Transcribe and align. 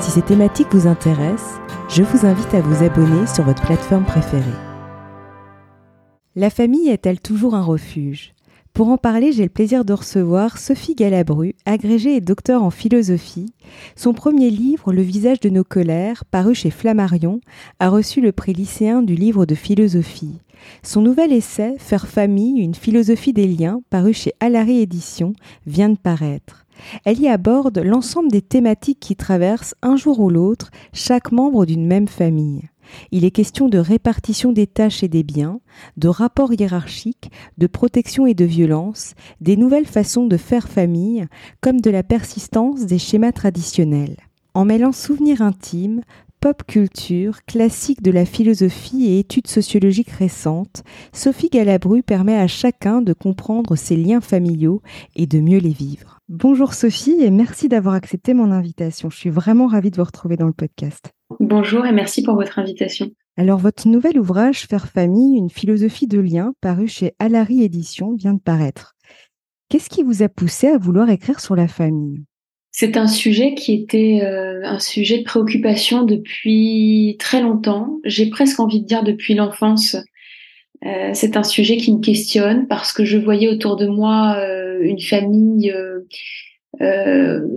Si 0.00 0.12
ces 0.12 0.22
thématiques 0.22 0.72
vous 0.72 0.86
intéressent, 0.86 1.60
je 1.88 2.02
vous 2.02 2.24
invite 2.24 2.54
à 2.54 2.60
vous 2.60 2.84
abonner 2.84 3.26
sur 3.26 3.44
votre 3.44 3.62
plateforme 3.62 4.04
préférée. 4.04 4.44
La 6.36 6.50
famille 6.50 6.88
est-elle 6.88 7.20
toujours 7.20 7.54
un 7.54 7.62
refuge? 7.62 8.32
Pour 8.72 8.90
en 8.90 8.96
parler, 8.96 9.32
j'ai 9.32 9.42
le 9.42 9.48
plaisir 9.48 9.84
de 9.84 9.92
recevoir 9.92 10.56
Sophie 10.56 10.94
Galabru, 10.94 11.56
agrégée 11.66 12.14
et 12.14 12.20
docteur 12.20 12.62
en 12.62 12.70
philosophie. 12.70 13.52
Son 13.96 14.12
premier 14.12 14.50
livre, 14.50 14.92
Le 14.92 15.02
visage 15.02 15.40
de 15.40 15.50
nos 15.50 15.64
colères, 15.64 16.24
paru 16.24 16.54
chez 16.54 16.70
Flammarion, 16.70 17.40
a 17.80 17.88
reçu 17.88 18.20
le 18.20 18.30
prix 18.30 18.52
lycéen 18.52 19.02
du 19.02 19.16
livre 19.16 19.46
de 19.46 19.56
philosophie. 19.56 20.38
Son 20.84 21.02
nouvel 21.02 21.32
essai, 21.32 21.74
Faire 21.78 22.06
famille, 22.06 22.60
une 22.60 22.76
philosophie 22.76 23.32
des 23.32 23.48
liens, 23.48 23.80
paru 23.90 24.12
chez 24.12 24.32
Alary 24.38 24.78
Éditions, 24.78 25.32
vient 25.66 25.88
de 25.88 25.98
paraître. 25.98 26.66
Elle 27.04 27.20
y 27.20 27.28
aborde 27.28 27.78
l'ensemble 27.78 28.30
des 28.30 28.42
thématiques 28.42 29.00
qui 29.00 29.16
traversent 29.16 29.74
un 29.82 29.96
jour 29.96 30.20
ou 30.20 30.30
l'autre 30.30 30.70
chaque 30.92 31.32
membre 31.32 31.66
d'une 31.66 31.86
même 31.86 32.08
famille. 32.08 32.62
Il 33.12 33.24
est 33.24 33.30
question 33.30 33.68
de 33.68 33.78
répartition 33.78 34.52
des 34.52 34.66
tâches 34.66 35.02
et 35.02 35.08
des 35.08 35.22
biens, 35.22 35.60
de 35.96 36.08
rapports 36.08 36.52
hiérarchiques, 36.52 37.30
de 37.58 37.66
protection 37.66 38.26
et 38.26 38.34
de 38.34 38.44
violence, 38.44 39.14
des 39.40 39.56
nouvelles 39.56 39.86
façons 39.86 40.26
de 40.26 40.36
faire 40.36 40.68
famille, 40.68 41.26
comme 41.60 41.80
de 41.80 41.90
la 41.90 42.02
persistance 42.02 42.86
des 42.86 42.98
schémas 42.98 43.32
traditionnels. 43.32 44.16
En 44.54 44.64
mêlant 44.64 44.92
souvenirs 44.92 45.42
intimes, 45.42 46.02
pop 46.40 46.62
culture, 46.66 47.44
classique 47.44 48.02
de 48.02 48.10
la 48.10 48.24
philosophie 48.24 49.06
et 49.06 49.18
études 49.18 49.48
sociologiques 49.48 50.10
récentes, 50.10 50.82
Sophie 51.12 51.50
Galabru 51.50 52.02
permet 52.02 52.36
à 52.36 52.46
chacun 52.46 53.02
de 53.02 53.12
comprendre 53.12 53.76
ses 53.76 53.96
liens 53.96 54.20
familiaux 54.20 54.82
et 55.16 55.26
de 55.26 55.40
mieux 55.40 55.58
les 55.58 55.70
vivre. 55.72 56.17
Bonjour 56.30 56.74
Sophie 56.74 57.16
et 57.22 57.30
merci 57.30 57.70
d'avoir 57.70 57.94
accepté 57.94 58.34
mon 58.34 58.50
invitation. 58.50 59.08
Je 59.08 59.16
suis 59.16 59.30
vraiment 59.30 59.66
ravie 59.66 59.90
de 59.90 59.96
vous 59.96 60.04
retrouver 60.04 60.36
dans 60.36 60.46
le 60.46 60.52
podcast. 60.52 61.10
Bonjour 61.40 61.86
et 61.86 61.92
merci 61.92 62.22
pour 62.22 62.34
votre 62.34 62.58
invitation. 62.58 63.10
Alors 63.38 63.58
votre 63.58 63.88
nouvel 63.88 64.18
ouvrage 64.18 64.66
Faire 64.66 64.88
famille, 64.88 65.38
une 65.38 65.48
philosophie 65.48 66.06
de 66.06 66.20
liens, 66.20 66.52
paru 66.60 66.86
chez 66.86 67.14
Alary 67.18 67.62
Éditions, 67.62 68.14
vient 68.14 68.34
de 68.34 68.40
paraître. 68.40 68.94
Qu'est-ce 69.70 69.88
qui 69.88 70.02
vous 70.02 70.22
a 70.22 70.28
poussé 70.28 70.66
à 70.66 70.76
vouloir 70.76 71.08
écrire 71.08 71.40
sur 71.40 71.56
la 71.56 71.66
famille? 71.66 72.24
C'est 72.72 72.98
un 72.98 73.06
sujet 73.08 73.54
qui 73.54 73.72
était 73.72 74.20
euh, 74.22 74.60
un 74.64 74.80
sujet 74.80 75.20
de 75.20 75.24
préoccupation 75.24 76.02
depuis 76.02 77.16
très 77.18 77.40
longtemps. 77.40 78.00
J'ai 78.04 78.28
presque 78.28 78.60
envie 78.60 78.82
de 78.82 78.86
dire 78.86 79.02
depuis 79.02 79.32
l'enfance. 79.32 79.96
Euh, 80.86 81.10
c'est 81.12 81.36
un 81.36 81.42
sujet 81.42 81.76
qui 81.76 81.92
me 81.92 82.00
questionne 82.00 82.68
parce 82.68 82.92
que 82.92 83.04
je 83.04 83.18
voyais 83.18 83.48
autour 83.48 83.76
de 83.76 83.86
moi 83.86 84.36
euh, 84.38 84.78
une 84.80 85.00
famille 85.00 85.74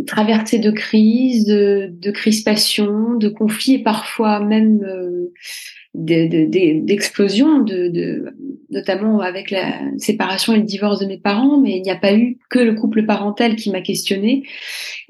traversée 0.08 0.58
de 0.58 0.72
crises, 0.72 1.45
de, 1.45 1.89
de 1.92 2.11
crispations, 2.11 3.14
de 3.16 3.30
conflits 3.30 3.75
et 3.75 3.83
parfois 3.83 4.39
même 4.39 4.80
d'explosions, 5.94 7.59
de, 7.59 7.89
de, 7.89 8.33
notamment 8.69 9.19
avec 9.19 9.52
la 9.52 9.80
séparation 9.97 10.54
et 10.54 10.58
le 10.58 10.64
divorce 10.64 10.99
de 10.99 11.05
mes 11.05 11.17
parents, 11.17 11.60
mais 11.60 11.76
il 11.77 11.81
n'y 11.81 11.92
a 11.92 11.98
pas 11.98 12.14
eu 12.14 12.37
que 12.49 12.60
le 12.60 12.73
couple 12.73 13.05
parental 13.05 13.55
qui 13.55 13.71
m'a 13.71 13.81
questionné. 13.81 14.43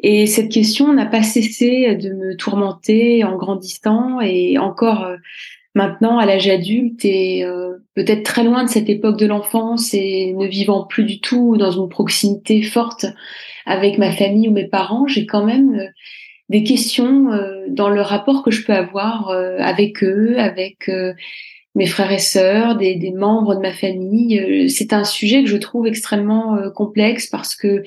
Et 0.01 0.25
cette 0.25 0.49
question 0.49 0.91
n'a 0.93 1.05
pas 1.05 1.21
cessé 1.21 1.95
de 1.95 2.09
me 2.13 2.35
tourmenter 2.35 3.23
en 3.23 3.37
grandissant 3.37 4.19
et 4.21 4.57
encore 4.57 5.05
euh, 5.05 5.17
maintenant 5.75 6.17
à 6.17 6.25
l'âge 6.25 6.47
adulte 6.47 7.05
et 7.05 7.45
euh, 7.45 7.77
peut-être 7.95 8.23
très 8.23 8.43
loin 8.43 8.63
de 8.63 8.69
cette 8.69 8.89
époque 8.89 9.17
de 9.17 9.25
l'enfance 9.25 9.93
et 9.93 10.33
ne 10.33 10.45
vivant 10.45 10.85
plus 10.85 11.03
du 11.03 11.19
tout 11.19 11.57
dans 11.57 11.71
une 11.71 11.89
proximité 11.89 12.61
forte 12.61 13.05
avec 13.65 13.97
ma 13.97 14.11
famille 14.11 14.49
ou 14.49 14.51
mes 14.51 14.67
parents, 14.67 15.07
j'ai 15.07 15.25
quand 15.25 15.45
même 15.45 15.75
euh, 15.79 15.87
des 16.49 16.63
questions 16.63 17.29
dans 17.69 17.89
le 17.89 18.01
rapport 18.01 18.43
que 18.43 18.51
je 18.51 18.65
peux 18.65 18.73
avoir 18.73 19.29
avec 19.29 20.03
eux, 20.03 20.35
avec 20.37 20.91
mes 21.75 21.85
frères 21.85 22.11
et 22.11 22.19
sœurs, 22.19 22.75
des, 22.75 22.95
des, 22.95 23.13
membres 23.13 23.55
de 23.55 23.61
ma 23.61 23.71
famille. 23.71 24.69
C'est 24.69 24.91
un 24.91 25.05
sujet 25.05 25.43
que 25.43 25.49
je 25.49 25.55
trouve 25.55 25.87
extrêmement 25.87 26.57
complexe 26.75 27.27
parce 27.27 27.55
que 27.55 27.83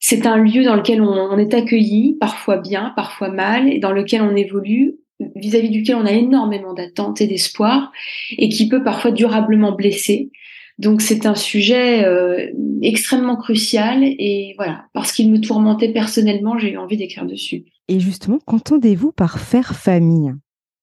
c'est 0.00 0.26
un 0.26 0.36
lieu 0.36 0.62
dans 0.62 0.76
lequel 0.76 1.02
on, 1.02 1.38
est 1.38 1.54
accueilli, 1.54 2.16
parfois 2.20 2.58
bien, 2.58 2.92
parfois 2.94 3.30
mal, 3.30 3.68
et 3.68 3.78
dans 3.78 3.92
lequel 3.92 4.22
on 4.22 4.36
évolue, 4.36 4.96
vis-à-vis 5.34 5.70
duquel 5.70 5.96
on 5.96 6.06
a 6.06 6.12
énormément 6.12 6.74
d'attentes 6.74 7.20
et 7.20 7.26
d'espoir, 7.26 7.92
et 8.36 8.48
qui 8.48 8.68
peut 8.68 8.82
parfois 8.82 9.10
durablement 9.10 9.72
blesser. 9.72 10.30
Donc 10.78 11.02
c'est 11.02 11.26
un 11.26 11.34
sujet 11.34 12.04
euh, 12.04 12.52
extrêmement 12.82 13.36
crucial, 13.36 14.04
et 14.04 14.54
voilà, 14.56 14.84
parce 14.94 15.12
qu'il 15.12 15.30
me 15.30 15.40
tourmentait 15.40 15.92
personnellement, 15.92 16.58
j'ai 16.58 16.72
eu 16.72 16.76
envie 16.78 16.96
d'écrire 16.96 17.26
dessus. 17.26 17.64
Et 17.88 18.00
justement, 18.00 18.38
qu'entendez-vous 18.44 19.12
par 19.12 19.40
faire 19.40 19.74
famille? 19.74 20.32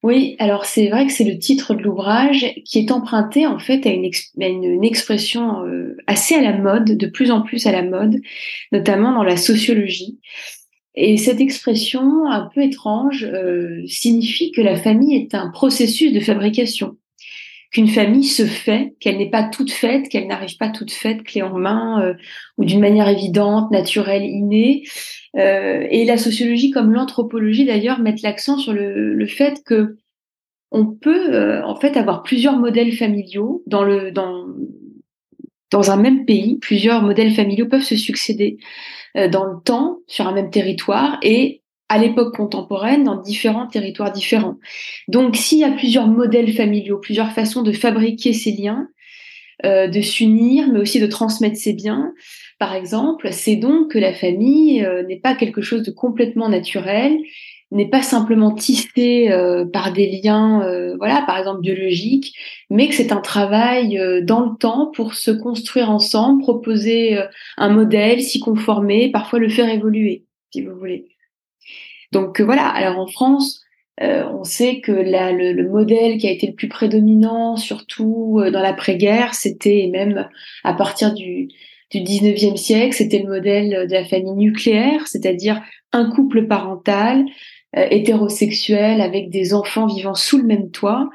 Oui, 0.04 0.36
alors 0.38 0.66
c'est 0.66 0.90
vrai 0.90 1.08
que 1.08 1.12
c'est 1.12 1.24
le 1.24 1.40
titre 1.40 1.74
de 1.74 1.82
l'ouvrage 1.82 2.46
qui 2.64 2.78
est 2.78 2.92
emprunté 2.92 3.48
en 3.48 3.58
fait 3.58 3.88
à 3.88 3.90
une, 3.90 4.12
une, 4.38 4.84
expression 4.84 5.66
euh, 5.66 5.98
assez 6.06 6.36
à 6.36 6.42
la 6.42 6.56
mode, 6.56 6.96
de 6.96 7.08
plus 7.08 7.32
en 7.32 7.42
plus 7.42 7.66
à 7.66 7.72
la 7.72 7.82
mode, 7.82 8.22
notamment 8.72 9.14
dans 9.14 9.24
la 9.24 9.36
sociologie. 9.36 10.20
Et 10.96 11.18
cette 11.18 11.42
expression 11.42 12.26
un 12.28 12.50
peu 12.54 12.62
étrange 12.62 13.26
euh, 13.26 13.82
signifie 13.88 14.52
que 14.52 14.62
la 14.62 14.78
famille 14.78 15.16
est 15.16 15.36
un 15.36 15.50
processus 15.50 16.14
de 16.14 16.20
fabrication, 16.22 16.98
qu'une 17.72 17.90
famille 17.90 18.24
se 18.24 18.46
fait, 18.46 18.96
qu'elle 19.02 19.18
n'est 19.18 19.30
pas 19.30 19.44
toute 19.44 19.72
faite, 19.72 20.08
qu'elle 20.08 20.28
n'arrive 20.28 20.56
pas 20.58 20.70
toute 20.70 20.92
faite, 20.92 21.24
clé 21.24 21.42
en 21.42 21.58
main 21.58 22.02
euh, 22.02 22.14
ou 22.58 22.64
d'une 22.64 22.80
manière 22.80 23.10
évidente, 23.10 23.72
naturelle, 23.72 24.24
innée, 24.24 24.84
euh, 25.36 25.86
et 25.90 26.06
la 26.06 26.18
sociologie 26.18 26.72
comme 26.72 26.94
l'anthropologie 26.94 27.66
d'ailleurs 27.66 28.00
mettent 28.00 28.22
l'accent 28.22 28.58
sur 28.58 28.72
le, 28.72 29.14
le, 29.14 29.28
fait 29.28 29.62
que 29.66 29.98
on 30.72 30.86
peut 30.86 31.34
euh, 31.34 31.62
en 31.66 31.76
fait 31.76 31.98
avoir 31.98 32.24
plusieurs 32.24 32.58
modèles 32.58 32.94
familiaux 32.94 33.62
dans 33.68 33.84
le 33.84 34.12
dans 34.12 34.46
dans 35.72 35.92
un 35.92 35.98
même 35.98 36.26
pays, 36.26 36.58
plusieurs 36.60 37.02
modèles 37.02 37.34
familiaux 37.34 37.68
peuvent 37.68 37.82
se 37.82 37.98
succéder 37.98 38.58
euh, 39.18 39.28
dans 39.28 39.46
le 39.46 39.62
temps 39.64 40.00
sur 40.08 40.28
un 40.28 40.34
même 40.34 40.50
territoire 40.50 41.18
et 41.22 41.62
à 41.90 41.98
l'époque 41.98 42.36
contemporaine 42.36 43.04
dans 43.04 43.22
différents 43.22 43.68
territoires 43.68 44.12
différents. 44.12 44.58
Donc 45.08 45.36
s'il 45.36 45.60
y 45.60 45.64
a 45.64 45.72
plusieurs 45.72 46.08
modèles 46.08 46.54
familiaux, 46.54 46.98
plusieurs 46.98 47.32
façons 47.32 47.62
de 47.62 47.72
fabriquer 47.72 48.34
ces 48.34 48.52
liens, 48.52 48.88
euh, 49.66 49.88
de 49.88 50.02
s'unir, 50.02 50.68
mais 50.72 50.80
aussi 50.80 51.00
de 51.00 51.08
transmettre 51.08 51.58
ses 51.58 51.74
biens, 51.74 52.12
par 52.60 52.74
exemple, 52.74 53.30
c'est 53.32 53.56
donc 53.56 53.92
que 53.92 54.00
la 54.00 54.14
famille 54.14 54.84
euh, 54.84 55.04
n'est 55.04 55.20
pas 55.20 55.36
quelque 55.36 55.62
chose 55.62 55.84
de 55.84 55.92
complètement 55.92 56.50
naturel, 56.50 57.18
n'est 57.76 57.90
pas 57.90 58.02
simplement 58.02 58.52
tissé 58.54 59.30
euh, 59.32 59.66
par 59.66 59.94
des 59.94 60.20
liens, 60.22 60.64
euh, 60.64 60.96
voilà, 60.98 61.24
par 61.28 61.38
exemple 61.38 61.62
biologiques, 61.62 62.36
mais 62.70 62.88
que 62.88 62.96
c'est 62.96 63.12
un 63.12 63.22
travail 63.22 64.00
dans 64.24 64.42
le 64.42 64.58
temps 64.58 64.92
pour 64.96 65.14
se 65.14 65.32
construire 65.32 65.90
ensemble, 65.90 66.42
proposer 66.42 67.20
un 67.58 67.70
modèle, 67.70 68.22
s'y 68.22 68.40
conformer, 68.40 69.12
parfois 69.12 69.40
le 69.40 69.50
faire 69.50 69.70
évoluer, 69.70 70.26
si 70.52 70.62
vous 70.62 70.76
voulez. 70.76 71.06
Donc 72.12 72.42
voilà. 72.42 72.68
Alors 72.68 73.00
en 73.00 73.08
France, 73.08 73.62
on 74.00 74.44
sait 74.44 74.80
que 74.82 74.92
le, 74.92 75.70
modèle 75.70 76.18
qui 76.18 76.28
a 76.28 76.32
été 76.32 76.48
le 76.48 76.54
plus 76.54 76.70
prédominant, 76.70 77.58
surtout 77.58 78.42
dans 78.52 78.62
l'après-guerre, 78.62 79.34
c'était 79.34 79.90
même 79.92 80.28
à 80.64 80.74
partir 80.74 81.14
du 81.14 81.50
du 81.92 82.00
19e 82.00 82.58
siècle, 82.58 82.96
c'était 82.96 83.20
le 83.20 83.30
modèle 83.30 83.88
de 83.88 83.94
la 83.94 84.04
famille 84.04 84.34
nucléaire, 84.34 85.08
c'est-à-dire 85.08 85.62
un 85.92 86.10
couple 86.10 86.48
parental 86.48 87.26
euh, 87.78 87.88
hétérosexuel 87.90 89.02
avec 89.02 89.30
des 89.30 89.54
enfants 89.54 89.88
vivant 89.88 90.16
sous 90.16 90.38
le 90.38 90.46
même 90.46 90.72
toit. 90.72 91.10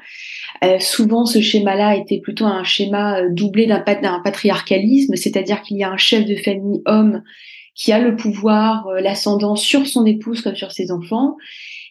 Euh, 0.63 0.79
souvent, 0.79 1.25
ce 1.25 1.41
schéma-là 1.41 1.95
était 1.95 2.19
plutôt 2.19 2.45
un 2.45 2.63
schéma 2.63 3.19
euh, 3.19 3.29
doublé 3.31 3.65
d'un 3.65 3.79
patriarcalisme, 3.79 5.15
c'est-à-dire 5.15 5.61
qu'il 5.61 5.77
y 5.77 5.83
a 5.83 5.89
un 5.89 5.97
chef 5.97 6.25
de 6.25 6.35
famille 6.35 6.81
homme 6.85 7.23
qui 7.73 7.91
a 7.91 7.99
le 7.99 8.15
pouvoir, 8.15 8.87
l'ascendant 8.99 9.55
sur 9.55 9.87
son 9.87 10.05
épouse 10.05 10.41
comme 10.41 10.55
sur 10.55 10.71
ses 10.71 10.91
enfants. 10.91 11.37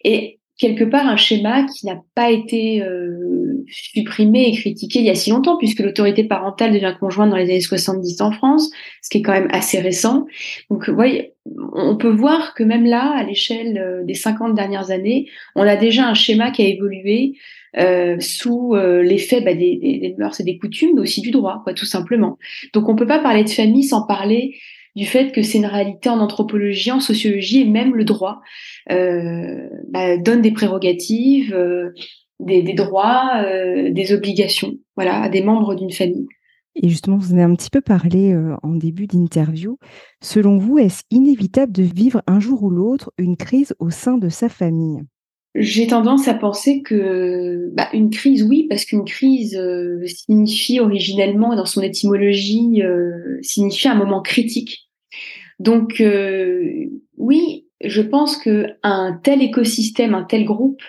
Et 0.04 0.40
quelque 0.60 0.84
part 0.84 1.06
un 1.06 1.16
schéma 1.16 1.64
qui 1.64 1.86
n'a 1.86 2.00
pas 2.14 2.30
été 2.30 2.82
euh, 2.82 3.59
supprimé 3.70 4.48
et 4.48 4.52
critiqué 4.52 5.00
il 5.00 5.04
y 5.04 5.10
a 5.10 5.14
si 5.14 5.30
longtemps, 5.30 5.56
puisque 5.56 5.80
l'autorité 5.80 6.24
parentale 6.24 6.72
devient 6.72 6.94
conjointe 6.98 7.30
dans 7.30 7.36
les 7.36 7.44
années 7.44 7.60
70 7.60 8.20
en 8.20 8.32
France, 8.32 8.70
ce 9.02 9.10
qui 9.10 9.18
est 9.18 9.22
quand 9.22 9.32
même 9.32 9.48
assez 9.50 9.80
récent. 9.80 10.26
Donc, 10.70 10.88
voyez, 10.88 11.34
on 11.72 11.96
peut 11.96 12.10
voir 12.10 12.54
que 12.54 12.62
même 12.62 12.84
là, 12.84 13.12
à 13.16 13.22
l'échelle 13.22 13.78
euh, 13.78 14.04
des 14.04 14.14
50 14.14 14.54
dernières 14.54 14.90
années, 14.90 15.26
on 15.54 15.62
a 15.62 15.76
déjà 15.76 16.06
un 16.06 16.14
schéma 16.14 16.50
qui 16.50 16.62
a 16.62 16.66
évolué 16.66 17.34
euh, 17.78 18.18
sous 18.20 18.74
euh, 18.74 19.02
l'effet 19.02 19.40
bah, 19.40 19.54
des, 19.54 19.76
des, 19.76 19.98
des, 19.98 20.14
mœurs 20.18 20.40
et 20.40 20.44
des 20.44 20.58
coutumes, 20.58 20.90
mais 20.94 21.02
aussi 21.02 21.20
du 21.20 21.30
droit, 21.30 21.60
quoi, 21.64 21.72
tout 21.72 21.86
simplement. 21.86 22.38
Donc, 22.74 22.88
on 22.88 22.96
peut 22.96 23.06
pas 23.06 23.20
parler 23.20 23.44
de 23.44 23.50
famille 23.50 23.84
sans 23.84 24.06
parler 24.06 24.56
du 24.96 25.06
fait 25.06 25.32
que 25.32 25.42
c'est 25.42 25.58
une 25.58 25.66
réalité 25.66 26.08
en 26.08 26.18
anthropologie, 26.18 26.90
en 26.90 27.00
sociologie 27.00 27.60
et 27.60 27.64
même 27.64 27.94
le 27.94 28.04
droit 28.04 28.40
euh, 28.90 29.68
bah, 29.88 30.16
donne 30.16 30.42
des 30.42 30.50
prérogatives, 30.50 31.54
euh, 31.54 31.90
des, 32.40 32.62
des, 32.62 32.74
droits, 32.74 33.42
euh, 33.44 33.90
des 33.90 34.12
obligations, 34.12 34.74
voilà, 34.96 35.22
à 35.22 35.28
des 35.28 35.42
membres 35.42 35.74
d'une 35.74 35.92
famille. 35.92 36.26
Et 36.76 36.88
justement, 36.88 37.16
vous 37.16 37.32
en 37.32 37.34
avez 37.34 37.42
un 37.42 37.54
petit 37.54 37.70
peu 37.70 37.80
parlé 37.80 38.32
en 38.62 38.74
début 38.74 39.08
d'interview. 39.08 39.76
Selon 40.22 40.56
vous, 40.56 40.78
est-ce 40.78 41.02
inévitable 41.10 41.72
de 41.72 41.82
vivre 41.82 42.22
un 42.28 42.38
jour 42.38 42.62
ou 42.62 42.70
l'autre 42.70 43.12
une 43.18 43.36
crise 43.36 43.74
au 43.80 43.90
sein 43.90 44.18
de 44.18 44.28
sa 44.28 44.48
famille? 44.48 45.02
J'ai 45.56 45.88
tendance 45.88 46.28
à 46.28 46.34
penser 46.34 46.80
que 46.82 47.70
bah, 47.72 47.88
une 47.92 48.10
crise, 48.10 48.44
oui, 48.44 48.66
parce 48.68 48.84
qu'une 48.84 49.04
crise 49.04 49.56
euh, 49.56 50.06
signifie 50.06 50.78
originellement, 50.78 51.56
dans 51.56 51.66
son 51.66 51.82
étymologie, 51.82 52.82
euh, 52.82 53.38
signifie 53.42 53.88
un 53.88 53.96
moment 53.96 54.22
critique. 54.22 54.88
Donc 55.58 56.00
euh, 56.00 56.86
oui, 57.16 57.66
je 57.82 58.00
pense 58.00 58.36
que 58.36 58.66
un 58.84 59.18
tel 59.24 59.42
écosystème, 59.42 60.14
un 60.14 60.22
tel 60.22 60.44
groupe 60.44 60.82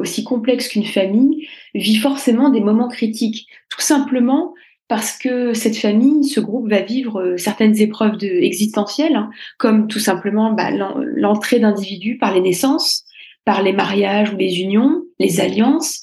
aussi 0.00 0.24
complexe 0.24 0.68
qu'une 0.68 0.84
famille 0.84 1.48
vit 1.74 1.96
forcément 1.96 2.50
des 2.50 2.60
moments 2.60 2.88
critiques, 2.88 3.46
tout 3.68 3.80
simplement 3.80 4.54
parce 4.88 5.16
que 5.16 5.52
cette 5.52 5.76
famille, 5.76 6.24
ce 6.24 6.38
groupe 6.38 6.70
va 6.70 6.80
vivre 6.80 7.34
certaines 7.36 7.80
épreuves 7.80 8.16
de, 8.18 8.26
existentielles, 8.26 9.16
hein, 9.16 9.30
comme 9.58 9.88
tout 9.88 9.98
simplement 9.98 10.52
bah, 10.52 10.70
l'entrée 10.70 11.58
d'individus 11.58 12.18
par 12.18 12.32
les 12.32 12.40
naissances, 12.40 13.04
par 13.44 13.62
les 13.62 13.72
mariages 13.72 14.32
ou 14.32 14.36
les 14.36 14.60
unions, 14.60 15.02
les 15.18 15.40
alliances, 15.40 16.02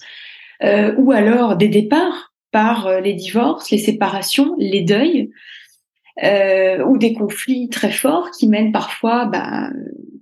euh, 0.63 0.94
ou 0.97 1.12
alors 1.12 1.56
des 1.56 1.68
départs 1.68 2.33
par 2.51 2.88
euh, 2.88 3.00
les 3.00 3.13
divorces, 3.13 3.71
les 3.71 3.77
séparations, 3.77 4.56
les 4.57 4.81
deuils, 4.81 5.30
euh, 6.24 6.83
ou 6.85 6.97
des 6.97 7.13
conflits 7.13 7.69
très 7.69 7.91
forts 7.91 8.31
qui 8.31 8.47
mènent 8.47 8.71
parfois, 8.71 9.25
bah, 9.25 9.69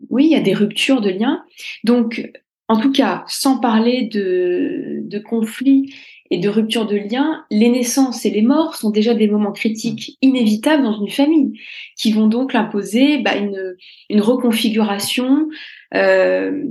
oui, 0.10 0.36
à 0.36 0.40
des 0.40 0.54
ruptures 0.54 1.02
de 1.02 1.10
liens. 1.10 1.44
Donc, 1.84 2.30
en 2.72 2.80
tout 2.80 2.94
cas, 2.94 3.26
sans 3.28 3.60
parler 3.60 4.04
de, 4.04 5.02
de 5.02 5.20
conflits 5.20 5.94
et 6.30 6.38
de 6.38 6.48
ruptures 6.48 6.88
de 6.88 6.96
liens, 6.96 7.44
les 7.52 7.68
naissances 7.68 8.26
et 8.26 8.30
les 8.30 8.42
morts 8.42 8.78
sont 8.78 8.92
déjà 8.92 9.14
des 9.14 9.28
moments 9.28 9.52
critiques 9.52 10.18
inévitables 10.22 10.82
dans 10.82 10.98
une 10.98 11.10
famille, 11.10 11.60
qui 11.98 12.14
vont 12.14 12.28
donc 12.28 12.56
imposer 12.56 13.18
bah, 13.18 13.36
une, 13.36 13.76
une 14.10 14.22
reconfiguration 14.22 15.50
euh, 15.96 16.64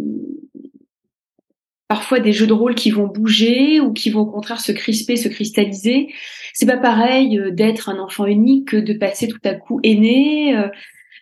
parfois 1.86 2.18
des 2.18 2.32
jeux 2.32 2.46
de 2.46 2.54
rôle 2.54 2.74
qui 2.74 2.90
vont 2.90 3.06
bouger 3.06 3.78
ou 3.80 3.92
qui 3.92 4.08
vont 4.08 4.20
au 4.20 4.26
contraire 4.26 4.62
se 4.62 4.72
crisper, 4.72 5.16
se 5.16 5.28
cristalliser. 5.28 6.08
C'est 6.54 6.64
pas 6.64 6.78
pareil 6.78 7.38
euh, 7.38 7.50
d'être 7.50 7.90
un 7.90 7.98
enfant 7.98 8.24
unique 8.24 8.68
que 8.68 8.78
de 8.78 8.94
passer 8.94 9.28
tout 9.28 9.40
à 9.44 9.52
coup 9.52 9.80
aîné. 9.82 10.56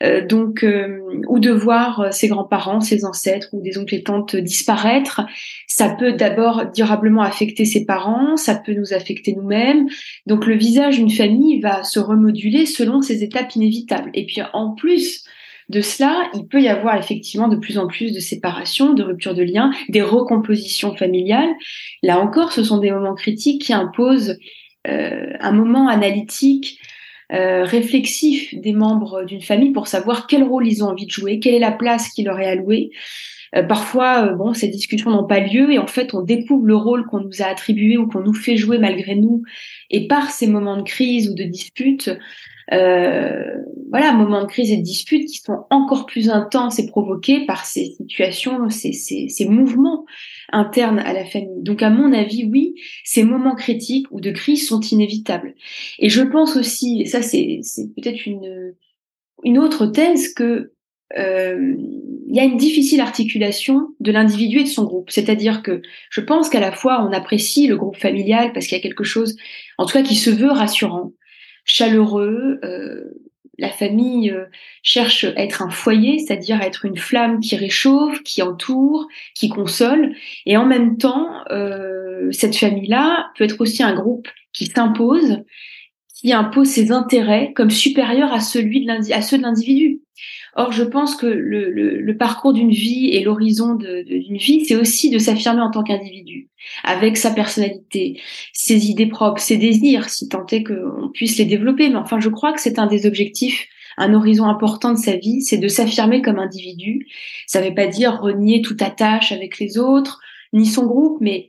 Euh, 0.03 0.21
euh 0.21 0.27
donc, 0.27 0.63
euh, 0.63 1.01
ou 1.29 1.39
de 1.39 1.51
voir 1.51 2.13
ses 2.13 2.29
grands-parents, 2.29 2.81
ses 2.81 3.05
ancêtres 3.05 3.49
ou 3.53 3.61
des 3.61 3.79
oncles 3.79 3.97
et 3.97 4.03
tantes 4.03 4.37
disparaître, 4.37 5.23
ça 5.67 5.91
peut 5.91 6.13
d'abord 6.13 6.67
durablement 6.75 7.23
affecter 7.23 7.65
ses 7.65 7.85
parents, 7.85 8.37
ça 8.37 8.55
peut 8.55 8.75
nous 8.75 8.93
affecter 8.93 9.35
nous-mêmes. 9.35 9.89
Donc, 10.27 10.47
le 10.47 10.55
visage 10.55 10.97
d'une 10.97 11.11
famille 11.11 11.61
va 11.61 11.83
se 11.83 11.99
remoduler 11.99 12.67
selon 12.67 13.03
ces 13.03 13.23
étapes 13.23 13.55
inévitables. 13.55 14.11
Et 14.15 14.27
puis, 14.27 14.41
en 14.53 14.71
plus, 14.75 15.25
de 15.69 15.83
cela, 15.83 16.31
il 16.35 16.47
peut 16.47 16.63
y 16.63 16.69
avoir 16.69 16.97
effectivement 16.97 17.49
de 17.49 17.57
plus 17.57 17.79
en 17.79 17.87
plus 17.87 18.13
de 18.13 18.21
séparations, 18.21 18.95
de 18.95 19.03
ruptures 19.03 19.35
de 19.35 19.43
liens, 19.43 19.71
des 19.89 20.03
recompositions 20.03 20.97
familiales. 20.97 21.51
Là 22.03 22.21
encore, 22.21 22.53
ce 22.53 22.65
sont 22.65 22.79
des 22.79 22.91
moments 22.91 23.15
critiques 23.15 23.63
qui 23.63 23.75
imposent 23.75 24.39
euh, 24.87 25.33
un 25.41 25.53
moment 25.53 25.89
analytique, 25.89 26.79
euh, 27.33 27.65
réflexif 27.65 28.55
des 28.55 28.73
membres 28.73 29.25
d'une 29.25 29.43
famille 29.43 29.73
pour 29.73 29.87
savoir 29.87 30.27
quel 30.27 30.43
rôle 30.43 30.67
ils 30.67 30.83
ont 30.83 30.89
envie 30.89 31.07
de 31.07 31.11
jouer, 31.11 31.41
quelle 31.41 31.55
est 31.55 31.59
la 31.59 31.73
place 31.73 32.09
qui 32.09 32.23
leur 32.23 32.39
est 32.41 32.47
allouée. 32.47 32.91
Euh, 33.55 33.63
parfois, 33.63 34.29
bon, 34.33 34.55
ces 34.55 34.69
discussions 34.69 35.11
n'ont 35.11 35.27
pas 35.27 35.41
lieu 35.41 35.73
et 35.73 35.79
en 35.79 35.87
fait, 35.87 36.15
on 36.15 36.23
découvre 36.23 36.67
le 36.67 36.77
rôle 36.77 37.07
qu'on 37.07 37.21
nous 37.21 37.43
a 37.43 37.47
attribué 37.47 37.97
ou 37.97 38.07
qu'on 38.07 38.21
nous 38.21 38.35
fait 38.35 38.57
jouer 38.57 38.79
malgré 38.79 39.15
nous. 39.15 39.43
Et 39.91 40.07
par 40.07 40.31
ces 40.31 40.47
moments 40.47 40.77
de 40.77 40.83
crise 40.83 41.31
ou 41.31 41.35
de 41.35 41.45
dispute, 41.45 42.09
euh, 42.09 42.17
voilà, 42.71 44.13
moments 44.13 44.43
de 44.43 44.47
crise 44.47 44.71
et 44.71 44.77
de 44.77 44.83
dispute 44.83 45.27
qui 45.27 45.39
sont 45.39 45.65
encore 45.71 46.07
plus 46.07 46.29
intenses 46.29 46.79
et 46.79 46.87
provoqués 46.87 47.47
par 47.47 47.65
ces 47.65 47.95
situations, 47.97 48.69
ces, 48.69 48.93
ces, 48.93 49.29
ces 49.29 49.47
mouvements 49.47 50.05
internes 50.53 50.99
à 50.99 51.13
la 51.13 51.25
famille. 51.25 51.63
Donc, 51.63 51.83
à 51.83 51.91
mon 51.91 52.13
avis, 52.13 52.45
oui, 52.45 52.75
ces 53.05 53.25
moments 53.25 53.55
critiques 53.55 54.07
ou 54.11 54.21
de 54.21 54.31
crise 54.31 54.67
sont 54.67 54.81
inévitables. 54.81 55.55
Et 55.99 56.09
je 56.09 56.23
pense 56.23 56.57
aussi, 56.57 57.01
et 57.03 57.07
ça, 57.07 57.23
c'est 57.23 57.61
peut-être 57.97 58.27
une, 58.27 58.75
une 59.45 59.59
autre 59.59 59.87
thèse 59.87 60.35
que 60.35 60.73
euh, 61.17 61.75
il 62.31 62.37
y 62.37 62.41
a 62.41 62.45
une 62.45 62.59
difficile 62.59 63.01
articulation 63.01 63.89
de 64.01 64.13
l'individu 64.13 64.59
et 64.59 64.65
de 64.65 64.69
son 64.69 64.85
groupe. 64.85 65.11
C'est-à-dire 65.11 65.63
que 65.63 65.81
je 66.11 66.21
pense 66.21 66.51
qu'à 66.51 66.61
la 66.61 66.73
fois 66.73 67.03
on 67.03 67.13
apprécie 67.13 67.67
le 67.67 67.79
groupe 67.79 67.97
familial 67.97 68.53
parce 68.53 68.67
qu'il 68.67 68.77
y 68.77 68.81
a 68.81 68.83
quelque 68.83 69.05
chose, 69.05 69.35
en 69.79 69.87
tout 69.87 69.95
cas, 69.95 70.03
qui 70.03 70.17
se 70.17 70.29
veut 70.29 70.51
rassurant 70.51 71.13
chaleureux. 71.69 72.59
Euh, 72.65 73.05
la 73.59 73.71
famille 73.71 74.31
euh, 74.31 74.45
cherche 74.83 75.25
à 75.25 75.43
être 75.43 75.63
un 75.63 75.71
foyer, 75.71 76.19
c'est-à-dire 76.19 76.61
à 76.61 76.67
être 76.67 76.85
une 76.85 76.97
flamme 76.97 77.41
qui 77.41 77.57
réchauffe, 77.57 78.23
qui 78.23 78.43
entoure, 78.43 79.09
qui 79.35 79.49
console. 79.49 80.15
Et 80.47 80.57
en 80.57 80.65
même 80.65 80.97
temps, 80.97 81.45
euh, 81.51 82.31
cette 82.33 82.57
famille-là 82.57 83.31
peut 83.37 83.45
être 83.45 83.61
aussi 83.61 83.83
un 83.83 83.95
groupe 83.95 84.29
qui 84.53 84.67
s'impose, 84.67 85.43
qui 86.19 86.33
impose 86.33 86.67
ses 86.67 86.91
intérêts 86.91 87.53
comme 87.55 87.71
supérieurs 87.71 88.33
à, 88.33 88.41
celui 88.41 88.85
de 88.85 88.93
ceux 89.23 89.39
de 89.39 89.43
l'individu. 89.43 90.01
Or, 90.57 90.73
je 90.73 90.83
pense 90.83 91.15
que 91.15 91.27
le, 91.27 91.71
le, 91.71 92.01
le 92.01 92.17
parcours 92.17 92.53
d'une 92.53 92.73
vie 92.73 93.11
et 93.13 93.23
l'horizon 93.23 93.75
d'une 93.77 94.37
vie, 94.37 94.65
c'est 94.65 94.75
aussi 94.75 95.11
de 95.11 95.19
s'affirmer 95.19 95.61
en 95.61 95.71
tant 95.71 95.85
qu'individu, 95.85 96.49
avec 96.83 97.17
sa 97.17 97.31
personnalité, 97.31 98.21
ses 98.53 98.91
idées 98.91 99.07
propres, 99.07 99.41
ses 99.41 99.59
désirs, 99.59 100.09
si 100.09 100.29
tant 100.29 100.45
est 100.47 100.65
qu'on 100.65 101.11
puisse 101.15 101.39
les 101.39 101.45
développer. 101.45 101.89
Mais 101.89 101.97
enfin, 101.97 102.19
je 102.19 102.29
crois 102.29 102.53
que 102.53 102.61
c'est 102.61 102.81
un 102.81 102.87
des 102.87 103.07
objectifs 103.07 103.69
un 104.01 104.15
horizon 104.15 104.45
important 104.45 104.93
de 104.93 104.99
sa 104.99 105.17
vie, 105.17 105.43
c'est 105.43 105.59
de 105.59 105.67
s'affirmer 105.67 106.23
comme 106.23 106.39
individu. 106.39 107.09
Ça 107.49 107.61
ne 107.61 107.69
veut 107.69 107.75
pas 107.75 107.89
dire 107.89 108.21
renier 108.21 108.63
toute 108.63 108.81
attache 108.81 109.33
avec 109.33 109.59
les 109.59 109.77
autres, 109.77 110.21
ni 110.53 110.67
son 110.67 110.87
groupe, 110.87 111.19
mais 111.21 111.49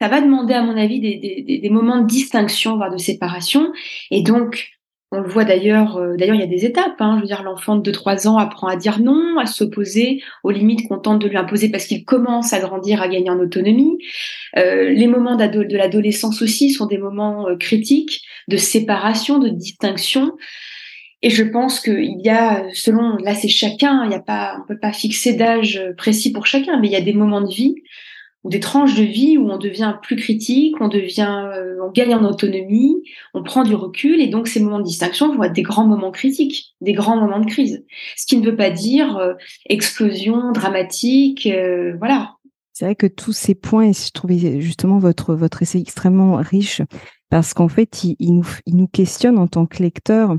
ça 0.00 0.08
va 0.08 0.20
demander, 0.20 0.54
à 0.54 0.62
mon 0.62 0.76
avis, 0.76 1.00
des, 1.00 1.70
moments 1.70 2.00
de 2.00 2.06
distinction, 2.06 2.76
voire 2.76 2.92
de 2.92 2.98
séparation. 2.98 3.72
Et 4.10 4.22
donc, 4.22 4.76
on 5.12 5.20
le 5.20 5.28
voit 5.28 5.44
d'ailleurs, 5.44 5.96
euh, 5.96 6.16
d'ailleurs 6.16 6.34
il 6.34 6.40
y 6.40 6.44
a 6.44 6.48
des 6.48 6.64
étapes. 6.64 6.96
Hein, 7.00 7.14
je 7.16 7.20
veux 7.22 7.26
dire, 7.26 7.42
l'enfant 7.42 7.76
de 7.76 7.90
2-3 7.90 8.28
ans 8.28 8.36
apprend 8.36 8.66
à 8.66 8.76
dire 8.76 9.00
non, 9.00 9.38
à 9.38 9.46
s'opposer 9.46 10.22
aux 10.42 10.50
limites 10.50 10.86
qu'on 10.88 10.98
tente 10.98 11.22
de 11.22 11.28
lui 11.28 11.36
imposer 11.36 11.70
parce 11.70 11.86
qu'il 11.86 12.04
commence 12.04 12.52
à 12.52 12.58
grandir, 12.58 13.00
à 13.00 13.08
gagner 13.08 13.30
en 13.30 13.38
autonomie. 13.38 13.96
Euh, 14.56 14.90
les 14.90 15.06
moments 15.06 15.36
de 15.36 15.76
l'adolescence 15.76 16.42
aussi 16.42 16.70
sont 16.70 16.86
des 16.86 16.98
moments 16.98 17.48
euh, 17.48 17.56
critiques 17.56 18.22
de 18.48 18.56
séparation, 18.56 19.38
de 19.38 19.48
distinction. 19.48 20.32
Et 21.22 21.30
je 21.30 21.44
pense 21.44 21.80
qu'il 21.80 22.20
y 22.22 22.28
a, 22.28 22.64
selon, 22.74 23.16
là 23.16 23.34
c'est 23.34 23.48
chacun, 23.48 24.04
il 24.04 24.10
y 24.10 24.14
a 24.14 24.20
pas, 24.20 24.58
on 24.60 24.66
peut 24.66 24.78
pas 24.78 24.92
fixer 24.92 25.32
d'âge 25.32 25.80
précis 25.96 26.32
pour 26.32 26.46
chacun, 26.46 26.78
mais 26.78 26.88
il 26.88 26.92
y 26.92 26.96
a 26.96 27.00
des 27.00 27.14
moments 27.14 27.40
de 27.40 27.52
vie 27.52 27.76
ou 28.46 28.48
des 28.48 28.60
tranches 28.60 28.94
de 28.94 29.02
vie 29.02 29.36
où 29.36 29.50
on 29.50 29.58
devient 29.58 29.96
plus 30.00 30.14
critique, 30.14 30.76
on 30.80 30.86
devient, 30.86 31.50
euh, 31.52 31.78
on 31.82 31.90
gagne 31.90 32.14
en 32.14 32.24
autonomie, 32.24 33.02
on 33.34 33.42
prend 33.42 33.64
du 33.64 33.74
recul, 33.74 34.20
et 34.20 34.28
donc 34.28 34.46
ces 34.46 34.60
moments 34.60 34.78
de 34.78 34.84
distinction 34.84 35.34
vont 35.34 35.42
être 35.42 35.52
des 35.52 35.64
grands 35.64 35.84
moments 35.84 36.12
critiques, 36.12 36.76
des 36.80 36.92
grands 36.92 37.16
moments 37.16 37.40
de 37.40 37.46
crise. 37.46 37.84
Ce 38.16 38.24
qui 38.24 38.36
ne 38.36 38.46
veut 38.46 38.54
pas 38.54 38.70
dire 38.70 39.16
euh, 39.16 39.34
explosion 39.68 40.52
dramatique, 40.52 41.46
euh, 41.46 41.96
voilà. 41.98 42.36
C'est 42.72 42.84
vrai 42.84 42.94
que 42.94 43.08
tous 43.08 43.32
ces 43.32 43.56
points, 43.56 43.88
et 43.88 43.92
je 43.92 44.12
trouvais 44.12 44.60
justement 44.60 45.00
votre 45.00 45.34
votre 45.34 45.62
essai 45.62 45.80
extrêmement 45.80 46.36
riche 46.36 46.82
parce 47.30 47.52
qu'en 47.52 47.68
fait, 47.68 48.04
il, 48.04 48.32
nous 48.32 48.48
il 48.64 48.76
nous 48.76 48.86
questionne 48.86 49.38
en 49.38 49.48
tant 49.48 49.66
que 49.66 49.82
lecteur 49.82 50.36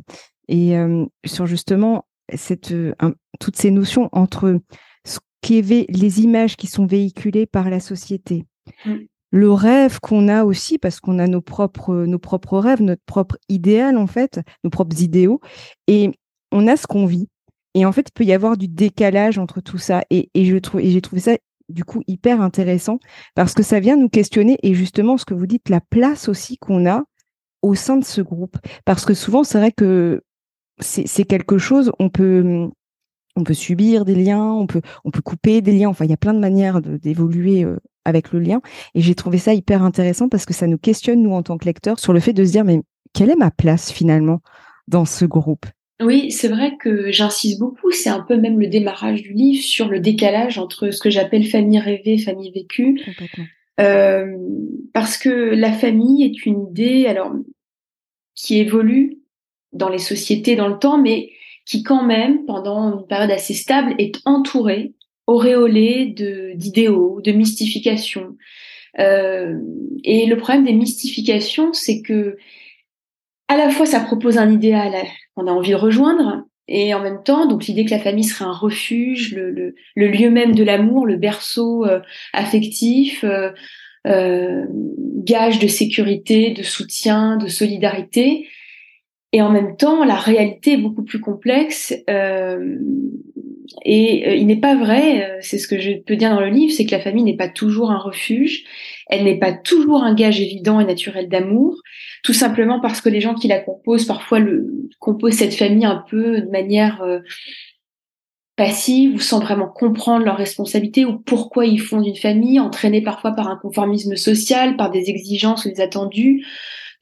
et 0.47 0.75
sur 1.25 1.47
justement 1.47 2.05
cette 2.33 2.73
toutes 3.39 3.55
ces 3.55 3.71
notions 3.71 4.07
entre 4.11 4.61
qui 5.48 5.60
est 5.60 5.89
les 5.89 6.22
images 6.22 6.58
qui 6.58 6.68
sont 6.68 6.86
véhiculées 6.86 7.46
par 7.46 7.70
la 7.70 7.80
société. 7.80 8.44
Mm. 8.86 8.96
Le 9.32 9.51
rêve 9.51 10.00
qu'on 10.01 10.27
a 10.27 10.44
aussi, 10.44 10.77
parce 10.77 11.00
qu'on 11.00 11.20
a 11.20 11.27
nos 11.27 11.39
propres, 11.39 12.06
nos 12.06 12.20
propres 12.20 12.60
rêves, 12.60 12.82
notre 12.82 13.04
propre 13.06 13.38
idéal, 13.48 13.98
en 13.98 14.08
fait, 14.08 14.42
nos 14.66 14.70
propres 14.70 15.01
idéaux. 15.01 15.39
Et 15.88 16.12
on 16.51 16.68
a 16.68 16.75
ce 16.75 16.86
qu'on 16.86 17.06
vit. 17.06 17.30
Et 17.75 17.86
en 17.86 17.94
fait, 17.94 18.08
il 18.10 18.12
peut 18.13 18.25
y 18.25 18.34
avoir 18.34 18.58
du 18.58 18.68
décalage 18.68 19.38
entre 19.38 19.62
tout 19.62 19.77
ça. 19.77 20.04
Et, 20.10 20.30
je 20.36 20.58
trouve, 20.58 20.82
et 20.82 20.92
j'ai 20.92 21.01
trouvé 21.01 21.22
ça 21.22 21.38
du 21.70 21.86
coup 21.86 22.01
hyper 22.08 22.42
intéressant 22.42 23.00
parce 23.36 23.54
que 23.54 23.63
ça 23.63 23.80
vient 23.80 23.98
nous 23.98 24.08
questionner 24.08 24.58
et 24.63 24.74
justement 24.74 25.18
ce 25.18 25.25
que 25.25 25.34
vous 25.34 25.48
dites, 25.48 25.68
la 25.70 25.82
place 25.82 26.30
aussi 26.30 26.58
qu'on 26.58 26.89
a 26.89 27.04
au 27.62 27.74
sein 27.74 27.96
de 27.96 28.06
ce 28.06 28.20
groupe. 28.20 28.58
Parce 28.84 29.06
que 29.06 29.13
souvent, 29.13 29.46
c'est 29.46 29.60
vrai 29.60 29.72
que 29.72 30.24
c'est 30.80 31.25
quelque 31.25 31.58
chose, 31.58 31.92
on 32.00 32.10
peut, 32.10 32.70
on 33.38 33.44
peut 33.44 33.53
subir 33.53 34.03
des 34.03 34.15
liens, 34.15 34.51
on 34.51 34.67
peut, 34.67 34.82
on 35.06 35.12
peut 35.12 35.22
couper 35.22 35.62
des 35.62 35.72
liens. 35.72 35.89
Enfin, 35.89 36.06
il 36.06 36.10
y 36.10 36.13
a 36.13 36.17
plein 36.17 36.34
de 36.34 36.39
manières 36.39 36.82
d'évoluer 36.82 37.63
euh, 37.63 37.77
avec 38.03 38.32
le 38.32 38.39
lien. 38.39 38.62
Et 38.96 39.01
j'ai 39.01 39.15
trouvé 39.15 39.38
ça 39.38 39.53
hyper 39.53 39.84
intéressant 39.84 40.27
parce 40.27 40.46
que 40.46 40.53
ça 40.53 40.67
nous 40.67 40.77
questionne, 40.77 41.22
nous, 41.22 41.34
en 41.34 41.44
tant 41.44 41.58
que 41.58 41.65
lecteurs, 41.65 42.00
sur 42.00 42.13
le 42.13 42.20
fait 42.20 42.34
de 42.34 42.44
se 42.44 42.51
dire, 42.51 42.65
mais 42.65 42.82
quelle 43.13 43.29
est 43.29 43.36
ma 43.36 43.51
place 43.51 43.91
finalement 43.91 44.41
dans 44.88 45.06
ce 45.06 45.25
groupe? 45.25 45.65
Oui, 46.01 46.32
c'est 46.32 46.48
vrai 46.48 46.74
que 46.79 47.12
j'insiste 47.12 47.60
beaucoup, 47.60 47.91
c'est 47.91 48.10
un 48.10 48.22
peu 48.22 48.38
même 48.38 48.60
le 48.60 48.67
démarrage 48.67 49.24
du 49.24 49.34
livre 49.34 49.63
sur 49.63 49.88
le 49.88 50.00
décalage 50.00 50.60
entre 50.60 50.91
ce 50.91 51.00
que 51.00 51.10
j'appelle 51.10 51.46
famille 51.46 51.79
rêvée, 51.79 52.20
famille 52.20 52.51
vécue. 52.51 53.01
Euh, 53.79 54.36
parce 54.94 55.17
que 55.17 55.29
la 55.29 55.72
famille 55.72 56.24
est 56.24 56.46
une 56.46 56.67
idée 56.67 57.08
alors 57.08 57.34
qui 58.36 58.60
évolue 58.60 59.17
dans 59.74 59.89
les 59.89 59.98
sociétés 59.98 60.56
dans 60.56 60.67
le 60.67 60.77
temps, 60.77 61.01
mais 61.01 61.32
qui 61.67 61.83
quand 61.83 62.03
même, 62.03 62.45
pendant 62.45 62.97
une 62.97 63.05
période 63.05 63.31
assez 63.31 63.53
stable, 63.53 63.93
est 64.00 64.21
entourée, 64.25 64.93
auréolée 65.27 66.05
de 66.05 66.53
d'idéaux, 66.55 67.19
de 67.21 67.33
mystifications. 67.33 68.38
Euh, 69.00 69.59
et 70.03 70.25
le 70.25 70.38
problème 70.38 70.63
des 70.63 70.74
mystifications, 70.74 71.74
c'est 71.74 72.01
que 72.01 72.38
à 73.50 73.57
la 73.57 73.69
fois 73.69 73.86
ça 73.86 74.00
propose 74.00 74.38
un 74.38 74.51
idéal 74.51 74.93
qu'on 75.36 75.47
a 75.47 75.51
envie 75.51 75.71
de 75.71 75.75
rejoindre, 75.75 76.45
et 76.69 76.93
en 76.93 77.01
même 77.01 77.21
temps, 77.24 77.45
donc 77.47 77.65
l'idée 77.65 77.86
que 77.86 77.91
la 77.91 78.00
famille 78.00 78.24
serait 78.24 78.45
un 78.45 78.53
refuge, 78.53 79.36
le, 79.36 79.74
lieu 79.95 80.29
même 80.29 80.55
de 80.55 80.63
l'amour, 80.63 81.05
le 81.05 81.17
berceau 81.17 81.86
euh, 81.86 82.00
affectif, 82.33 83.25
euh, 84.05 84.65
gage 85.17 85.59
de 85.59 85.67
sécurité, 85.67 86.51
de 86.51 86.63
soutien, 86.63 87.38
de 87.38 87.47
solidarité. 87.47 88.47
Et 89.38 89.41
en 89.44 89.51
même 89.51 89.77
temps, 89.77 90.03
la 90.03 90.15
réalité 90.15 90.74
est 90.74 90.77
beaucoup 90.77 91.03
plus 91.03 91.20
complexe. 91.20 91.94
Euh, 92.10 92.75
et 93.86 94.27
euh, 94.27 94.34
il 94.34 94.48
n'est 94.48 94.60
pas 94.60 94.74
vrai, 94.74 95.29
euh, 95.29 95.38
c'est 95.41 95.60
ce 95.60 95.67
que 95.67 95.77
je 95.79 95.91
peux 95.91 96.15
dire 96.15 96.32
dans 96.32 96.39
le 96.39 96.50
livre, 96.50 96.74
c'est 96.74 96.88
que 96.88 96.96
la 96.96 97.00
famille 97.00 97.24
n'est 97.24 97.38
pas 97.38 97.48
toujours 97.48 97.91
un 97.91 98.00
refuge, 98.00 98.63
elle 99.12 99.25
n'est 99.25 99.38
pas 99.38 99.53
toujours 99.53 100.01
un 100.01 100.15
gage 100.15 100.41
évident 100.41 100.79
et 100.79 100.86
naturel 100.86 101.29
d'amour, 101.29 101.75
tout 102.24 102.34
simplement 102.34 102.79
parce 102.79 103.00
que 103.00 103.10
les 103.10 103.22
gens 103.22 103.36
qui 103.36 103.48
la 103.48 103.60
composent 103.60 104.06
parfois 104.06 104.39
composent 104.98 105.36
cette 105.36 105.53
famille 105.53 105.86
un 105.86 106.03
peu 106.10 106.41
de 106.41 106.50
manière 106.50 107.06
passive 108.56 109.13
ou 109.13 109.20
sans 109.20 109.39
vraiment 109.39 109.67
comprendre 109.67 110.25
leurs 110.25 110.38
responsabilités 110.38 111.06
ou 111.06 111.20
pourquoi 111.20 111.67
ils 111.67 111.79
font 111.79 112.01
une 112.01 112.15
famille, 112.15 112.60
entraînés 112.60 113.03
parfois 113.03 113.34
par 113.34 113.50
un 113.50 113.58
conformisme 113.58 114.15
social, 114.15 114.77
par 114.77 114.89
des 114.89 115.12
exigences 115.12 115.65
ou 115.65 115.70
des 115.70 115.79
attendus, 115.79 116.44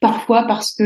parfois 0.00 0.44
parce 0.44 0.74
que 0.74 0.82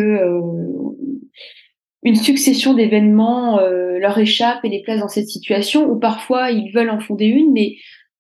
une 2.03 2.17
succession 2.17 2.75
d'événements 2.75 3.61
euh, 3.61 3.99
leur 3.99 4.19
échappe 4.19 4.65
et 4.65 4.69
les 4.69 4.83
place 4.83 5.01
dans 5.01 5.09
cette 5.09 5.29
situation, 5.29 5.91
ou 5.91 5.99
parfois 5.99 6.51
ils 6.51 6.73
veulent 6.73 6.91
en 6.91 7.01
fonder 7.01 7.27
une, 7.27 7.53
mais 7.53 7.77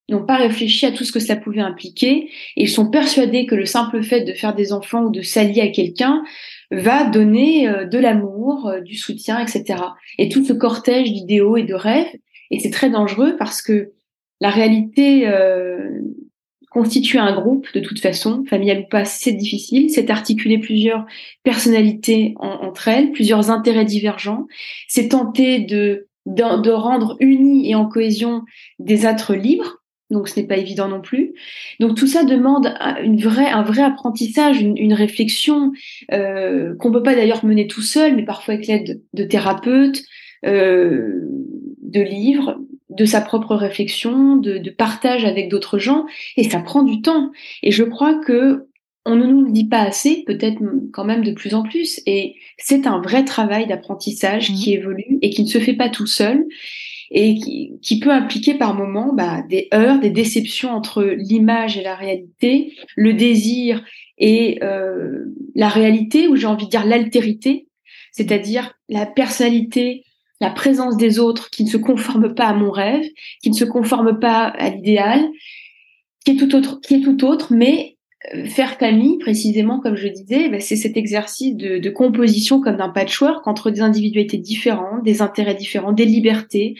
n'ont 0.08 0.26
pas 0.26 0.36
réfléchi 0.36 0.86
à 0.86 0.92
tout 0.92 1.04
ce 1.04 1.12
que 1.12 1.20
ça 1.20 1.36
pouvait 1.36 1.60
impliquer, 1.60 2.28
et 2.56 2.62
ils 2.62 2.68
sont 2.68 2.90
persuadés 2.90 3.46
que 3.46 3.54
le 3.54 3.64
simple 3.64 4.02
fait 4.02 4.22
de 4.22 4.32
faire 4.32 4.54
des 4.54 4.72
enfants 4.72 5.04
ou 5.04 5.10
de 5.10 5.22
s'allier 5.22 5.60
à 5.60 5.68
quelqu'un 5.68 6.24
va 6.72 7.04
donner 7.04 7.68
euh, 7.68 7.84
de 7.84 7.98
l'amour, 7.98 8.68
euh, 8.68 8.80
du 8.80 8.96
soutien, 8.96 9.38
etc. 9.38 9.82
Et 10.18 10.28
tout 10.28 10.44
ce 10.44 10.52
cortège 10.52 11.12
d'idéaux 11.12 11.56
et 11.56 11.62
de 11.62 11.74
rêves, 11.74 12.12
et 12.50 12.58
c'est 12.58 12.70
très 12.70 12.90
dangereux 12.90 13.36
parce 13.38 13.62
que 13.62 13.92
la 14.40 14.50
réalité 14.50 15.28
constituer 16.70 17.18
un 17.18 17.34
groupe, 17.34 17.66
de 17.74 17.80
toute 17.80 18.00
façon, 18.00 18.44
familial 18.48 18.84
ou 18.86 18.88
pas, 18.88 19.04
c'est 19.04 19.32
difficile. 19.32 19.90
C'est 19.90 20.08
articuler 20.08 20.58
plusieurs 20.58 21.04
personnalités 21.42 22.34
entre 22.38 22.88
elles, 22.88 23.10
plusieurs 23.10 23.50
intérêts 23.50 23.84
divergents. 23.84 24.46
C'est 24.88 25.08
tenter 25.08 25.58
de, 25.58 26.06
de, 26.26 26.70
rendre 26.70 27.16
unis 27.18 27.70
et 27.70 27.74
en 27.74 27.86
cohésion 27.86 28.44
des 28.78 29.04
êtres 29.04 29.34
libres. 29.34 29.78
Donc, 30.10 30.28
ce 30.28 30.38
n'est 30.38 30.46
pas 30.46 30.56
évident 30.56 30.88
non 30.88 31.00
plus. 31.00 31.34
Donc, 31.80 31.96
tout 31.96 32.06
ça 32.06 32.24
demande 32.24 32.72
une 33.02 33.20
vraie, 33.20 33.48
un 33.48 33.62
vrai 33.62 33.82
apprentissage, 33.82 34.60
une, 34.60 34.94
réflexion 34.94 35.72
euh, 36.12 36.74
qu'on 36.76 36.92
peut 36.92 37.02
pas 37.02 37.14
d'ailleurs 37.14 37.44
mener 37.44 37.66
tout 37.66 37.82
seul, 37.82 38.16
mais 38.16 38.24
parfois 38.24 38.54
avec 38.54 38.66
l'aide 38.66 39.02
de, 39.12 39.24
thérapeutes, 39.24 40.02
euh, 40.46 41.28
de 41.82 42.00
livres, 42.00 42.59
de 42.90 43.04
sa 43.04 43.20
propre 43.20 43.54
réflexion, 43.54 44.36
de, 44.36 44.70
partage 44.70 45.24
avec 45.24 45.48
d'autres 45.48 45.78
gens, 45.78 46.06
et 46.36 46.44
ça 46.44 46.60
prend 46.60 46.82
du 46.82 47.02
temps. 47.02 47.30
Et 47.62 47.70
je 47.70 47.84
crois 47.84 48.14
que 48.14 48.66
on 49.06 49.16
ne 49.16 49.26
nous 49.26 49.46
le 49.46 49.50
dit 49.50 49.66
pas 49.66 49.80
assez, 49.80 50.24
peut-être 50.26 50.60
quand 50.92 51.04
même 51.04 51.24
de 51.24 51.32
plus 51.32 51.54
en 51.54 51.62
plus, 51.62 52.02
et 52.06 52.34
c'est 52.58 52.86
un 52.86 53.00
vrai 53.00 53.24
travail 53.24 53.66
d'apprentissage 53.66 54.50
mmh. 54.50 54.54
qui 54.54 54.74
évolue 54.74 55.18
et 55.22 55.30
qui 55.30 55.42
ne 55.42 55.48
se 55.48 55.58
fait 55.58 55.72
pas 55.72 55.88
tout 55.88 56.06
seul 56.06 56.46
et 57.10 57.34
qui, 57.82 57.98
peut 57.98 58.10
impliquer 58.10 58.54
par 58.54 58.74
moments 58.74 59.12
bah, 59.12 59.42
des 59.48 59.68
heures, 59.74 59.98
des 59.98 60.10
déceptions 60.10 60.70
entre 60.70 61.02
l'image 61.02 61.76
et 61.76 61.82
la 61.82 61.96
réalité, 61.96 62.74
le 62.94 63.14
désir 63.14 63.84
et 64.18 64.62
euh, 64.62 65.24
la 65.56 65.68
réalité, 65.68 66.28
ou 66.28 66.36
j'ai 66.36 66.46
envie 66.46 66.66
de 66.66 66.70
dire 66.70 66.86
l'altérité, 66.86 67.66
c'est-à-dire 68.12 68.74
la 68.88 69.06
personnalité 69.06 70.04
la 70.40 70.50
présence 70.50 70.96
des 70.96 71.18
autres 71.18 71.50
qui 71.50 71.64
ne 71.64 71.68
se 71.68 71.76
conforment 71.76 72.34
pas 72.34 72.46
à 72.46 72.54
mon 72.54 72.70
rêve, 72.70 73.04
qui 73.42 73.50
ne 73.50 73.54
se 73.54 73.64
conforment 73.64 74.18
pas 74.18 74.44
à 74.44 74.70
l'idéal, 74.70 75.28
qui 76.24 76.32
est 76.32 76.36
tout 76.36 77.24
autre, 77.24 77.52
mais 77.52 77.96
euh, 78.34 78.44
faire 78.46 78.78
famille, 78.78 79.18
précisément, 79.18 79.80
comme 79.80 79.96
je 79.96 80.08
disais, 80.08 80.48
bah, 80.48 80.60
c'est 80.60 80.76
cet 80.76 80.96
exercice 80.96 81.56
de, 81.56 81.78
de 81.78 81.90
composition 81.90 82.60
comme 82.60 82.76
d'un 82.76 82.90
patchwork 82.90 83.46
entre 83.46 83.70
des 83.70 83.80
individualités 83.80 84.38
différentes, 84.38 85.02
des 85.04 85.22
intérêts 85.22 85.54
différents, 85.54 85.92
des 85.92 86.04
libertés, 86.04 86.74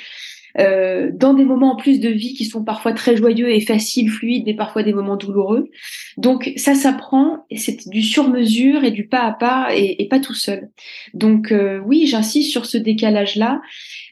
euh, 0.58 1.10
dans 1.12 1.34
des 1.34 1.44
moments 1.44 1.72
en 1.72 1.76
plus 1.76 2.00
de 2.00 2.08
vie 2.08 2.34
qui 2.34 2.44
sont 2.44 2.64
parfois 2.64 2.92
très 2.92 3.16
joyeux 3.16 3.50
et 3.50 3.60
faciles, 3.60 4.10
fluides, 4.10 4.44
mais 4.46 4.54
parfois 4.54 4.82
des 4.82 4.92
moments 4.92 5.16
douloureux. 5.16 5.70
Donc 6.16 6.52
ça 6.56 6.74
s'apprend, 6.74 7.44
et 7.50 7.56
c'est 7.56 7.88
du 7.88 8.02
sur-mesure 8.02 8.84
et 8.84 8.90
du 8.90 9.06
pas 9.06 9.22
à 9.22 9.32
pas, 9.32 9.68
et, 9.74 10.06
pas 10.08 10.20
tout 10.20 10.34
seul. 10.34 10.70
Donc 11.14 11.52
euh, 11.52 11.80
oui, 11.86 12.06
j'insiste 12.06 12.50
sur 12.50 12.66
ce 12.66 12.78
décalage-là, 12.78 13.60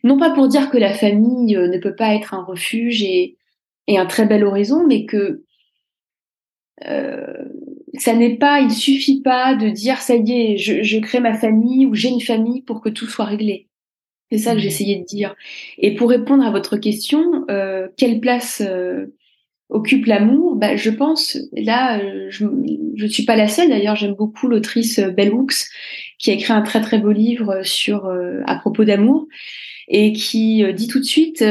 non 0.04 0.18
pas 0.18 0.30
pour 0.30 0.49
dire 0.49 0.71
que 0.71 0.78
la 0.78 0.92
famille 0.92 1.57
euh, 1.57 1.68
ne 1.68 1.78
peut 1.78 1.95
pas 1.95 2.14
être 2.14 2.35
un 2.35 2.45
refuge 2.45 3.02
et, 3.02 3.37
et 3.87 3.99
un 3.99 4.07
très 4.07 4.26
bel 4.26 4.45
horizon, 4.45 4.87
mais 4.87 5.07
que 5.07 5.42
ça 7.95 8.14
n'est 8.14 8.37
pas, 8.37 8.61
il 8.61 8.71
suffit 8.71 9.21
pas 9.21 9.57
de 9.57 9.68
dire 9.68 9.99
ça 9.99 10.14
y 10.14 10.33
est, 10.33 10.57
je, 10.59 10.83
je 10.85 10.99
crée 10.99 11.18
ma 11.18 11.35
famille 11.35 11.87
ou 11.87 11.95
j'ai 11.95 12.09
une 12.09 12.21
famille 12.21 12.62
pour 12.62 12.80
que 12.80 12.88
tout 12.88 13.07
soit 13.07 13.25
réglé. 13.25 13.67
C'est 14.30 14.38
ça 14.38 14.52
que 14.52 14.58
mmh. 14.58 14.61
j'essayais 14.61 14.97
de 14.97 15.04
dire. 15.04 15.35
Et 15.78 15.94
pour 15.94 16.11
répondre 16.11 16.44
à 16.44 16.50
votre 16.50 16.76
question, 16.76 17.44
euh, 17.50 17.88
quelle 17.97 18.20
place 18.20 18.62
euh, 18.64 19.06
occupe 19.70 20.06
l'amour? 20.06 20.56
Bah, 20.56 20.76
Je 20.76 20.90
pense, 20.90 21.38
là, 21.52 21.99
euh, 21.99 22.26
je 22.28 22.44
ne 22.44 23.08
suis 23.08 23.25
pas 23.25 23.37
la 23.37 23.49
seule, 23.49 23.70
d'ailleurs, 23.70 23.97
j'aime 23.97 24.14
beaucoup 24.14 24.47
l'autrice 24.47 25.00
Bell 25.00 25.32
Hooks, 25.32 25.64
qui 26.18 26.30
a 26.30 26.35
écrit 26.35 26.52
un 26.52 26.62
très 26.62 26.80
très 26.80 26.99
beau 26.99 27.12
livre 27.12 27.62
sur 27.62 28.11
à 28.47 28.56
propos 28.56 28.85
d'amour, 28.85 29.28
et 29.87 30.12
qui 30.12 30.64
dit 30.75 30.88
tout 30.88 30.99
de 30.99 31.04
suite, 31.04 31.44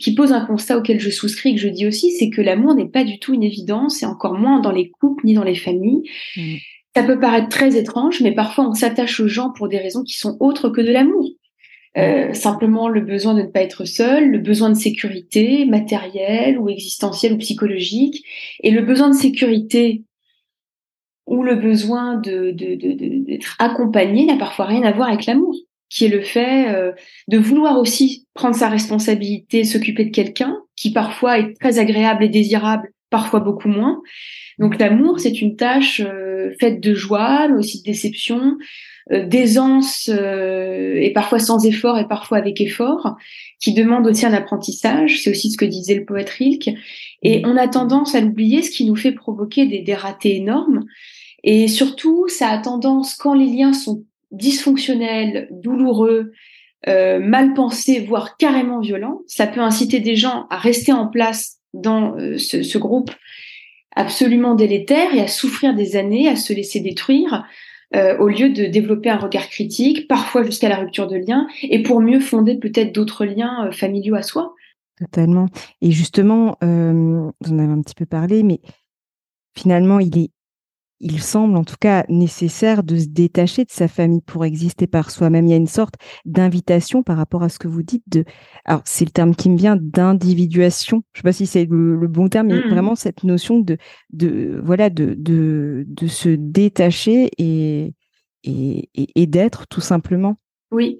qui 0.00 0.14
pose 0.14 0.32
un 0.32 0.44
constat 0.44 0.78
auquel 0.78 0.98
je 0.98 1.10
souscris, 1.10 1.54
que 1.54 1.60
je 1.60 1.68
dis 1.68 1.86
aussi, 1.86 2.10
c'est 2.12 2.30
que 2.30 2.40
l'amour 2.40 2.74
n'est 2.74 2.88
pas 2.88 3.04
du 3.04 3.18
tout 3.18 3.34
une 3.34 3.44
évidence, 3.44 4.02
et 4.02 4.06
encore 4.06 4.38
moins 4.38 4.60
dans 4.60 4.72
les 4.72 4.88
couples 4.88 5.26
ni 5.26 5.34
dans 5.34 5.44
les 5.44 5.54
familles. 5.54 6.02
Mmh. 6.36 6.54
Ça 6.96 7.02
peut 7.02 7.20
paraître 7.20 7.50
très 7.50 7.76
étrange, 7.76 8.22
mais 8.22 8.32
parfois 8.32 8.66
on 8.66 8.72
s'attache 8.72 9.20
aux 9.20 9.28
gens 9.28 9.50
pour 9.50 9.68
des 9.68 9.78
raisons 9.78 10.02
qui 10.02 10.16
sont 10.16 10.38
autres 10.40 10.70
que 10.70 10.80
de 10.80 10.90
l'amour. 10.90 11.28
Euh, 11.96 12.34
simplement 12.34 12.88
le 12.88 13.00
besoin 13.00 13.32
de 13.32 13.40
ne 13.40 13.46
pas 13.46 13.62
être 13.62 13.86
seul, 13.86 14.30
le 14.30 14.38
besoin 14.38 14.68
de 14.68 14.74
sécurité 14.74 15.64
matérielle 15.64 16.58
ou 16.58 16.68
existentielle 16.68 17.32
ou 17.32 17.38
psychologique, 17.38 18.22
et 18.62 18.70
le 18.70 18.82
besoin 18.82 19.08
de 19.08 19.14
sécurité 19.14 20.02
ou 21.26 21.42
le 21.42 21.54
besoin 21.54 22.16
de, 22.16 22.50
d'être 22.50 23.56
accompagné 23.58 24.26
n'a 24.26 24.36
parfois 24.36 24.66
rien 24.66 24.82
à 24.82 24.92
voir 24.92 25.08
avec 25.08 25.24
l'amour, 25.26 25.56
qui 25.88 26.04
est 26.04 26.08
le 26.08 26.20
fait 26.20 26.68
euh, 26.68 26.92
de 27.28 27.38
vouloir 27.38 27.78
aussi 27.78 28.26
prendre 28.34 28.54
sa 28.54 28.68
responsabilité, 28.68 29.64
s'occuper 29.64 30.04
de 30.04 30.10
quelqu'un, 30.10 30.58
qui 30.76 30.92
parfois 30.92 31.38
est 31.38 31.58
très 31.58 31.78
agréable 31.78 32.24
et 32.24 32.28
désirable, 32.28 32.92
parfois 33.10 33.40
beaucoup 33.40 33.68
moins. 33.68 34.02
Donc 34.58 34.78
l'amour, 34.78 35.18
c'est 35.18 35.40
une 35.40 35.56
tâche 35.56 36.00
euh, 36.04 36.52
faite 36.60 36.80
de 36.80 36.94
joie, 36.94 37.48
mais 37.48 37.58
aussi 37.58 37.80
de 37.80 37.84
déception, 37.84 38.56
d'aisance 39.10 40.10
euh, 40.12 40.96
et 41.00 41.12
parfois 41.12 41.38
sans 41.38 41.64
effort 41.64 41.98
et 41.98 42.08
parfois 42.08 42.38
avec 42.38 42.60
effort, 42.60 43.16
qui 43.60 43.72
demande 43.72 44.06
aussi 44.06 44.26
un 44.26 44.32
apprentissage. 44.32 45.22
C'est 45.22 45.30
aussi 45.30 45.50
ce 45.50 45.56
que 45.56 45.64
disait 45.64 45.94
le 45.94 46.04
poète 46.04 46.30
Rilke. 46.30 46.70
Et 47.22 47.40
mm. 47.40 47.46
on 47.46 47.56
a 47.56 47.68
tendance 47.68 48.14
à 48.14 48.20
l'oublier, 48.20 48.62
ce 48.62 48.70
qui 48.70 48.84
nous 48.84 48.96
fait 48.96 49.12
provoquer 49.12 49.66
des, 49.66 49.80
des 49.80 49.94
ratés 49.94 50.36
énormes. 50.36 50.84
Et 51.44 51.68
surtout, 51.68 52.26
ça 52.28 52.48
a 52.48 52.58
tendance, 52.58 53.14
quand 53.14 53.34
les 53.34 53.46
liens 53.46 53.72
sont 53.72 54.04
dysfonctionnels, 54.32 55.48
douloureux, 55.52 56.32
euh, 56.88 57.20
mal 57.20 57.54
pensés, 57.54 58.00
voire 58.00 58.36
carrément 58.36 58.80
violents, 58.80 59.22
ça 59.26 59.46
peut 59.46 59.60
inciter 59.60 60.00
des 60.00 60.16
gens 60.16 60.46
à 60.50 60.56
rester 60.58 60.92
en 60.92 61.06
place 61.06 61.58
dans 61.74 62.16
ce, 62.38 62.62
ce, 62.62 62.78
groupe 62.78 63.10
absolument 63.94 64.54
délétère 64.54 65.14
et 65.14 65.20
à 65.20 65.28
souffrir 65.28 65.74
des 65.74 65.96
années, 65.96 66.28
à 66.28 66.36
se 66.36 66.52
laisser 66.52 66.80
détruire, 66.80 67.44
euh, 67.94 68.18
au 68.18 68.28
lieu 68.28 68.50
de 68.50 68.66
développer 68.66 69.10
un 69.10 69.18
regard 69.18 69.48
critique, 69.48 70.08
parfois 70.08 70.42
jusqu'à 70.42 70.68
la 70.68 70.78
rupture 70.78 71.06
de 71.06 71.16
liens, 71.16 71.46
et 71.62 71.82
pour 71.82 72.00
mieux 72.00 72.20
fonder 72.20 72.56
peut-être 72.56 72.92
d'autres 72.92 73.24
liens 73.24 73.66
euh, 73.66 73.70
familiaux 73.70 74.16
à 74.16 74.22
soi. 74.22 74.54
Totalement. 74.98 75.46
Et 75.82 75.92
justement, 75.92 76.56
euh, 76.64 77.30
vous 77.40 77.52
en 77.52 77.58
avez 77.58 77.72
un 77.72 77.82
petit 77.82 77.94
peu 77.94 78.06
parlé, 78.06 78.42
mais 78.42 78.60
finalement, 79.56 80.00
il 80.00 80.18
est 80.18 80.30
il 81.00 81.20
semble 81.20 81.56
en 81.56 81.64
tout 81.64 81.76
cas 81.78 82.04
nécessaire 82.08 82.82
de 82.82 82.96
se 82.96 83.06
détacher 83.06 83.64
de 83.64 83.70
sa 83.70 83.88
famille 83.88 84.22
pour 84.22 84.44
exister 84.44 84.86
par 84.86 85.10
soi-même. 85.10 85.46
Il 85.46 85.50
y 85.50 85.54
a 85.54 85.58
une 85.58 85.66
sorte 85.66 85.94
d'invitation 86.24 87.02
par 87.02 87.16
rapport 87.16 87.42
à 87.42 87.48
ce 87.48 87.58
que 87.58 87.68
vous 87.68 87.82
dites 87.82 88.04
de, 88.08 88.24
alors 88.64 88.82
c'est 88.84 89.04
le 89.04 89.10
terme 89.10 89.34
qui 89.34 89.50
me 89.50 89.56
vient 89.56 89.76
d'individuation. 89.78 91.02
Je 91.12 91.18
ne 91.18 91.20
sais 91.20 91.22
pas 91.22 91.32
si 91.32 91.46
c'est 91.46 91.66
le, 91.66 92.06
bon 92.08 92.28
terme, 92.28 92.48
mais 92.48 92.60
mmh. 92.60 92.70
vraiment 92.70 92.94
cette 92.94 93.24
notion 93.24 93.60
de, 93.60 93.76
de 94.12 94.60
voilà, 94.64 94.90
de, 94.90 95.14
de, 95.18 95.84
de 95.86 96.06
se 96.06 96.30
détacher 96.30 97.30
et, 97.38 97.94
et, 98.44 98.88
et 98.94 99.26
d'être 99.26 99.66
tout 99.66 99.80
simplement. 99.80 100.36
Oui. 100.70 100.98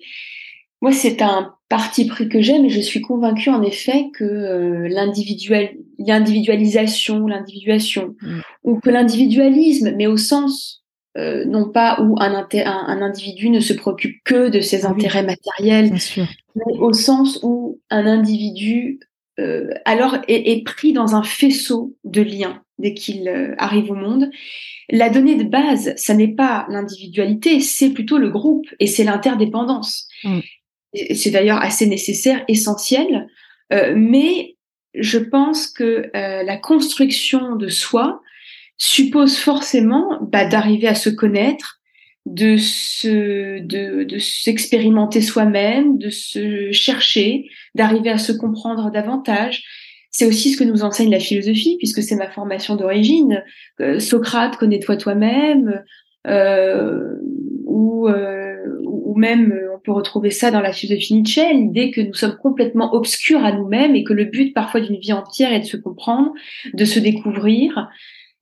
Moi, 0.82 0.92
c'est 0.92 1.22
un 1.22 1.55
parti 1.68 2.06
pris 2.06 2.28
que 2.28 2.40
j'ai, 2.40 2.58
mais 2.58 2.68
je 2.68 2.80
suis 2.80 3.00
convaincue 3.00 3.50
en 3.50 3.62
effet 3.62 4.06
que 4.14 4.24
euh, 4.24 4.88
l'individualisation, 4.88 7.26
l'individuation, 7.26 8.14
mm. 8.22 8.40
ou 8.64 8.80
que 8.80 8.90
l'individualisme, 8.90 9.92
mais 9.96 10.06
au 10.06 10.16
sens 10.16 10.84
euh, 11.16 11.44
non 11.46 11.70
pas 11.70 11.98
où 12.02 12.16
un, 12.18 12.34
un, 12.34 13.02
individu 13.02 13.48
ne 13.48 13.60
se 13.60 13.72
préoccupe 13.72 14.16
que 14.24 14.50
de 14.50 14.60
ses 14.60 14.84
ah 14.84 14.90
intérêts 14.90 15.22
matériels, 15.22 15.94
mais 16.54 16.78
au 16.78 16.92
sens 16.92 17.40
où 17.42 17.80
un 17.88 18.06
individu 18.06 19.00
euh, 19.38 19.70
alors 19.86 20.18
est, 20.28 20.52
est, 20.52 20.62
pris 20.62 20.92
dans 20.92 21.14
un 21.14 21.22
faisceau 21.22 21.96
de 22.04 22.20
liens 22.20 22.62
dès 22.78 22.92
qu'il 22.92 23.28
euh, 23.28 23.54
arrive 23.56 23.90
au 23.90 23.94
monde. 23.94 24.30
La 24.90 25.08
donnée 25.08 25.36
de 25.36 25.44
base, 25.44 25.94
ça 25.96 26.12
n'est 26.12 26.34
pas 26.34 26.66
l'individualité, 26.68 27.60
c'est 27.60 27.90
plutôt 27.90 28.18
le 28.18 28.28
groupe 28.28 28.66
et 28.78 28.86
c'est 28.86 29.04
l'interdépendance. 29.04 30.08
Mm 30.22 30.40
c'est 30.94 31.30
d'ailleurs 31.30 31.60
assez 31.62 31.86
nécessaire, 31.86 32.44
essentiel, 32.48 33.28
euh, 33.72 33.94
mais 33.96 34.56
je 34.94 35.18
pense 35.18 35.68
que 35.68 36.10
euh, 36.14 36.42
la 36.42 36.56
construction 36.56 37.56
de 37.56 37.68
soi 37.68 38.22
suppose 38.78 39.38
forcément 39.38 40.18
bah, 40.22 40.46
d'arriver 40.46 40.88
à 40.88 40.94
se 40.94 41.10
connaître, 41.10 41.80
de 42.26 42.56
se, 42.56 43.60
de, 43.60 44.18
s'expérimenter 44.18 45.20
soi-même, 45.20 45.98
de 45.98 46.10
se 46.10 46.72
chercher, 46.72 47.48
d'arriver 47.74 48.10
à 48.10 48.18
se 48.18 48.32
comprendre 48.32 48.90
davantage. 48.90 49.64
C'est 50.10 50.26
aussi 50.26 50.50
ce 50.50 50.56
que 50.56 50.64
nous 50.64 50.82
enseigne 50.82 51.10
la 51.10 51.20
philosophie, 51.20 51.76
puisque 51.78 52.02
c'est 52.02 52.16
ma 52.16 52.30
formation 52.30 52.74
d'origine. 52.74 53.44
Euh, 53.80 54.00
Socrate, 54.00 54.56
connais-toi 54.56 54.96
toi-même, 54.96 55.84
euh, 56.26 57.16
ou, 57.64 58.08
ou 58.08 59.14
même 59.14 59.52
retrouver 59.94 60.30
ça 60.30 60.50
dans 60.50 60.60
la 60.60 60.72
philosophie 60.72 61.14
Nietzsche, 61.14 61.52
l'idée 61.52 61.90
que 61.90 62.00
nous 62.00 62.14
sommes 62.14 62.36
complètement 62.42 62.94
obscurs 62.94 63.44
à 63.44 63.52
nous-mêmes 63.52 63.94
et 63.94 64.04
que 64.04 64.12
le 64.12 64.24
but 64.24 64.52
parfois 64.52 64.80
d'une 64.80 64.98
vie 64.98 65.12
entière 65.12 65.52
est 65.52 65.60
de 65.60 65.66
se 65.66 65.76
comprendre, 65.76 66.32
de 66.72 66.84
se 66.84 66.98
découvrir, 66.98 67.88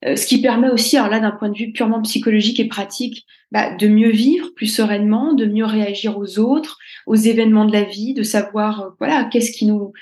euh, 0.05 0.15
ce 0.15 0.27
qui 0.27 0.41
permet 0.41 0.69
aussi, 0.69 0.97
alors 0.97 1.09
là 1.09 1.19
d'un 1.19 1.31
point 1.31 1.49
de 1.49 1.57
vue 1.57 1.71
purement 1.71 2.01
psychologique 2.01 2.59
et 2.59 2.67
pratique, 2.67 3.25
bah, 3.51 3.75
de 3.75 3.87
mieux 3.87 4.11
vivre 4.11 4.49
plus 4.55 4.67
sereinement, 4.67 5.33
de 5.33 5.45
mieux 5.45 5.65
réagir 5.65 6.17
aux 6.17 6.39
autres, 6.39 6.77
aux 7.07 7.15
événements 7.15 7.65
de 7.65 7.73
la 7.73 7.83
vie, 7.83 8.13
de 8.13 8.23
savoir 8.23 8.81
euh, 8.81 8.89
voilà 8.99 9.25
qu'est-ce 9.25 9.51
qui 9.51 9.65
nous 9.65 9.93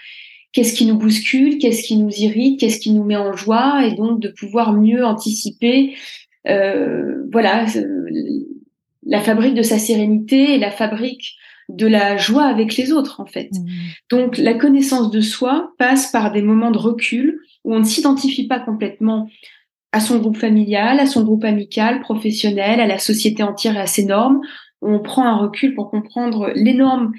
qu'est-ce 0.51 0.73
qui 0.73 0.85
nous 0.85 0.97
bouscule, 0.97 1.57
qu'est-ce 1.57 1.83
qui 1.83 1.97
nous 1.97 2.11
irrite, 2.11 2.59
qu'est-ce 2.59 2.79
qui 2.79 2.91
nous 2.91 3.03
met 3.03 3.15
en 3.15 3.33
joie, 3.33 3.85
et 3.85 3.95
donc 3.95 4.19
de 4.19 4.27
pouvoir 4.27 4.73
mieux 4.73 5.03
anticiper, 5.03 5.95
euh, 6.47 7.23
voilà, 7.31 7.65
la 9.13 9.21
fabrique 9.21 9.53
de 9.53 9.61
sa 9.61 9.77
sérénité 9.77 10.55
et 10.55 10.57
la 10.57 10.71
fabrique 10.71 11.35
de 11.69 11.85
la 11.85 12.17
joie 12.17 12.45
avec 12.45 12.75
les 12.77 12.91
autres, 12.91 13.21
en 13.21 13.27
fait. 13.27 13.49
Mmh. 13.51 13.67
Donc, 14.09 14.37
la 14.39 14.55
connaissance 14.55 15.11
de 15.11 15.21
soi 15.21 15.71
passe 15.77 16.11
par 16.11 16.31
des 16.31 16.41
moments 16.41 16.71
de 16.71 16.79
recul 16.79 17.39
où 17.63 17.75
on 17.75 17.79
ne 17.79 17.85
s'identifie 17.85 18.47
pas 18.47 18.59
complètement 18.59 19.29
à 19.91 19.99
son 19.99 20.17
groupe 20.17 20.37
familial, 20.37 20.99
à 20.99 21.05
son 21.05 21.23
groupe 21.23 21.45
amical, 21.45 22.01
professionnel, 22.01 22.79
à 22.79 22.87
la 22.87 22.97
société 22.97 23.43
entière 23.43 23.77
et 23.77 23.81
à 23.81 23.85
ses 23.85 24.05
normes. 24.05 24.41
On 24.81 24.99
prend 24.99 25.25
un 25.27 25.37
recul 25.37 25.75
pour 25.75 25.91
comprendre 25.91 26.51
les 26.55 26.73
normes 26.73 27.13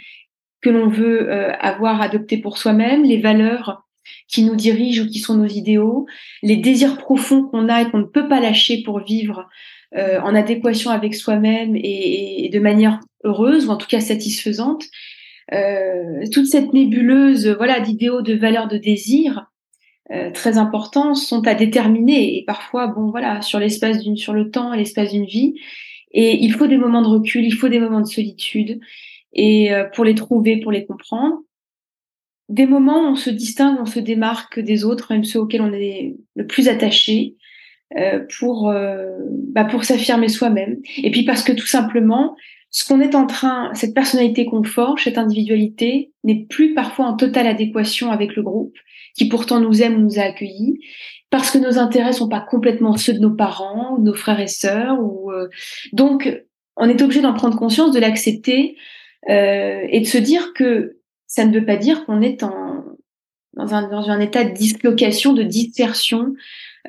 que 0.63 0.71
l'on 0.71 0.89
veut 0.89 1.31
euh, 1.31 1.53
avoir 1.61 2.03
adoptées 2.03 2.39
pour 2.39 2.59
soi-même, 2.59 3.05
les 3.05 3.21
valeurs 3.21 3.85
qui 4.27 4.43
nous 4.43 4.57
dirigent 4.57 5.05
ou 5.05 5.07
qui 5.07 5.21
sont 5.21 5.37
nos 5.37 5.47
idéaux, 5.47 6.07
les 6.43 6.57
désirs 6.57 6.99
profonds 6.99 7.45
qu'on 7.45 7.69
a 7.69 7.83
et 7.83 7.91
qu'on 7.91 7.99
ne 7.99 8.05
peut 8.05 8.29
pas 8.29 8.41
lâcher 8.41 8.83
pour 8.83 8.99
vivre 8.99 9.49
euh, 9.97 10.21
en 10.21 10.35
adéquation 10.35 10.91
avec 10.91 11.15
soi-même 11.15 11.77
et, 11.77 12.51
de 12.53 12.59
manière 12.59 12.99
heureuse 13.23 13.67
ou 13.67 13.71
en 13.71 13.77
tout 13.77 13.87
cas 13.87 14.01
satisfaisante. 14.01 14.85
Euh, 15.53 16.25
toute 16.33 16.47
cette 16.47 16.73
nébuleuse 16.73 17.47
voilà 17.49 17.79
d'idéaux, 17.79 18.23
de 18.23 18.35
valeurs, 18.35 18.67
de 18.67 18.79
désirs 18.79 19.47
euh, 20.11 20.31
très 20.33 20.59
importants 20.59 21.15
sont 21.15 21.47
à 21.47 21.55
déterminer 21.55 22.39
et 22.39 22.45
parfois 22.45 22.89
bon 22.89 23.11
voilà 23.11 23.43
sur 23.43 23.59
l'espace 23.59 24.03
d'une 24.03 24.17
sur 24.17 24.33
le 24.33 24.51
temps 24.51 24.73
et 24.73 24.79
l'espace 24.79 25.13
d'une 25.13 25.27
vie 25.27 25.55
et 26.13 26.43
il 26.43 26.53
faut 26.53 26.67
des 26.67 26.79
moments 26.79 27.03
de 27.03 27.09
recul, 27.09 27.45
il 27.45 27.55
faut 27.55 27.69
des 27.69 27.79
moments 27.79 28.01
de 28.01 28.07
solitude 28.07 28.81
et 29.33 29.71
pour 29.95 30.05
les 30.05 30.15
trouver, 30.15 30.61
pour 30.61 30.71
les 30.71 30.87
comprendre. 30.87 31.39
Des 32.49 32.67
moments 32.67 33.03
où 33.03 33.13
on 33.13 33.17
se 33.17 33.31
distingue, 33.31 33.79
on 33.81 33.87
se 33.87 33.99
démarque 33.99 34.61
des 34.61 34.85
autres, 34.85 35.13
même 35.13 35.25
ceux 35.25 35.41
auxquels 35.41 35.63
on 35.63 35.73
est 35.73 36.15
le 36.37 36.47
plus 36.47 36.69
attaché, 36.69 37.35
euh, 37.37 37.44
pour 38.39 38.71
euh, 38.71 39.11
bah 39.53 39.65
pour 39.65 39.85
s'affirmer 39.85 40.29
soi-même. 40.29 40.79
Et 40.99 41.11
puis 41.11 41.25
parce 41.25 41.43
que 41.43 41.53
tout 41.53 41.67
simplement, 41.67 42.37
ce 42.71 42.85
qu'on 42.85 43.01
est 43.01 43.15
en 43.15 43.27
train, 43.27 43.73
cette 43.75 43.95
personnalité 43.95 44.47
qu'on 44.47 44.65
forge, 44.65 45.05
cette 45.05 45.19
individualité, 45.19 46.13
n'est 46.25 46.45
plus 46.45 46.75
parfois 46.75 47.07
en 47.07 47.17
totale 47.17 47.47
adéquation 47.47 48.11
avec 48.11 48.35
le 48.35 48.43
groupe, 48.43 48.77
qui 49.17 49.29
pourtant 49.29 49.61
nous 49.61 49.83
aime, 49.83 50.03
nous 50.03 50.19
a 50.19 50.23
accueillis, 50.23 50.81
parce 51.31 51.51
que 51.51 51.59
nos 51.59 51.79
intérêts 51.79 52.13
sont 52.13 52.29
pas 52.29 52.41
complètement 52.41 52.97
ceux 52.97 53.13
de 53.13 53.21
nos 53.21 53.35
parents 53.35 53.95
ou 53.95 53.99
de 54.01 54.05
nos 54.05 54.15
frères 54.15 54.41
et 54.41 54.49
sœurs. 54.49 54.99
Ou 55.01 55.31
euh, 55.31 55.49
donc, 55.93 56.43
on 56.77 56.89
est 56.89 57.01
obligé 57.01 57.21
d'en 57.21 57.35
prendre 57.35 57.57
conscience, 57.57 57.93
de 57.93 58.01
l'accepter 58.01 58.77
euh, 59.31 59.87
et 59.89 60.01
de 60.01 60.07
se 60.07 60.19
dire 60.19 60.53
que 60.53 60.99
ça 61.29 61.45
ne 61.45 61.57
veut 61.57 61.65
pas 61.65 61.77
dire 61.77 62.05
qu'on 62.05 62.21
est 62.21 62.43
en 62.43 62.85
dans 63.57 63.75
un, 63.75 63.89
dans 63.89 64.11
un 64.11 64.21
état 64.21 64.45
de 64.45 64.53
dislocation, 64.53 65.33
de 65.33 65.43
dispersion, 65.43 66.35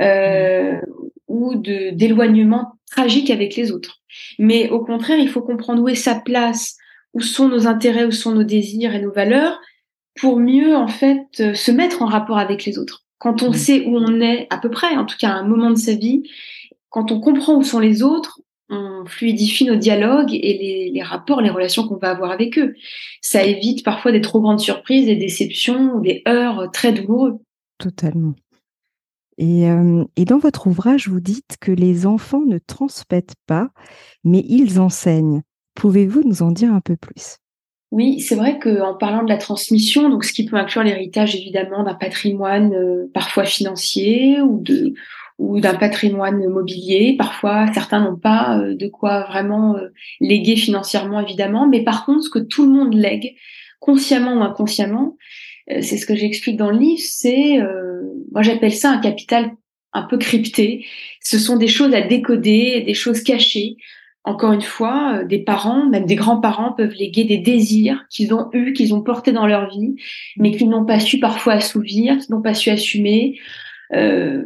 euh, 0.01 0.79
ou 1.27 1.55
de 1.55 1.91
d'éloignement 1.91 2.73
tragique 2.91 3.29
avec 3.29 3.55
les 3.55 3.71
autres. 3.71 4.01
Mais 4.39 4.69
au 4.69 4.79
contraire, 4.79 5.19
il 5.19 5.29
faut 5.29 5.41
comprendre 5.41 5.81
où 5.81 5.89
est 5.89 5.95
sa 5.95 6.15
place, 6.15 6.77
où 7.13 7.21
sont 7.21 7.47
nos 7.47 7.67
intérêts, 7.67 8.05
où 8.05 8.11
sont 8.11 8.33
nos 8.33 8.43
désirs 8.43 8.93
et 8.95 9.01
nos 9.01 9.11
valeurs, 9.11 9.59
pour 10.19 10.39
mieux 10.39 10.75
en 10.75 10.87
fait 10.87 11.25
euh, 11.39 11.53
se 11.53 11.71
mettre 11.71 12.01
en 12.01 12.05
rapport 12.05 12.37
avec 12.37 12.65
les 12.65 12.77
autres. 12.77 13.03
Quand 13.17 13.43
on 13.43 13.53
sait 13.53 13.85
où 13.85 13.97
on 13.97 14.21
est 14.21 14.47
à 14.49 14.57
peu 14.57 14.69
près, 14.69 14.95
en 14.95 15.05
tout 15.05 15.17
cas 15.17 15.29
à 15.29 15.35
un 15.35 15.47
moment 15.47 15.71
de 15.71 15.77
sa 15.77 15.93
vie, 15.93 16.23
quand 16.89 17.11
on 17.11 17.19
comprend 17.19 17.55
où 17.55 17.63
sont 17.63 17.79
les 17.79 18.03
autres, 18.03 18.39
on 18.69 19.05
fluidifie 19.05 19.65
nos 19.65 19.75
dialogues 19.75 20.33
et 20.33 20.57
les, 20.57 20.91
les 20.91 21.03
rapports, 21.03 21.41
les 21.41 21.49
relations 21.49 21.87
qu'on 21.87 21.97
va 21.97 22.09
avoir 22.09 22.31
avec 22.31 22.57
eux. 22.57 22.75
Ça 23.21 23.43
évite 23.43 23.83
parfois 23.83 24.11
des 24.11 24.21
trop 24.21 24.41
grandes 24.41 24.59
surprises, 24.59 25.05
des 25.05 25.15
déceptions 25.15 25.93
ou 25.95 26.01
des 26.01 26.23
heurts 26.27 26.71
très 26.71 26.91
douloureux. 26.91 27.39
Totalement. 27.77 28.33
Et, 29.37 29.67
et, 30.15 30.25
dans 30.25 30.37
votre 30.37 30.67
ouvrage, 30.67 31.09
vous 31.09 31.19
dites 31.19 31.57
que 31.59 31.71
les 31.71 32.05
enfants 32.05 32.43
ne 32.45 32.57
transmettent 32.57 33.35
pas, 33.47 33.69
mais 34.23 34.43
ils 34.47 34.79
enseignent. 34.79 35.41
Pouvez-vous 35.73 36.23
nous 36.23 36.41
en 36.41 36.51
dire 36.51 36.73
un 36.73 36.79
peu 36.79 36.95
plus? 36.95 37.37
Oui, 37.91 38.19
c'est 38.19 38.35
vrai 38.35 38.59
qu'en 38.59 38.95
parlant 38.95 39.23
de 39.23 39.29
la 39.29 39.37
transmission, 39.37 40.09
donc 40.09 40.25
ce 40.25 40.33
qui 40.33 40.45
peut 40.45 40.57
inclure 40.57 40.83
l'héritage 40.83 41.35
évidemment 41.35 41.83
d'un 41.83 41.93
patrimoine 41.93 42.73
parfois 43.13 43.45
financier 43.45 44.41
ou 44.41 45.59
d'un 45.59 45.75
patrimoine 45.75 46.47
mobilier. 46.49 47.15
Parfois, 47.17 47.71
certains 47.73 47.99
n'ont 47.99 48.17
pas 48.17 48.57
de 48.57 48.87
quoi 48.87 49.25
vraiment 49.25 49.75
léguer 50.19 50.55
financièrement, 50.55 51.19
évidemment. 51.19 51.67
Mais 51.67 51.83
par 51.83 52.05
contre, 52.05 52.23
ce 52.23 52.29
que 52.29 52.39
tout 52.39 52.65
le 52.65 52.71
monde 52.71 52.93
lègue, 52.93 53.35
consciemment 53.79 54.39
ou 54.39 54.43
inconsciemment, 54.43 55.15
c'est 55.67 55.97
ce 55.97 56.05
que 56.05 56.15
j'explique 56.15 56.57
dans 56.57 56.69
le 56.69 56.77
livre, 56.77 57.01
c'est 57.03 57.59
moi, 58.35 58.41
j'appelle 58.41 58.73
ça 58.73 58.91
un 58.91 58.99
capital 58.99 59.51
un 59.93 60.03
peu 60.03 60.17
crypté. 60.17 60.85
Ce 61.21 61.39
sont 61.39 61.55
des 61.55 61.69
choses 61.69 61.93
à 61.93 62.01
décoder, 62.01 62.81
des 62.81 62.93
choses 62.93 63.23
cachées. 63.23 63.77
Encore 64.25 64.51
une 64.51 64.61
fois, 64.61 65.19
euh, 65.19 65.23
des 65.23 65.39
parents, 65.39 65.85
même 65.85 66.05
des 66.05 66.15
grands-parents 66.15 66.73
peuvent 66.73 66.93
léguer 66.93 67.23
des 67.23 67.37
désirs 67.37 68.05
qu'ils 68.09 68.33
ont 68.33 68.49
eus, 68.51 68.73
qu'ils 68.73 68.93
ont 68.93 69.01
portés 69.01 69.31
dans 69.31 69.47
leur 69.47 69.69
vie, 69.69 69.95
mais 70.35 70.51
qu'ils 70.51 70.69
n'ont 70.69 70.85
pas 70.85 70.99
su 70.99 71.19
parfois 71.19 71.53
assouvir, 71.53 72.17
qu'ils 72.17 72.35
n'ont 72.35 72.41
pas 72.41 72.53
su 72.53 72.69
assumer. 72.69 73.39
Euh, 73.93 74.43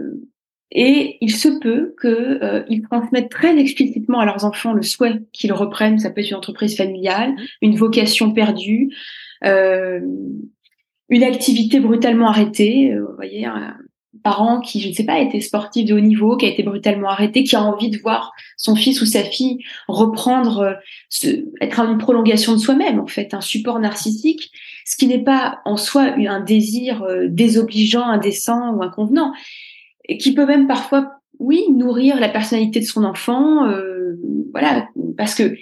et 0.71 1.17
il 1.21 1.33
se 1.33 1.47
peut 1.59 1.95
qu'ils 1.99 2.09
euh, 2.43 2.81
transmettent 2.91 3.31
très 3.31 3.57
explicitement 3.57 4.19
à 4.19 4.25
leurs 4.25 4.45
enfants 4.45 4.73
le 4.73 4.83
souhait 4.83 5.23
qu'ils 5.33 5.53
reprennent, 5.53 5.97
ça 5.97 6.11
peut 6.11 6.21
être 6.21 6.29
une 6.29 6.35
entreprise 6.35 6.77
familiale, 6.77 7.33
une 7.63 7.75
vocation 7.75 8.33
perdue, 8.33 8.91
euh, 9.45 10.01
une 11.09 11.23
activité 11.23 11.79
brutalement 11.79 12.29
arrêtée, 12.29 12.95
vous 12.95 13.15
voyez, 13.15 13.45
un 13.45 13.75
parent 14.23 14.59
qui, 14.59 14.81
je 14.81 14.89
ne 14.89 14.93
sais 14.93 15.05
pas, 15.05 15.19
était 15.19 15.39
sportif 15.39 15.85
de 15.85 15.93
haut 15.93 15.99
niveau, 15.99 16.35
qui 16.37 16.45
a 16.45 16.49
été 16.49 16.63
brutalement 16.63 17.09
arrêté, 17.09 17.43
qui 17.43 17.55
a 17.55 17.63
envie 17.63 17.89
de 17.89 17.97
voir 17.99 18.31
son 18.57 18.75
fils 18.75 19.01
ou 19.01 19.05
sa 19.05 19.23
fille 19.23 19.59
reprendre, 19.87 20.77
être 21.61 21.79
une 21.79 21.97
prolongation 21.97 22.53
de 22.53 22.57
soi-même, 22.57 22.99
en 22.99 23.07
fait, 23.07 23.33
un 23.33 23.41
support 23.41 23.79
narcissique, 23.79 24.51
ce 24.85 24.97
qui 24.97 25.07
n'est 25.07 25.23
pas 25.23 25.59
en 25.65 25.77
soi 25.77 26.13
un 26.17 26.41
désir 26.41 27.05
désobligeant, 27.27 28.03
indécent 28.03 28.73
ou 28.73 28.83
inconvenant, 28.83 29.31
et 30.07 30.17
qui 30.17 30.33
peut 30.33 30.45
même 30.45 30.67
parfois 30.67 31.19
oui, 31.39 31.63
nourrir 31.71 32.19
la 32.19 32.29
personnalité 32.29 32.81
de 32.81 32.85
son 32.85 33.03
enfant, 33.03 33.67
euh, 33.67 34.19
voilà, 34.51 34.87
parce 35.17 35.33
que 35.33 35.55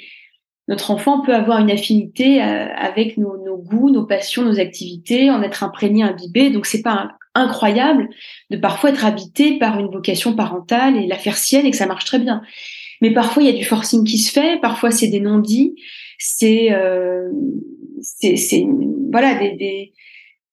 notre 0.67 0.91
enfant 0.91 1.21
peut 1.21 1.33
avoir 1.33 1.59
une 1.59 1.71
affinité 1.71 2.41
euh, 2.41 2.67
avec 2.75 3.17
nos, 3.17 3.57
goûts, 3.57 3.89
nos 3.89 4.05
passions, 4.05 4.43
nos 4.43 4.59
activités, 4.59 5.29
en 5.29 5.41
être 5.41 5.63
imprégné, 5.63 6.03
imbibé. 6.03 6.49
Donc 6.49 6.65
c'est 6.65 6.81
pas 6.81 7.11
incroyable 7.35 8.09
de 8.49 8.57
parfois 8.57 8.89
être 8.89 9.05
habité 9.05 9.57
par 9.59 9.79
une 9.79 9.87
vocation 9.87 10.35
parentale 10.35 10.97
et 10.97 11.07
la 11.07 11.17
faire 11.17 11.37
sienne 11.37 11.65
et 11.65 11.71
que 11.71 11.77
ça 11.77 11.85
marche 11.85 12.05
très 12.05 12.19
bien. 12.19 12.41
Mais 13.01 13.11
parfois 13.11 13.43
il 13.43 13.45
y 13.45 13.53
a 13.53 13.57
du 13.57 13.63
forcing 13.63 14.03
qui 14.03 14.17
se 14.17 14.31
fait, 14.31 14.59
parfois 14.59 14.91
c'est 14.91 15.07
des 15.07 15.19
non-dits, 15.19 15.75
c'est 16.17 16.73
euh, 16.73 17.29
c'est 18.01 18.65
voilà 19.11 19.35
des, 19.35 19.51
des 19.51 19.93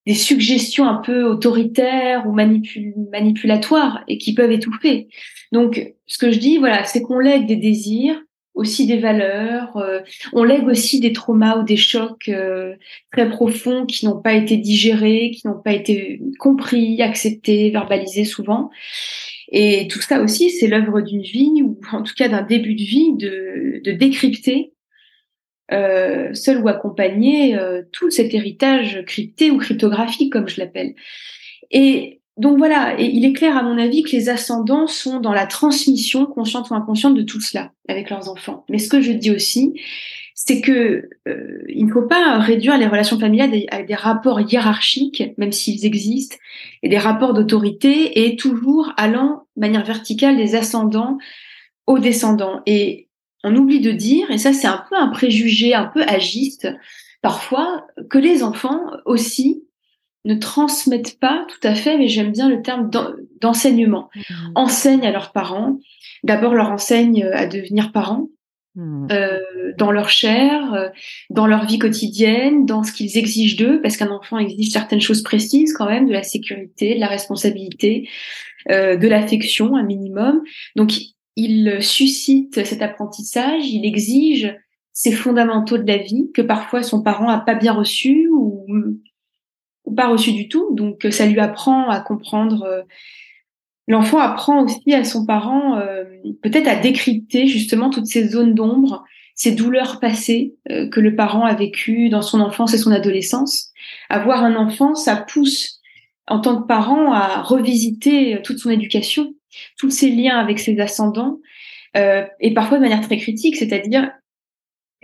des 0.07 0.15
suggestions 0.15 0.87
un 0.87 0.97
peu 0.97 1.25
autoritaires 1.25 2.27
ou 2.27 2.33
manipulatoires 2.33 4.05
et 4.07 4.19
qui 4.19 4.35
peuvent 4.35 4.53
étouffer. 4.53 5.09
Donc, 5.53 5.95
ce 6.07 6.19
que 6.19 6.31
je 6.31 6.39
dis, 6.39 6.59
voilà, 6.59 6.85
c'est 6.85 7.01
qu'on 7.01 7.19
lègue 7.19 7.47
des 7.47 7.57
désirs, 7.57 8.21
aussi 8.55 8.87
des 8.87 8.99
valeurs, 8.99 9.77
euh, 9.77 10.01
on 10.33 10.45
lègue 10.45 10.67
aussi 10.67 11.01
des 11.01 11.13
traumas 11.13 11.59
ou 11.59 11.65
des 11.65 11.77
chocs 11.77 12.29
euh, 12.29 12.75
très 13.13 13.29
profonds 13.29 13.85
qui 13.85 14.07
n'ont 14.07 14.21
pas 14.21 14.35
été 14.35 14.57
digérés, 14.57 15.33
qui 15.33 15.47
n'ont 15.47 15.61
pas 15.61 15.73
été 15.73 16.21
compris, 16.39 17.03
acceptés, 17.03 17.71
verbalisés 17.71 18.25
souvent. 18.25 18.71
Et 19.51 19.89
tout 19.89 20.01
ça 20.01 20.23
aussi, 20.23 20.51
c'est 20.51 20.69
l'œuvre 20.69 21.01
d'une 21.01 21.23
vie, 21.23 21.63
ou 21.63 21.79
en 21.93 22.03
tout 22.03 22.15
cas 22.17 22.29
d'un 22.29 22.43
début 22.43 22.75
de 22.75 22.83
vie, 22.83 23.13
de, 23.15 23.81
de 23.85 23.93
décrypter 23.93 24.75
euh, 25.73 26.35
seul 26.35 26.59
ou 26.59 26.69
accompagné, 26.69 27.57
euh, 27.57 27.83
tout 27.91 28.11
cet 28.11 28.35
héritage 28.35 29.03
crypté 29.07 29.51
ou 29.51 29.59
cryptographique, 29.59 30.33
comme 30.33 30.49
je 30.49 30.61
l'appelle. 30.61 30.95
Et 31.71 32.21
donc 32.37 32.59
voilà, 32.59 32.99
et 33.01 33.07
il 33.07 33.25
est 33.25 33.33
clair 33.33 33.57
à 33.57 33.63
mon 33.63 33.79
avis 33.79 34.03
que 34.03 34.11
les 34.11 34.29
ascendants 34.29 34.89
sont 34.89 35.21
dans 35.21 35.33
la 35.33 35.47
transmission, 35.47 36.27
consciente 36.27 36.71
ou 36.71 36.75
inconsciente, 36.75 37.15
de 37.15 37.23
tout 37.23 37.41
cela 37.41 37.71
avec 37.89 38.11
leurs 38.11 38.29
enfants. 38.29 38.65
Mais 38.69 38.79
ce 38.79 38.89
que 38.89 39.01
je 39.01 39.13
dis 39.13 39.31
aussi, 39.31 39.81
c'est 40.35 40.61
que 40.61 41.09
euh, 41.29 41.63
il 41.69 41.87
ne 41.87 41.93
faut 41.93 42.03
pas 42.03 42.39
réduire 42.39 42.77
les 42.77 42.89
relations 42.89 43.21
familiales 43.21 43.55
à 43.71 43.85
des 43.85 43.95
rapports 43.95 44.41
hiérarchiques, 44.41 45.23
même 45.39 45.53
s'ils 45.53 45.87
existent, 45.87 46.37
et 46.83 46.89
des 46.89 46.99
rapports 46.99 47.35
d'autorité, 47.35 48.27
et 48.27 48.35
toujours 48.35 48.93
allant 48.97 49.47
de 49.57 49.61
manière 49.61 49.85
verticale 49.85 50.37
des 50.37 50.57
ascendants 50.57 51.19
aux 51.87 52.01
descendants. 52.01 52.63
Et 52.67 53.09
on 53.45 53.55
oublie 53.55 53.81
de 53.81 53.93
dire, 53.93 54.29
et 54.33 54.39
ça 54.39 54.53
c'est 54.53 54.67
un 54.67 54.85
peu 54.91 54.97
un 54.97 55.09
préjugé 55.09 55.73
un 55.73 55.87
peu 55.87 56.03
agiste 56.03 56.67
parfois, 57.25 57.87
que 58.11 58.19
les 58.19 58.43
enfants 58.43 58.83
aussi 59.07 59.64
ne 60.25 60.35
transmettent 60.35 61.19
pas 61.19 61.47
tout 61.49 61.67
à 61.67 61.75
fait, 61.75 61.99
mais 61.99 62.09
j'aime 62.09 62.33
bien 62.33 62.49
le 62.49 62.63
terme 62.63 62.91
d'enseignement. 63.41 64.11
Mmh. 64.15 64.35
Enseignent 64.55 65.07
à 65.07 65.13
leurs 65.13 65.33
parents, 65.33 65.79
d'abord 66.23 66.55
leur 66.55 66.71
enseignent 66.71 67.25
à 67.33 67.47
devenir 67.47 67.93
parents, 67.93 68.29
mmh. 68.75 69.09
euh, 69.13 69.41
dans 69.77 69.91
leur 69.91 70.09
chair, 70.09 70.73
euh, 70.73 70.89
dans 71.31 71.47
leur 71.47 71.67
vie 71.67 71.79
quotidienne, 71.79 72.65
dans 72.65 72.83
ce 72.83 72.93
qu'ils 72.93 73.19
exigent 73.19 73.57
d'eux, 73.57 73.81
parce 73.83 73.97
qu'un 73.97 74.11
enfant 74.11 74.39
exige 74.39 74.71
certaines 74.71 75.01
choses 75.01 75.23
précises 75.23 75.75
quand 75.75 75.89
même, 75.89 76.07
de 76.07 76.13
la 76.13 76.23
sécurité, 76.23 76.95
de 76.95 77.01
la 77.01 77.09
responsabilité, 77.09 78.09
euh, 78.71 78.97
de 78.97 79.09
l'affection, 79.09 79.77
un 79.77 79.85
minimum. 79.85 80.43
Donc 80.75 80.93
il 81.37 81.83
suscite 81.83 82.65
cet 82.65 82.81
apprentissage, 82.81 83.69
il 83.69 83.85
exige 83.85 84.57
ces 84.95 85.11
fondamentaux 85.11 85.77
de 85.77 85.87
la 85.87 85.99
vie 85.99 86.31
que 86.33 86.41
parfois 86.41 86.83
son 86.83 87.03
parent 87.03 87.29
a 87.29 87.39
pas 87.39 87.57
bien 87.57 87.73
reçu 87.73 88.29
ou, 88.33 88.65
pas 89.97 90.09
reçu 90.09 90.33
du 90.33 90.49
tout. 90.49 90.75
Donc 90.75 91.07
ça 91.11 91.27
lui 91.27 91.41
apprend 91.41 91.89
à 91.89 92.01
comprendre. 92.01 92.63
Euh, 92.65 92.83
l'enfant 93.89 94.19
apprend 94.19 94.65
aussi 94.65 94.95
à 94.95 95.05
son 95.05 95.27
parent 95.27 95.79
euh, 95.79 96.05
peut-être 96.43 96.69
à 96.69 96.77
décrypter 96.77 97.47
justement 97.47 97.91
toutes 97.91 98.07
ces 98.07 98.29
zones 98.29 98.55
d'ombre, 98.55 99.05
ces 99.35 99.53
douleurs 99.53 100.01
passées 100.01 100.55
euh, 100.71 100.89
que 100.89 101.01
le 101.01 101.17
parent 101.17 101.45
a 101.45 101.55
vécues 101.55 102.09
dans 102.09 102.23
son 102.23 102.41
enfance 102.41 102.75
et 102.75 102.79
son 102.79 102.93
adolescence. 102.93 103.71
Avoir 104.09 104.45
un 104.45 104.57
enfant, 104.57 104.95
ça 104.95 105.17
pousse 105.17 105.81
en 106.27 106.41
tant 106.41 106.63
que 106.63 106.67
parent 106.67 107.13
à 107.13 107.43
revisiter 107.43 108.41
toute 108.43 108.59
son 108.59 108.71
éducation 108.71 109.35
tous 109.79 109.91
ces 109.91 110.11
liens 110.11 110.39
avec 110.39 110.59
ses 110.59 110.79
ascendants, 110.81 111.41
euh, 111.97 112.25
et 112.41 112.55
parfois 112.55 112.79
de 112.79 112.83
manière 112.83 113.01
très 113.01 113.19
critique, 113.19 113.57
c'est-à-dire, 113.57 114.11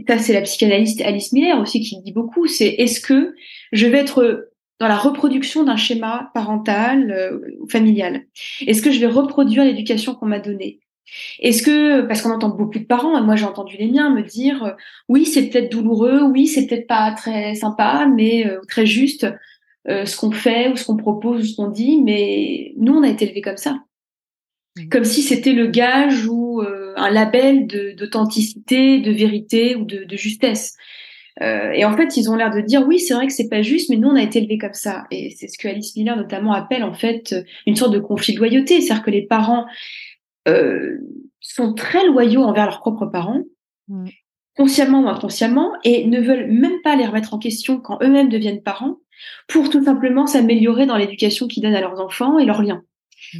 ça 0.08 0.18
c'est 0.18 0.32
la 0.32 0.42
psychanalyste 0.42 1.02
Alice 1.02 1.32
Miller 1.32 1.58
aussi 1.60 1.80
qui 1.80 2.00
dit 2.02 2.12
beaucoup, 2.12 2.46
c'est 2.46 2.68
est-ce 2.68 3.00
que 3.00 3.34
je 3.72 3.86
vais 3.86 3.98
être 3.98 4.49
dans 4.80 4.88
la 4.88 4.96
reproduction 4.96 5.62
d'un 5.62 5.76
schéma 5.76 6.30
parental 6.34 7.10
euh, 7.10 7.38
ou 7.60 7.68
familial 7.68 8.24
Est-ce 8.66 8.82
que 8.82 8.90
je 8.90 8.98
vais 8.98 9.06
reproduire 9.06 9.64
l'éducation 9.64 10.14
qu'on 10.14 10.26
m'a 10.26 10.40
donnée? 10.40 10.80
Est-ce 11.40 11.62
que, 11.62 12.02
parce 12.02 12.22
qu'on 12.22 12.30
entend 12.30 12.50
beaucoup 12.50 12.78
de 12.78 12.84
parents, 12.84 13.18
et 13.18 13.22
moi 13.22 13.36
j'ai 13.36 13.44
entendu 13.44 13.76
les 13.76 13.88
miens 13.88 14.10
me 14.10 14.22
dire, 14.22 14.64
euh, 14.64 14.72
oui 15.08 15.26
c'est 15.26 15.48
peut-être 15.48 15.70
douloureux, 15.70 16.22
oui 16.22 16.46
c'est 16.46 16.66
peut-être 16.66 16.86
pas 16.86 17.12
très 17.12 17.54
sympa, 17.54 18.08
mais 18.12 18.50
très 18.68 18.86
juste 18.86 19.26
ce 19.86 20.16
qu'on 20.16 20.30
fait 20.30 20.68
ou 20.68 20.76
ce 20.76 20.84
qu'on 20.84 20.96
propose 20.96 21.42
ou 21.42 21.46
ce 21.46 21.56
qu'on 21.56 21.68
dit, 21.68 22.02
mais 22.02 22.74
nous 22.76 22.94
on 22.94 23.02
a 23.02 23.08
été 23.08 23.24
élevés 23.24 23.40
comme 23.40 23.56
ça. 23.56 23.76
Mm. 24.76 24.88
comme 24.88 25.04
si 25.04 25.22
c'était 25.22 25.52
le 25.52 25.66
gage 25.66 26.26
ou 26.26 26.60
euh, 26.62 26.94
un 26.96 27.10
label 27.10 27.66
d'authenticité, 27.96 29.00
de, 29.00 29.10
vérité 29.10 29.74
ou 29.76 29.84
de, 29.84 30.16
justesse. 30.16 30.76
Euh, 31.42 31.70
et 31.72 31.84
en 31.84 31.96
fait, 31.96 32.16
ils 32.16 32.30
ont 32.30 32.36
l'air 32.36 32.50
de 32.50 32.60
dire 32.60 32.86
oui, 32.86 32.98
c'est 32.98 33.14
vrai 33.14 33.26
que 33.26 33.32
c'est 33.32 33.48
pas 33.48 33.62
juste, 33.62 33.88
mais 33.88 33.96
nous 33.96 34.08
on 34.08 34.16
a 34.16 34.22
été 34.22 34.38
élevés 34.40 34.58
comme 34.58 34.74
ça. 34.74 35.04
Et 35.10 35.30
c'est 35.30 35.48
ce 35.48 35.58
que 35.58 35.68
Alice 35.68 35.96
Miller 35.96 36.16
notamment 36.16 36.52
appelle 36.52 36.84
en 36.84 36.92
fait 36.92 37.34
une 37.66 37.76
sorte 37.76 37.92
de 37.92 37.98
conflit 37.98 38.34
de 38.34 38.38
loyauté, 38.38 38.80
c'est-à-dire 38.80 39.04
que 39.04 39.10
les 39.10 39.22
parents 39.22 39.66
euh, 40.48 40.98
sont 41.40 41.74
très 41.74 42.06
loyaux 42.06 42.42
envers 42.42 42.66
leurs 42.66 42.80
propres 42.80 43.06
parents, 43.06 43.42
mm. 43.88 44.06
consciemment 44.56 45.02
ou 45.02 45.08
inconsciemment, 45.08 45.72
et 45.84 46.06
ne 46.06 46.20
veulent 46.20 46.50
même 46.50 46.80
pas 46.82 46.96
les 46.96 47.06
remettre 47.06 47.34
en 47.34 47.38
question 47.38 47.80
quand 47.80 47.98
eux-mêmes 48.02 48.28
deviennent 48.28 48.62
parents, 48.62 48.96
pour 49.48 49.70
tout 49.70 49.84
simplement 49.84 50.26
s'améliorer 50.26 50.86
dans 50.86 50.96
l'éducation 50.96 51.46
qu'ils 51.46 51.62
donnent 51.62 51.74
à 51.74 51.80
leurs 51.80 52.00
enfants 52.00 52.38
et 52.38 52.44
leurs 52.44 52.62
liens. 52.62 52.82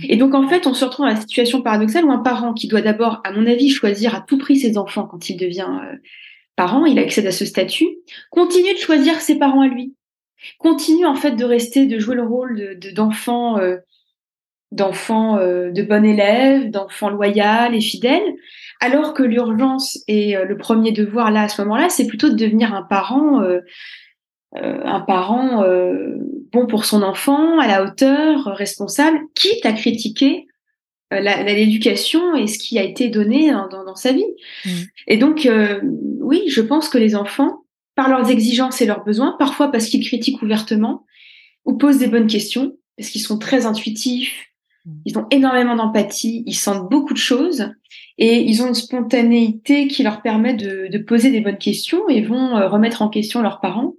Et 0.09 0.17
donc, 0.17 0.35
en 0.35 0.47
fait, 0.47 0.67
on 0.67 0.75
se 0.75 0.85
retrouve 0.85 1.07
dans 1.07 1.13
la 1.13 1.21
situation 1.21 1.63
paradoxale 1.63 2.05
où 2.05 2.13
un 2.13 2.19
parent 2.19 2.53
qui 2.53 2.69
doit 2.69 2.83
d'abord, 2.83 3.21
à 3.25 3.33
mon 3.33 3.47
avis, 3.47 3.71
choisir 3.71 4.15
à 4.15 4.21
tout 4.21 4.39
prix 4.39 4.59
ses 4.59 4.77
enfants 4.77 5.07
quand 5.07 5.31
il 5.31 5.37
devient 5.37 5.67
euh, 5.83 5.97
parent, 6.63 6.85
il 6.85 6.99
accède 6.99 7.27
à 7.27 7.33
ce 7.33 7.45
statut, 7.45 7.89
continue 8.31 8.75
de 8.75 8.79
choisir 8.79 9.21
ses 9.21 9.39
parents 9.39 9.63
à 9.63 9.69
lui. 9.69 9.95
Continue, 10.59 11.07
en 11.07 11.15
fait, 11.15 11.33
de 11.33 11.45
rester, 11.45 11.87
de 11.87 11.99
jouer 11.99 12.17
le 12.17 12.25
rôle 12.25 12.79
d'enfant, 12.95 13.59
de, 13.59 13.81
d'enfant 14.73 15.37
euh, 15.39 15.41
euh, 15.41 15.71
de 15.71 15.83
bon 15.83 16.05
élève, 16.05 16.71
d'enfant 16.71 17.11
loyal 17.11 17.75
et 17.75 17.81
fidèle, 17.81 18.23
alors 18.81 19.15
que 19.15 19.23
l'urgence 19.23 19.99
et 20.09 20.35
le 20.37 20.57
premier 20.57 20.93
devoir, 20.93 21.31
là, 21.31 21.43
à 21.43 21.49
ce 21.49 21.61
moment-là, 21.63 21.91
c'est 21.91 22.07
plutôt 22.07 22.31
de 22.31 22.37
devenir 22.37 22.75
un 22.75 22.83
parent 22.83 23.43
euh, 24.57 24.81
un 24.85 24.99
parent 25.01 25.63
euh, 25.63 26.17
bon 26.53 26.67
pour 26.67 26.85
son 26.85 27.03
enfant, 27.03 27.61
à 27.61 27.69
la 27.69 27.85
hauteur, 27.85 28.47
responsable, 28.47 29.19
quitte 29.35 29.65
à 29.65 29.73
critiquer 29.73 30.49
euh, 31.13 31.21
l'éducation 31.21 32.35
et 32.35 32.49
ce 32.49 32.59
qui 32.59 32.77
a 32.77 32.83
été 32.83 33.09
donné 33.11 33.53
dans, 33.53 33.95
sa 33.95 34.13
vie. 34.13 34.27
Mmh. 34.65 34.71
Et 35.07 35.17
donc, 35.19 35.49
oui, 36.31 36.45
je 36.49 36.61
pense 36.61 36.89
que 36.89 36.99
les 36.99 37.15
enfants, 37.15 37.65
par 37.97 38.09
leurs 38.09 38.31
exigences 38.31 38.81
et 38.81 38.87
leurs 38.87 39.05
besoins, 39.05 39.37
parfois 39.39 39.71
parce 39.71 39.87
qu'ils 39.87 40.05
critiquent 40.05 40.41
ouvertement 40.41 41.05
ou 41.65 41.77
posent 41.77 41.99
des 41.99 42.07
bonnes 42.07 42.29
questions, 42.29 42.77
parce 42.97 43.11
qu'ils 43.11 43.21
sont 43.21 43.39
très 43.39 43.67
intuitifs, 43.67 44.47
mmh. 44.87 44.91
ils 45.05 45.19
ont 45.19 45.27
énormément 45.31 45.77
d'empathie, 45.77 46.45
ils 46.47 46.55
sentent 46.55 46.89
beaucoup 46.89 47.13
de 47.13 47.19
choses 47.19 47.73
et 48.17 48.41
ils 48.41 48.63
ont 48.63 48.69
une 48.69 48.75
spontanéité 48.75 49.89
qui 49.89 50.03
leur 50.03 50.23
permet 50.23 50.55
de, 50.55 50.89
de 50.91 50.99
poser 50.99 51.31
des 51.31 51.41
bonnes 51.41 51.59
questions 51.59 52.09
et 52.09 52.23
vont 52.23 52.55
remettre 52.69 53.03
en 53.03 53.09
question 53.09 53.43
leurs 53.43 53.61
parents 53.61 53.95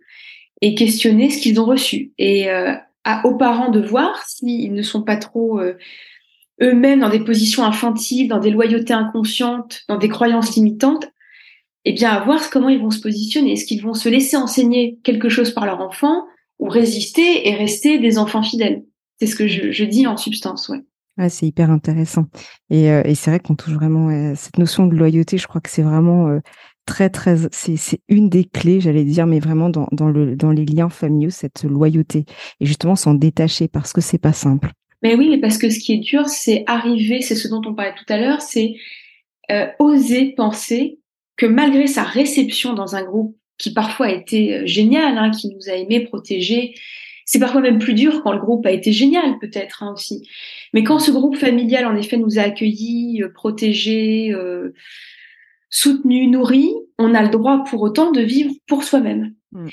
et 0.62 0.76
questionner 0.76 1.30
ce 1.30 1.42
qu'ils 1.42 1.60
ont 1.60 1.66
reçu. 1.66 2.14
Et 2.18 2.50
euh, 2.50 2.74
à, 3.04 3.26
aux 3.26 3.36
parents 3.36 3.70
de 3.70 3.82
voir 3.82 4.24
s'ils 4.28 4.74
ne 4.74 4.82
sont 4.82 5.02
pas 5.02 5.18
trop 5.18 5.60
euh, 5.60 5.78
eux-mêmes 6.62 7.00
dans 7.00 7.10
des 7.10 7.24
positions 7.24 7.64
infantiles, 7.64 8.28
dans 8.28 8.40
des 8.40 8.52
loyautés 8.52 8.94
inconscientes, 8.94 9.82
dans 9.90 9.98
des 9.98 10.10
croyances 10.10 10.56
limitantes, 10.56 11.08
eh 11.86 11.94
bien 11.94 12.12
à 12.12 12.24
voir 12.24 12.50
comment 12.50 12.70
ils 12.70 12.80
vont 12.80 12.92
se 12.92 13.02
positionner. 13.02 13.54
Est-ce 13.54 13.66
qu'ils 13.66 13.82
vont 13.82 13.94
se 13.94 14.10
laisser 14.10 14.38
enseigner 14.38 15.00
quelque 15.04 15.30
chose 15.30 15.52
par 15.52 15.66
leur 15.66 15.82
enfant 15.82 16.26
ou 16.60 16.70
résister 16.70 17.48
et 17.48 17.56
rester 17.56 18.00
des 18.00 18.18
enfants 18.18 18.44
fidèles? 18.44 18.84
C'est 19.20 19.28
ce 19.28 19.36
que 19.36 19.48
je, 19.48 19.72
je, 19.72 19.84
dis 19.84 20.08
en 20.08 20.18
substance, 20.18 20.70
ouais. 20.70 20.80
C'est 21.30 21.46
hyper 21.46 21.70
intéressant. 21.70 22.26
Et, 22.70 22.90
euh, 22.90 23.04
et 23.06 23.14
c'est 23.14 23.30
vrai 23.30 23.40
qu'on 23.40 23.56
touche 23.56 23.74
vraiment 23.74 24.34
cette 24.34 24.58
notion 24.58 24.88
de 24.88 24.96
loyauté. 24.96 25.38
Je 25.38 25.46
crois 25.46 25.62
que 25.62 25.70
c'est 25.70 25.84
vraiment 25.84 26.40
très 26.86 27.10
très 27.10 27.36
c'est 27.52 28.02
une 28.10 28.30
des 28.30 28.44
clés 28.44 28.82
j'allais 28.82 29.04
dire 29.04 29.28
mais 29.28 29.40
vraiment 29.40 29.70
dans, 29.70 29.88
dans, 29.92 30.10
le 30.10 30.36
dans 30.36 30.52
les 30.52 30.66
liens 30.66 30.90
familiaux 30.90 31.30
cette 31.30 31.64
loyauté 31.64 32.26
et 32.60 32.66
justement 32.66 32.96
s'en 32.96 33.14
détacher 33.14 33.68
parce 33.68 33.94
que 33.94 34.02
c'est 34.02 34.18
pas 34.18 34.34
simple 34.34 34.72
mais 35.04 35.16
oui 35.16 35.30
mais 35.30 35.40
parce 35.40 35.58
que 35.58 35.70
ce 35.70 35.80
qui 35.80 35.94
est 35.94 36.00
dur 36.00 36.28
c'est 36.28 36.64
arriver 36.68 37.22
c'est 37.22 37.36
ce 37.36 37.48
dont 37.48 37.62
on 37.66 37.76
parlait 37.76 37.96
tout 37.96 38.12
à 38.12 38.18
l'heure 38.18 38.42
c'est 38.42 38.76
euh, 39.52 39.68
oser 39.80 40.34
penser 40.36 41.00
que 41.42 41.48
malgré 41.48 41.88
sa 41.88 42.04
réception 42.04 42.74
dans 42.74 42.96
un 42.96 43.04
groupe 43.04 43.36
qui 43.58 43.74
parfois 43.74 44.06
a 44.08 44.12
été 44.12 44.60
euh, 44.60 44.66
génial 44.66 45.18
hein, 45.18 45.32
qui 45.32 45.50
nous 45.50 45.70
a 45.70 45.74
aimé 45.74 46.02
protéger 46.02 46.76
c'est 47.26 47.40
parfois 47.40 47.62
même 47.62 47.80
plus 47.80 47.94
dur 47.94 48.22
quand 48.24 48.32
le 48.32 48.40
groupe 48.40 48.66
a 48.66 48.72
été 48.72 48.92
génial 48.92 49.40
peut-être 49.40 49.84
hein, 49.84 49.94
aussi 49.94 50.28
mais 50.74 50.84
quand 50.84 51.00
ce 51.00 51.12
groupe 51.12 51.36
familial 51.36 51.86
en 51.86 51.96
effet 51.96 52.18
nous 52.18 52.38
a 52.38 52.44
accueillis 52.44 53.24
euh, 53.24 53.30
protégés 53.30 54.32
euh, 54.32 54.74
soutenu, 55.72 56.28
nourri, 56.28 56.70
on 57.00 57.16
a 57.16 57.24
le 57.24 57.30
droit 57.30 57.64
pour 57.64 57.82
autant 57.82 58.12
de 58.12 58.22
vivre 58.22 58.54
pour 58.68 58.84
soi-même. 58.84 59.34
Mm. 59.54 59.68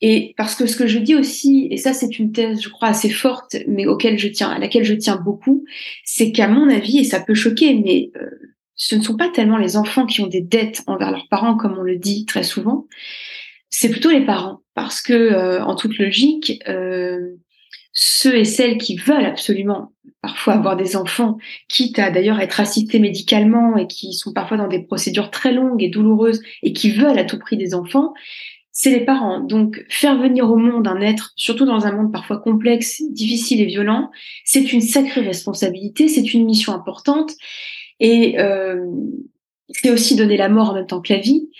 Et 0.00 0.34
parce 0.36 0.54
que 0.54 0.66
ce 0.66 0.76
que 0.76 0.86
je 0.86 0.98
dis 0.98 1.14
aussi, 1.14 1.68
et 1.70 1.78
ça 1.78 1.94
c'est 1.94 2.18
une 2.18 2.32
thèse, 2.32 2.60
je 2.60 2.68
crois, 2.68 2.88
assez 2.88 3.08
forte, 3.08 3.56
mais 3.66 3.86
auquel 3.86 4.18
je 4.18 4.28
tiens, 4.28 4.50
à 4.50 4.58
laquelle 4.58 4.84
je 4.84 4.92
tiens 4.92 5.16
beaucoup, 5.16 5.64
c'est 6.04 6.30
qu'à 6.30 6.48
mon 6.48 6.68
avis, 6.68 6.98
et 6.98 7.04
ça 7.04 7.20
peut 7.20 7.32
choquer, 7.32 7.72
mais 7.74 8.10
euh, 8.20 8.28
ce 8.76 8.96
ne 8.96 9.02
sont 9.02 9.16
pas 9.16 9.28
tellement 9.28 9.56
les 9.56 9.76
enfants 9.76 10.06
qui 10.06 10.20
ont 10.20 10.26
des 10.26 10.40
dettes 10.40 10.82
envers 10.86 11.10
leurs 11.10 11.28
parents, 11.28 11.56
comme 11.56 11.78
on 11.78 11.82
le 11.82 11.96
dit 11.96 12.24
très 12.24 12.42
souvent, 12.42 12.86
c'est 13.70 13.90
plutôt 13.90 14.10
les 14.10 14.24
parents, 14.24 14.60
parce 14.74 15.00
que 15.00 15.12
euh, 15.12 15.64
en 15.64 15.74
toute 15.74 15.98
logique, 15.98 16.62
euh, 16.68 17.36
ceux 17.92 18.36
et 18.36 18.44
celles 18.44 18.78
qui 18.78 18.96
veulent 18.96 19.24
absolument 19.24 19.92
parfois 20.20 20.54
avoir 20.54 20.76
des 20.76 20.96
enfants, 20.96 21.38
quitte 21.68 21.98
à 21.98 22.10
d'ailleurs 22.10 22.40
être 22.40 22.60
assistés 22.60 22.98
médicalement 22.98 23.76
et 23.76 23.86
qui 23.86 24.14
sont 24.14 24.32
parfois 24.32 24.56
dans 24.56 24.68
des 24.68 24.82
procédures 24.82 25.30
très 25.30 25.52
longues 25.52 25.82
et 25.82 25.88
douloureuses 25.88 26.42
et 26.62 26.72
qui 26.72 26.90
veulent 26.90 27.18
à 27.18 27.24
tout 27.24 27.38
prix 27.38 27.56
des 27.56 27.74
enfants, 27.74 28.14
c'est 28.72 28.90
les 28.90 29.04
parents. 29.04 29.40
Donc 29.40 29.84
faire 29.88 30.18
venir 30.18 30.50
au 30.50 30.56
monde 30.56 30.88
un 30.88 31.00
être, 31.00 31.32
surtout 31.36 31.66
dans 31.66 31.86
un 31.86 31.92
monde 31.92 32.12
parfois 32.12 32.38
complexe, 32.38 33.02
difficile 33.10 33.60
et 33.60 33.66
violent, 33.66 34.10
c'est 34.44 34.72
une 34.72 34.80
sacrée 34.80 35.20
responsabilité, 35.20 36.08
c'est 36.08 36.34
une 36.34 36.44
mission 36.44 36.72
importante 36.72 37.32
et 38.00 38.38
euh, 38.40 38.84
c'est 39.70 39.90
aussi 39.90 40.16
donner 40.16 40.36
la 40.36 40.48
mort 40.48 40.70
en 40.70 40.74
même 40.74 40.86
temps 40.86 41.00
que 41.00 41.12
la 41.12 41.20
vie, 41.20 41.50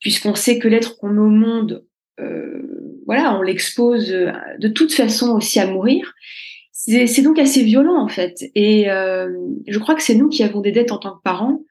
puisqu'on 0.00 0.34
sait 0.34 0.58
que 0.58 0.68
l'être 0.68 0.98
qu'on 0.98 1.10
met 1.10 1.20
au 1.20 1.28
monde 1.28 1.86
euh, 2.20 2.62
voilà, 3.06 3.38
on 3.38 3.42
l'expose 3.42 4.10
euh, 4.10 4.32
de 4.58 4.68
toute 4.68 4.92
façon 4.92 5.30
aussi 5.30 5.60
à 5.60 5.66
mourir. 5.66 6.14
C'est 6.72 7.22
donc 7.22 7.38
assez 7.38 7.64
violent 7.64 8.00
en 8.00 8.08
fait. 8.08 8.44
Et 8.54 8.90
euh, 8.90 9.28
je 9.66 9.78
crois 9.78 9.96
que 9.96 10.02
c'est 10.02 10.14
nous 10.14 10.28
qui 10.28 10.44
avons 10.44 10.60
des 10.60 10.70
dettes 10.70 10.92
en 10.92 10.98
tant 10.98 11.16
que 11.16 11.22
parents 11.22 11.62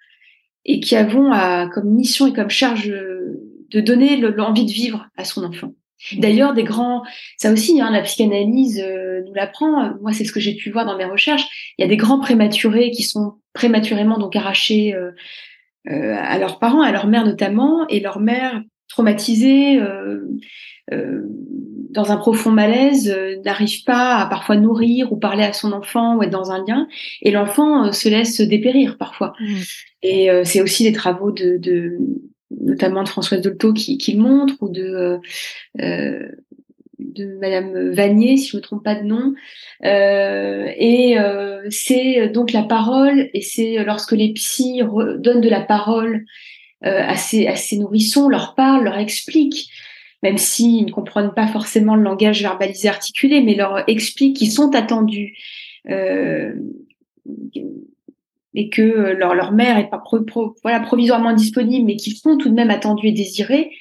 et 0.65 0.81
qui 0.81 0.95
avons 0.97 1.31
à, 1.31 1.69
comme 1.73 1.89
mission 1.89 2.27
et 2.27 2.33
comme 2.33 2.49
charge 2.49 2.87
de 2.89 3.79
donner 3.79 4.17
l'envie 4.17 4.65
de 4.65 4.71
vivre 4.71 5.07
à 5.15 5.23
son 5.23 5.45
enfant. 5.45 5.73
D'ailleurs, 6.13 6.53
des 6.53 6.63
grands, 6.63 7.03
ça 7.37 7.51
aussi, 7.51 7.81
hein, 7.81 7.91
la 7.91 8.01
psychanalyse 8.01 8.83
nous 9.25 9.33
l'apprend. 9.33 9.93
Moi, 10.01 10.13
c'est 10.13 10.25
ce 10.25 10.31
que 10.31 10.39
j'ai 10.39 10.55
pu 10.55 10.71
voir 10.71 10.85
dans 10.85 10.97
mes 10.97 11.05
recherches. 11.05 11.73
Il 11.77 11.81
y 11.81 11.85
a 11.85 11.87
des 11.87 11.97
grands 11.97 12.19
prématurés 12.19 12.91
qui 12.91 13.03
sont 13.03 13.35
prématurément 13.53 14.17
donc 14.17 14.35
arrachés 14.35 14.93
à 15.87 16.37
leurs 16.37 16.59
parents, 16.59 16.81
à 16.81 16.91
leur 16.91 17.07
mère 17.07 17.25
notamment, 17.25 17.87
et 17.87 17.99
leur 17.99 18.19
mère 18.19 18.61
traumatisé, 18.87 19.79
euh, 19.79 20.21
euh, 20.93 21.21
dans 21.89 22.11
un 22.11 22.17
profond 22.17 22.51
malaise, 22.51 23.09
euh, 23.09 23.35
n'arrive 23.43 23.83
pas 23.83 24.17
à 24.17 24.25
parfois 24.27 24.57
nourrir 24.57 25.11
ou 25.11 25.17
parler 25.17 25.43
à 25.43 25.53
son 25.53 25.71
enfant 25.71 26.15
ou 26.15 26.23
être 26.23 26.29
dans 26.29 26.51
un 26.51 26.63
lien, 26.65 26.87
et 27.21 27.31
l'enfant 27.31 27.91
se 27.91 28.09
laisse 28.09 28.41
dépérir 28.41 28.97
parfois. 28.97 29.33
Mmh. 29.39 29.55
Et 30.03 30.29
c'est 30.43 30.61
aussi 30.61 30.83
des 30.83 30.91
travaux 30.91 31.31
de, 31.31 31.57
de 31.57 31.97
notamment 32.65 33.03
de 33.03 33.09
Françoise 33.09 33.41
Dolto 33.41 33.71
qui, 33.71 33.97
qui 33.97 34.13
le 34.13 34.21
montre, 34.21 34.55
ou 34.61 34.69
de 34.69 35.19
de 36.99 37.37
Madame 37.39 37.91
Vanier, 37.91 38.37
si 38.37 38.49
je 38.49 38.55
ne 38.55 38.59
me 38.59 38.63
trompe 38.63 38.83
pas 38.83 38.95
de 38.95 39.05
nom. 39.05 39.33
Euh, 39.83 40.71
et 40.77 41.17
euh, 41.19 41.65
c'est 41.69 42.29
donc 42.29 42.51
la 42.51 42.63
parole, 42.63 43.29
et 43.33 43.41
c'est 43.41 43.83
lorsque 43.83 44.13
les 44.13 44.33
psys 44.33 44.81
donnent 45.17 45.41
de 45.41 45.49
la 45.49 45.61
parole 45.61 46.25
euh, 46.85 47.01
à, 47.07 47.15
ces, 47.15 47.77
nourrissons, 47.77 48.29
leur 48.29 48.55
parlent, 48.55 48.83
leur 48.83 48.97
expliquent, 48.97 49.69
même 50.23 50.37
s'ils 50.37 50.85
ne 50.85 50.91
comprennent 50.91 51.33
pas 51.33 51.47
forcément 51.47 51.95
le 51.95 52.03
langage 52.03 52.41
verbalisé 52.41 52.87
articulé, 52.87 53.41
mais 53.41 53.55
leur 53.55 53.87
expliquent 53.89 54.37
qu'ils 54.37 54.51
sont 54.51 54.75
attendus. 54.75 55.37
Euh, 55.89 56.53
et 58.55 58.69
que 58.69 58.81
leur, 58.81 59.35
leur 59.35 59.51
mère 59.51 59.77
est 59.77 59.89
pas 59.89 60.01
voilà, 60.63 60.79
provisoirement 60.79 61.33
disponible, 61.33 61.85
mais 61.85 61.97
qu'ils 61.97 62.15
sont 62.15 62.37
tout 62.37 62.49
de 62.49 62.55
même 62.55 62.71
attendus 62.71 63.07
et 63.07 63.11
désirés, 63.11 63.71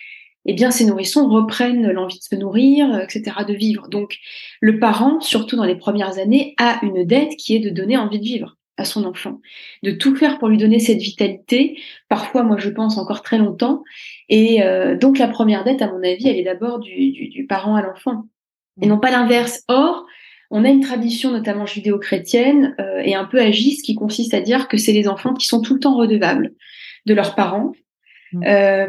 eh 0.46 0.52
bien, 0.52 0.70
ces 0.70 0.84
nourrissons 0.84 1.28
reprennent 1.28 1.90
l'envie 1.90 2.18
de 2.18 2.22
se 2.22 2.34
nourrir, 2.34 3.00
etc., 3.00 3.36
de 3.48 3.54
vivre. 3.54 3.88
Donc, 3.88 4.18
le 4.60 4.78
parent, 4.78 5.20
surtout 5.20 5.56
dans 5.56 5.64
les 5.64 5.76
premières 5.76 6.18
années, 6.18 6.54
a 6.58 6.80
une 6.82 7.04
dette 7.04 7.36
qui 7.36 7.56
est 7.56 7.60
de 7.60 7.70
donner 7.70 7.96
envie 7.96 8.18
de 8.18 8.24
vivre 8.24 8.56
à 8.76 8.84
son 8.84 9.04
enfant, 9.04 9.40
de 9.82 9.92
tout 9.92 10.16
faire 10.16 10.38
pour 10.38 10.48
lui 10.48 10.58
donner 10.58 10.80
cette 10.80 10.98
vitalité, 10.98 11.78
parfois 12.08 12.42
moi 12.42 12.56
je 12.58 12.68
pense 12.68 12.98
encore 12.98 13.22
très 13.22 13.38
longtemps, 13.38 13.84
et 14.28 14.64
euh, 14.64 14.96
donc 14.96 15.18
la 15.18 15.28
première 15.28 15.62
dette 15.62 15.80
à 15.80 15.86
mon 15.86 16.02
avis 16.02 16.26
elle 16.26 16.38
est 16.38 16.44
d'abord 16.44 16.80
du, 16.80 17.12
du, 17.12 17.46
parent 17.46 17.76
à 17.76 17.82
l'enfant, 17.82 18.24
et 18.82 18.86
non 18.86 18.98
pas 18.98 19.12
l'inverse. 19.12 19.62
Or, 19.68 20.04
on 20.54 20.64
a 20.64 20.68
une 20.68 20.80
tradition 20.80 21.32
notamment 21.32 21.66
judéo-chrétienne 21.66 22.74
euh, 22.80 23.02
et 23.04 23.14
un 23.14 23.24
peu 23.24 23.40
agiste 23.40 23.84
qui 23.84 23.94
consiste 23.94 24.34
à 24.34 24.40
dire 24.40 24.68
que 24.68 24.76
c'est 24.76 24.92
les 24.92 25.08
enfants 25.08 25.34
qui 25.34 25.46
sont 25.46 25.60
tout 25.60 25.74
le 25.74 25.80
temps 25.80 25.96
redevables 25.96 26.52
de 27.06 27.14
leurs 27.14 27.34
parents, 27.34 27.72
mmh. 28.32 28.44
euh, 28.46 28.86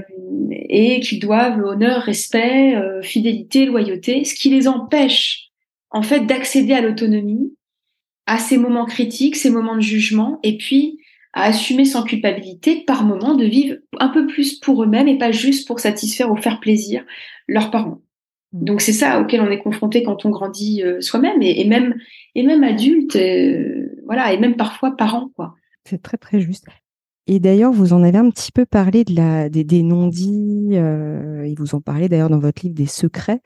et 0.52 1.00
qu'ils 1.00 1.20
doivent 1.20 1.60
honneur, 1.60 2.04
respect, 2.04 2.76
fidélité, 3.02 3.66
loyauté, 3.66 4.24
ce 4.24 4.36
qui 4.36 4.50
les 4.50 4.68
empêche 4.68 5.50
en 5.90 6.02
fait 6.02 6.22
d'accéder 6.22 6.74
à 6.74 6.82
l'autonomie 6.82 7.52
à 8.28 8.38
ces 8.38 8.58
moments 8.58 8.86
critiques, 8.86 9.36
ces 9.36 9.50
moments 9.50 9.76
de 9.76 9.82
jugement, 9.82 10.40
et 10.44 10.58
puis 10.58 11.00
à 11.34 11.44
assumer 11.44 11.86
sans 11.86 12.04
culpabilité 12.04 12.84
par 12.86 13.04
moment 13.04 13.36
de 13.36 13.46
vivre 13.46 13.76
un 14.00 14.08
peu 14.08 14.26
plus 14.26 14.58
pour 14.58 14.84
eux-mêmes 14.84 15.08
et 15.08 15.18
pas 15.18 15.32
juste 15.32 15.68
pour 15.68 15.80
satisfaire 15.80 16.32
ou 16.32 16.38
faire 16.38 16.60
plaisir 16.60 17.04
leurs 17.48 17.72
parents. 17.72 18.02
Mmh. 18.56 18.64
Donc 18.64 18.82
c'est 18.82 18.94
ça 18.94 19.20
auquel 19.20 19.42
on 19.42 19.52
est 19.52 19.60
confronté 19.60 20.04
quand 20.04 20.26
on 20.26 20.30
grandit 20.30 20.82
euh, 20.84 21.02
soi-même 21.02 21.42
et, 21.42 21.66
même 21.66 21.96
et 22.36 22.44
même 22.44 22.64
adulte, 22.64 23.16
euh, 23.16 23.90
voilà, 24.06 24.34
et 24.34 24.40
même 24.40 24.56
parfois 24.56 24.96
parents 24.96 25.30
quoi. 25.36 25.56
C'est 25.88 26.02
très 26.02 26.18
très 26.18 26.40
juste. 26.40 26.66
Et 27.28 27.40
d'ailleurs, 27.40 27.72
vous 27.72 27.94
en 27.94 28.04
avez 28.04 28.20
un 28.20 28.30
petit 28.30 28.52
peu 28.52 28.66
parlé 28.66 29.04
de 29.04 29.16
la, 29.16 29.50
des, 29.50 29.82
non-dits, 29.82 30.70
euh, 30.74 31.44
et 31.44 31.56
vous 31.56 31.74
en 31.74 31.82
parlez 31.82 32.08
d'ailleurs 32.08 32.30
dans 32.30 32.40
votre 32.40 32.62
livre 32.64 32.76
des 32.76 32.86
secrets. 32.86 33.42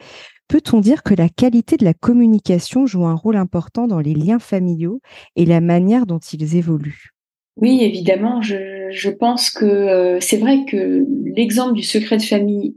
Peut-on 0.49 0.81
dire 0.81 1.01
que 1.01 1.13
la 1.13 1.29
qualité 1.29 1.77
de 1.77 1.85
la 1.85 1.93
communication 1.93 2.85
joue 2.85 3.05
un 3.05 3.13
rôle 3.13 3.37
important 3.37 3.87
dans 3.87 3.99
les 3.99 4.13
liens 4.13 4.39
familiaux 4.39 4.99
et 5.37 5.45
la 5.45 5.61
manière 5.61 6.05
dont 6.05 6.19
ils 6.19 6.57
évoluent? 6.57 7.11
Oui, 7.55 7.79
évidemment. 7.81 8.41
Je, 8.41 9.09
pense 9.09 9.49
que 9.49 9.65
euh, 9.65 10.19
c'est 10.19 10.37
vrai 10.37 10.65
que 10.65 11.05
l'exemple 11.23 11.73
du 11.73 11.83
secret 11.83 12.17
de 12.17 12.23
famille 12.23 12.75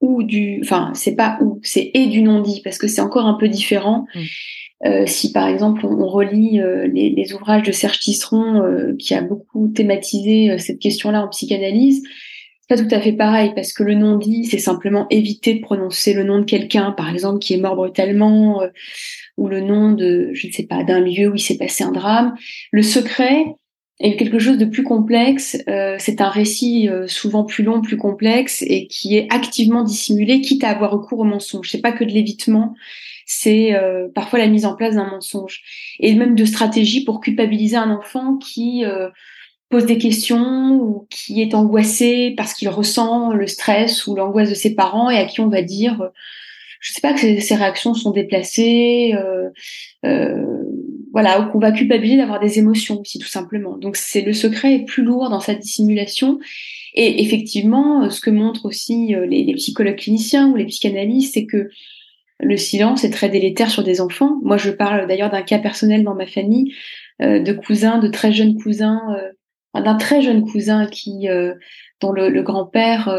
ou 0.00 0.22
du, 0.22 0.60
enfin, 0.62 0.92
c'est 0.94 1.14
pas 1.14 1.38
ou, 1.42 1.60
c'est 1.62 1.90
et 1.94 2.06
du 2.06 2.22
non-dit 2.22 2.62
parce 2.62 2.78
que 2.78 2.88
c'est 2.88 3.00
encore 3.00 3.26
un 3.26 3.34
peu 3.34 3.48
différent. 3.48 4.06
Mmh. 4.14 4.20
Euh, 4.86 5.04
si 5.06 5.30
par 5.32 5.46
exemple 5.46 5.84
on, 5.84 6.06
relit 6.06 6.58
euh, 6.58 6.86
les, 6.86 7.34
ouvrages 7.34 7.64
de 7.64 7.72
Serge 7.72 7.98
Tisseron 7.98 8.94
qui 8.98 9.14
a 9.14 9.20
beaucoup 9.20 9.68
thématisé 9.68 10.56
cette 10.56 10.78
question-là 10.78 11.22
en 11.22 11.28
psychanalyse, 11.28 12.02
pas 12.70 12.76
tout 12.76 12.94
à 12.94 13.00
fait 13.00 13.12
pareil 13.12 13.50
parce 13.54 13.72
que 13.72 13.82
le 13.82 13.94
non-dit, 13.94 14.44
c'est 14.44 14.58
simplement 14.58 15.08
éviter 15.10 15.54
de 15.54 15.60
prononcer 15.60 16.14
le 16.14 16.22
nom 16.22 16.38
de 16.38 16.44
quelqu'un, 16.44 16.92
par 16.92 17.10
exemple, 17.10 17.40
qui 17.40 17.54
est 17.54 17.56
mort 17.56 17.74
brutalement, 17.74 18.62
euh, 18.62 18.68
ou 19.36 19.48
le 19.48 19.60
nom 19.60 19.90
de, 19.92 20.30
je 20.34 20.46
ne 20.46 20.52
sais 20.52 20.66
pas, 20.66 20.84
d'un 20.84 21.00
lieu 21.00 21.28
où 21.28 21.34
il 21.34 21.40
s'est 21.40 21.56
passé 21.56 21.82
un 21.82 21.90
drame. 21.90 22.36
Le 22.70 22.82
secret 22.82 23.44
est 24.00 24.16
quelque 24.16 24.38
chose 24.38 24.58
de 24.58 24.64
plus 24.64 24.82
complexe. 24.82 25.56
Euh, 25.68 25.96
c'est 25.98 26.20
un 26.20 26.28
récit 26.28 26.88
euh, 26.88 27.06
souvent 27.06 27.44
plus 27.44 27.62
long, 27.62 27.80
plus 27.80 27.96
complexe 27.96 28.62
et 28.66 28.86
qui 28.86 29.16
est 29.16 29.32
activement 29.32 29.84
dissimulé, 29.84 30.40
quitte 30.40 30.64
à 30.64 30.70
avoir 30.70 30.90
recours 30.90 31.20
au 31.20 31.24
mensonge. 31.24 31.70
C'est 31.70 31.80
pas 31.80 31.92
que 31.92 32.04
de 32.04 32.10
l'évitement, 32.10 32.74
c'est 33.26 33.76
parfois 34.12 34.40
la 34.40 34.48
mise 34.48 34.66
en 34.66 34.74
place 34.74 34.96
d'un 34.96 35.08
mensonge 35.08 35.62
et 36.00 36.16
même 36.16 36.34
de 36.34 36.44
stratégies 36.44 37.04
pour 37.04 37.20
culpabiliser 37.20 37.76
un 37.76 37.90
enfant 37.90 38.38
qui 38.38 38.84
pose 39.70 39.86
des 39.86 39.98
questions 39.98 40.72
ou 40.72 41.06
qui 41.08 41.40
est 41.40 41.54
angoissé 41.54 42.34
parce 42.36 42.52
qu'il 42.54 42.68
ressent 42.68 43.32
le 43.32 43.46
stress 43.46 44.06
ou 44.06 44.16
l'angoisse 44.16 44.50
de 44.50 44.54
ses 44.54 44.74
parents 44.74 45.08
et 45.10 45.16
à 45.16 45.24
qui 45.24 45.40
on 45.40 45.48
va 45.48 45.62
dire, 45.62 46.02
euh, 46.02 46.08
je 46.80 46.92
sais 46.92 47.00
pas 47.00 47.14
que 47.14 47.20
ses, 47.20 47.54
réactions 47.54 47.94
sont 47.94 48.10
déplacées, 48.10 49.14
euh, 49.14 49.48
euh, 50.04 50.44
voilà, 51.12 51.40
ou 51.40 51.50
qu'on 51.50 51.58
va 51.58 51.72
culpabiliser 51.72 52.18
d'avoir 52.18 52.40
des 52.40 52.58
émotions 52.58 53.00
aussi 53.00 53.18
tout 53.18 53.28
simplement. 53.28 53.76
Donc 53.76 53.96
c'est 53.96 54.22
le 54.22 54.32
secret 54.32 54.74
est 54.74 54.84
plus 54.84 55.02
lourd 55.02 55.28
dans 55.30 55.40
sa 55.40 55.54
dissimulation. 55.54 56.38
Et 56.94 57.22
effectivement, 57.22 58.10
ce 58.10 58.20
que 58.20 58.30
montrent 58.30 58.66
aussi 58.66 59.14
les, 59.28 59.44
les 59.44 59.54
psychologues 59.54 59.96
cliniciens 59.96 60.48
ou 60.48 60.56
les 60.56 60.66
psychanalystes, 60.66 61.34
c'est 61.34 61.46
que 61.46 61.70
le 62.40 62.56
silence 62.56 63.04
est 63.04 63.10
très 63.10 63.28
délétère 63.28 63.70
sur 63.70 63.84
des 63.84 64.00
enfants. 64.00 64.38
Moi, 64.42 64.56
je 64.56 64.70
parle 64.70 65.06
d'ailleurs 65.06 65.30
d'un 65.30 65.42
cas 65.42 65.58
personnel 65.58 66.02
dans 66.02 66.14
ma 66.14 66.26
famille 66.26 66.74
de 67.20 67.52
cousins, 67.52 67.98
de 67.98 68.08
très 68.08 68.32
jeunes 68.32 68.56
cousins 68.56 69.00
d'un 69.74 69.94
très 69.94 70.22
jeune 70.22 70.44
cousin 70.44 70.86
qui, 70.86 71.28
dont 72.00 72.12
le, 72.12 72.42
grand-père 72.42 73.14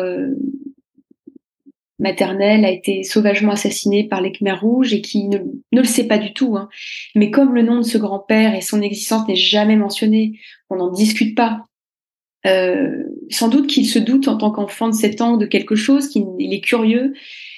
maternel 2.01 2.65
a 2.65 2.71
été 2.71 3.03
sauvagement 3.03 3.53
assassiné 3.53 4.07
par 4.07 4.21
les 4.21 4.31
Khmers 4.31 4.59
rouges 4.59 4.93
et 4.93 5.01
qui 5.01 5.27
ne, 5.29 5.37
le 5.71 5.83
sait 5.83 6.07
pas 6.07 6.17
du 6.17 6.33
tout. 6.33 6.57
Hein. 6.57 6.67
Mais 7.15 7.31
comme 7.31 7.53
le 7.53 7.61
nom 7.61 7.77
de 7.77 7.83
ce 7.83 7.97
grand-père 7.97 8.55
et 8.55 8.61
son 8.61 8.81
existence 8.81 9.27
n'est 9.27 9.35
jamais 9.35 9.75
mentionné, 9.77 10.39
on 10.69 10.75
n'en 10.75 10.91
discute 10.91 11.35
pas. 11.35 11.65
Euh, 12.47 13.03
sans 13.29 13.49
doute 13.49 13.67
qu'il 13.67 13.87
se 13.87 13.99
doute 13.99 14.27
en 14.27 14.35
tant 14.35 14.51
qu'enfant 14.51 14.89
de 14.89 14.95
7 14.95 15.21
ans 15.21 15.37
de 15.37 15.45
quelque 15.45 15.75
chose, 15.75 16.09
qu'il 16.09 16.25
est 16.39 16.61
curieux 16.61 17.13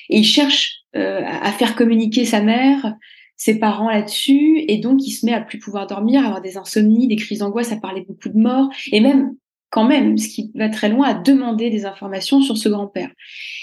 et 0.09 0.19
il 0.19 0.25
cherche 0.25 0.83
euh, 0.95 1.21
à 1.23 1.51
faire 1.53 1.75
communiquer 1.75 2.25
sa 2.25 2.41
mère, 2.41 2.95
ses 3.37 3.59
parents 3.59 3.89
là-dessus, 3.89 4.63
et 4.67 4.77
donc 4.77 5.05
il 5.05 5.11
se 5.11 5.25
met 5.25 5.33
à 5.33 5.41
plus 5.41 5.57
pouvoir 5.57 5.87
dormir, 5.87 6.21
à 6.21 6.25
avoir 6.25 6.41
des 6.41 6.57
insomnies, 6.57 7.07
des 7.07 7.15
crises 7.15 7.39
d'angoisse, 7.39 7.71
à 7.71 7.77
parler 7.77 8.01
beaucoup 8.07 8.29
de 8.29 8.37
mort, 8.37 8.69
et 8.91 8.99
même 8.99 9.35
quand 9.73 9.85
même, 9.85 10.19
ce 10.19 10.27
qui 10.27 10.51
va 10.53 10.69
très 10.69 10.87
loin, 10.87 11.07
à 11.07 11.13
demander 11.15 11.71
des 11.71 11.85
informations 11.87 12.41
sur 12.41 12.59
ce 12.59 12.69
grand-père. 12.69 13.09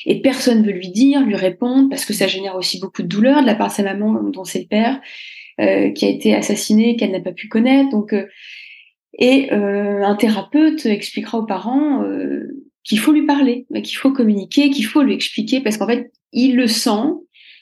Et 0.06 0.20
personne 0.20 0.62
ne 0.62 0.66
veut 0.66 0.72
lui 0.72 0.90
dire, 0.90 1.20
lui 1.24 1.36
répondre, 1.36 1.88
parce 1.88 2.04
que 2.04 2.12
ça 2.12 2.26
génère 2.26 2.56
aussi 2.56 2.80
beaucoup 2.80 3.02
de 3.02 3.06
douleur 3.06 3.42
de 3.42 3.46
la 3.46 3.54
part 3.54 3.68
de 3.68 3.74
sa 3.74 3.84
maman, 3.84 4.20
dont 4.24 4.42
c'est 4.42 4.58
le 4.58 4.66
père, 4.66 5.00
euh, 5.60 5.92
qui 5.92 6.06
a 6.06 6.08
été 6.08 6.34
assassiné, 6.34 6.96
qu'elle 6.96 7.12
n'a 7.12 7.20
pas 7.20 7.30
pu 7.30 7.46
connaître. 7.46 7.90
Donc, 7.90 8.12
euh, 8.12 8.26
et 9.20 9.52
euh, 9.52 10.02
un 10.02 10.16
thérapeute 10.16 10.84
expliquera 10.84 11.38
aux 11.38 11.46
parents 11.46 12.02
qu'il 12.82 12.98
faut 12.98 13.12
lui 13.12 13.24
parler, 13.24 13.66
qu'il 13.84 13.96
faut 13.96 14.10
communiquer, 14.10 14.70
qu'il 14.70 14.86
faut 14.86 15.02
lui 15.02 15.14
expliquer, 15.14 15.60
parce 15.60 15.76
qu'en 15.76 15.86
fait, 15.86 16.10
il 16.32 16.56
le 16.56 16.66
sent, 16.66 17.06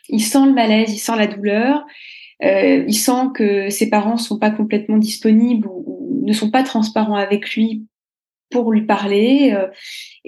il 0.08 0.22
sent 0.22 0.46
le 0.46 0.54
malaise, 0.54 0.90
il 0.90 0.98
sent 0.98 1.16
la 1.18 1.26
douleur, 1.26 1.84
il 2.42 2.94
sent 2.94 3.26
que 3.34 3.68
ses 3.68 3.90
parents 3.90 4.16
sont 4.16 4.38
pas 4.38 4.50
complètement 4.50 4.96
disponibles 4.96 5.68
ou 5.68 6.22
ne 6.24 6.32
sont 6.32 6.50
pas 6.50 6.62
transparents 6.62 7.16
avec 7.16 7.54
lui 7.54 7.84
pour 8.50 8.72
lui 8.72 8.82
parler. 8.82 9.54
Euh, 9.54 9.66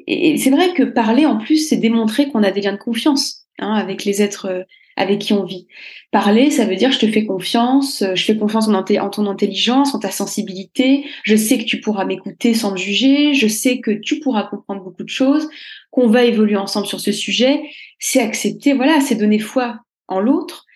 et 0.06 0.36
c'est 0.38 0.50
vrai 0.50 0.72
que 0.72 0.82
parler, 0.82 1.26
en 1.26 1.38
plus, 1.38 1.68
c'est 1.68 1.76
démontrer 1.76 2.28
qu'on 2.28 2.42
a 2.42 2.50
des 2.50 2.60
liens 2.60 2.72
de 2.72 2.78
confiance 2.78 3.46
hein, 3.58 3.74
avec 3.74 4.04
les 4.04 4.22
êtres 4.22 4.46
euh, 4.46 4.62
avec 4.96 5.20
qui 5.20 5.32
on 5.32 5.44
vit. 5.44 5.66
Parler, 6.10 6.50
ça 6.50 6.66
veut 6.66 6.76
dire 6.76 6.92
je 6.92 6.98
te 6.98 7.06
fais 7.06 7.24
confiance, 7.24 8.02
euh, 8.02 8.14
je 8.14 8.24
fais 8.24 8.36
confiance 8.36 8.68
en, 8.68 8.74
en, 8.74 9.10
ton 9.10 9.26
intelligence, 9.26 9.94
en 9.94 9.98
ta 9.98 10.10
sensibilité, 10.10 11.04
je 11.22 11.36
sais 11.36 11.58
que 11.58 11.64
tu 11.64 11.80
pourras 11.80 12.04
m'écouter 12.04 12.52
sans 12.52 12.72
me 12.72 12.76
juger, 12.76 13.32
je 13.32 13.48
sais 13.48 13.80
que 13.80 13.92
tu 13.92 14.20
pourras 14.20 14.42
comprendre 14.44 14.82
beaucoup 14.82 15.04
de 15.04 15.08
choses, 15.08 15.48
qu'on 15.90 16.08
va 16.08 16.24
évoluer 16.24 16.56
ensemble 16.56 16.86
sur 16.86 17.00
ce 17.00 17.12
sujet. 17.12 17.62
C'est 17.98 18.20
accepter, 18.20 18.74
voilà, 18.74 19.00
c'est 19.00 19.14
donner 19.14 19.38
foi 19.38 19.78
en 20.08 20.20
l'autre, 20.20 20.66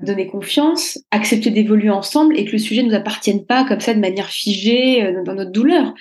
donner 0.00 0.26
confiance, 0.26 0.98
accepter 1.10 1.50
d'évoluer 1.50 1.90
ensemble 1.90 2.38
et 2.38 2.44
que 2.44 2.52
le 2.52 2.58
sujet 2.58 2.82
ne 2.82 2.88
nous 2.88 2.94
appartienne 2.94 3.46
pas 3.46 3.64
comme 3.64 3.80
ça 3.80 3.94
de 3.94 4.00
manière 4.00 4.28
figée 4.28 5.12
dans 5.24 5.34
notre 5.34 5.50
douleur 5.50 5.94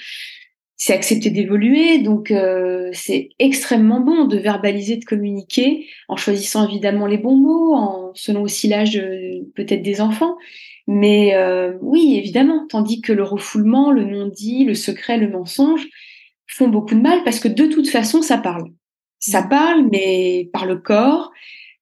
c'est 0.84 0.94
accepter 0.94 1.30
d'évoluer. 1.30 2.00
Donc, 2.00 2.32
euh, 2.32 2.90
c'est 2.92 3.30
extrêmement 3.38 4.00
bon 4.00 4.26
de 4.26 4.40
verbaliser, 4.40 4.98
de 4.98 5.06
communiquer, 5.06 5.86
en 6.08 6.16
choisissant 6.16 6.68
évidemment 6.68 7.06
les 7.06 7.20
bons 7.20 7.38
mots, 7.38 7.76
en 7.76 8.12
selon 8.16 8.42
aussi 8.42 8.68
l'âge 8.68 8.98
euh, 8.98 9.48
peut-être 9.54 9.84
des 9.84 10.02
enfants. 10.02 10.38
Mais 10.88 11.36
euh, 11.36 11.78
oui, 11.82 12.16
évidemment. 12.18 12.66
Tandis 12.68 13.00
que 13.00 13.14
le 13.14 13.22
refoulement, 13.22 13.92
le 13.92 14.06
non-dit, 14.06 14.66
le 14.66 14.74
secret, 14.74 15.20
le 15.20 15.30
mensonge 15.30 15.88
font 16.48 16.68
beaucoup 16.68 16.96
de 16.96 17.02
mal 17.02 17.24
parce 17.24 17.40
que 17.40 17.48
de 17.48 17.68
toute 17.68 17.88
façon, 17.88 18.24
ça 18.24 18.40
parle. 18.40 18.72
Ça 19.20 19.44
mmh. 19.44 19.50
parle, 19.50 19.88
mais 19.92 20.50
par 20.52 20.66
le 20.66 20.78
corps, 20.78 21.32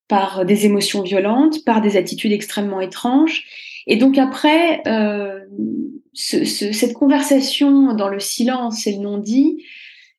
par 0.10 0.44
des 0.44 0.66
émotions 0.66 1.04
violentes, 1.04 1.64
par 1.64 1.80
des 1.80 1.96
attitudes 1.96 2.34
extrêmement 2.34 2.82
étranges. 2.82 3.46
Et 3.88 3.96
donc 3.96 4.18
après, 4.18 4.82
euh, 4.88 5.40
ce, 6.20 6.44
cette 6.44 6.94
conversation 6.94 7.94
dans 7.94 8.10
le 8.10 8.20
silence 8.20 8.88
et 8.88 8.94
le 8.94 9.00
non-dit 9.00 9.64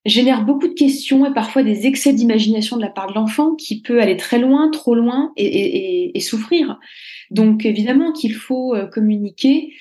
génère 0.06 0.44
beaucoup 0.46 0.68
de 0.68 0.74
questions 0.74 1.26
et 1.26 1.34
parfois 1.34 1.62
des 1.62 1.86
excès 1.86 2.14
d'imagination 2.14 2.76
de 2.76 2.82
la 2.82 2.88
part 2.88 3.08
de 3.08 3.14
l'enfant 3.14 3.54
qui 3.54 3.82
peut 3.82 4.00
aller 4.00 4.16
très 4.16 4.38
loin, 4.38 4.70
trop 4.70 4.94
loin 4.94 5.32
et 5.36 6.18
souffrir. 6.20 6.78
Donc 7.30 7.64
évidemment 7.64 8.12
qu'il 8.12 8.34
faut 8.34 8.74
euh, 8.74 8.86
communiquer 8.86 9.72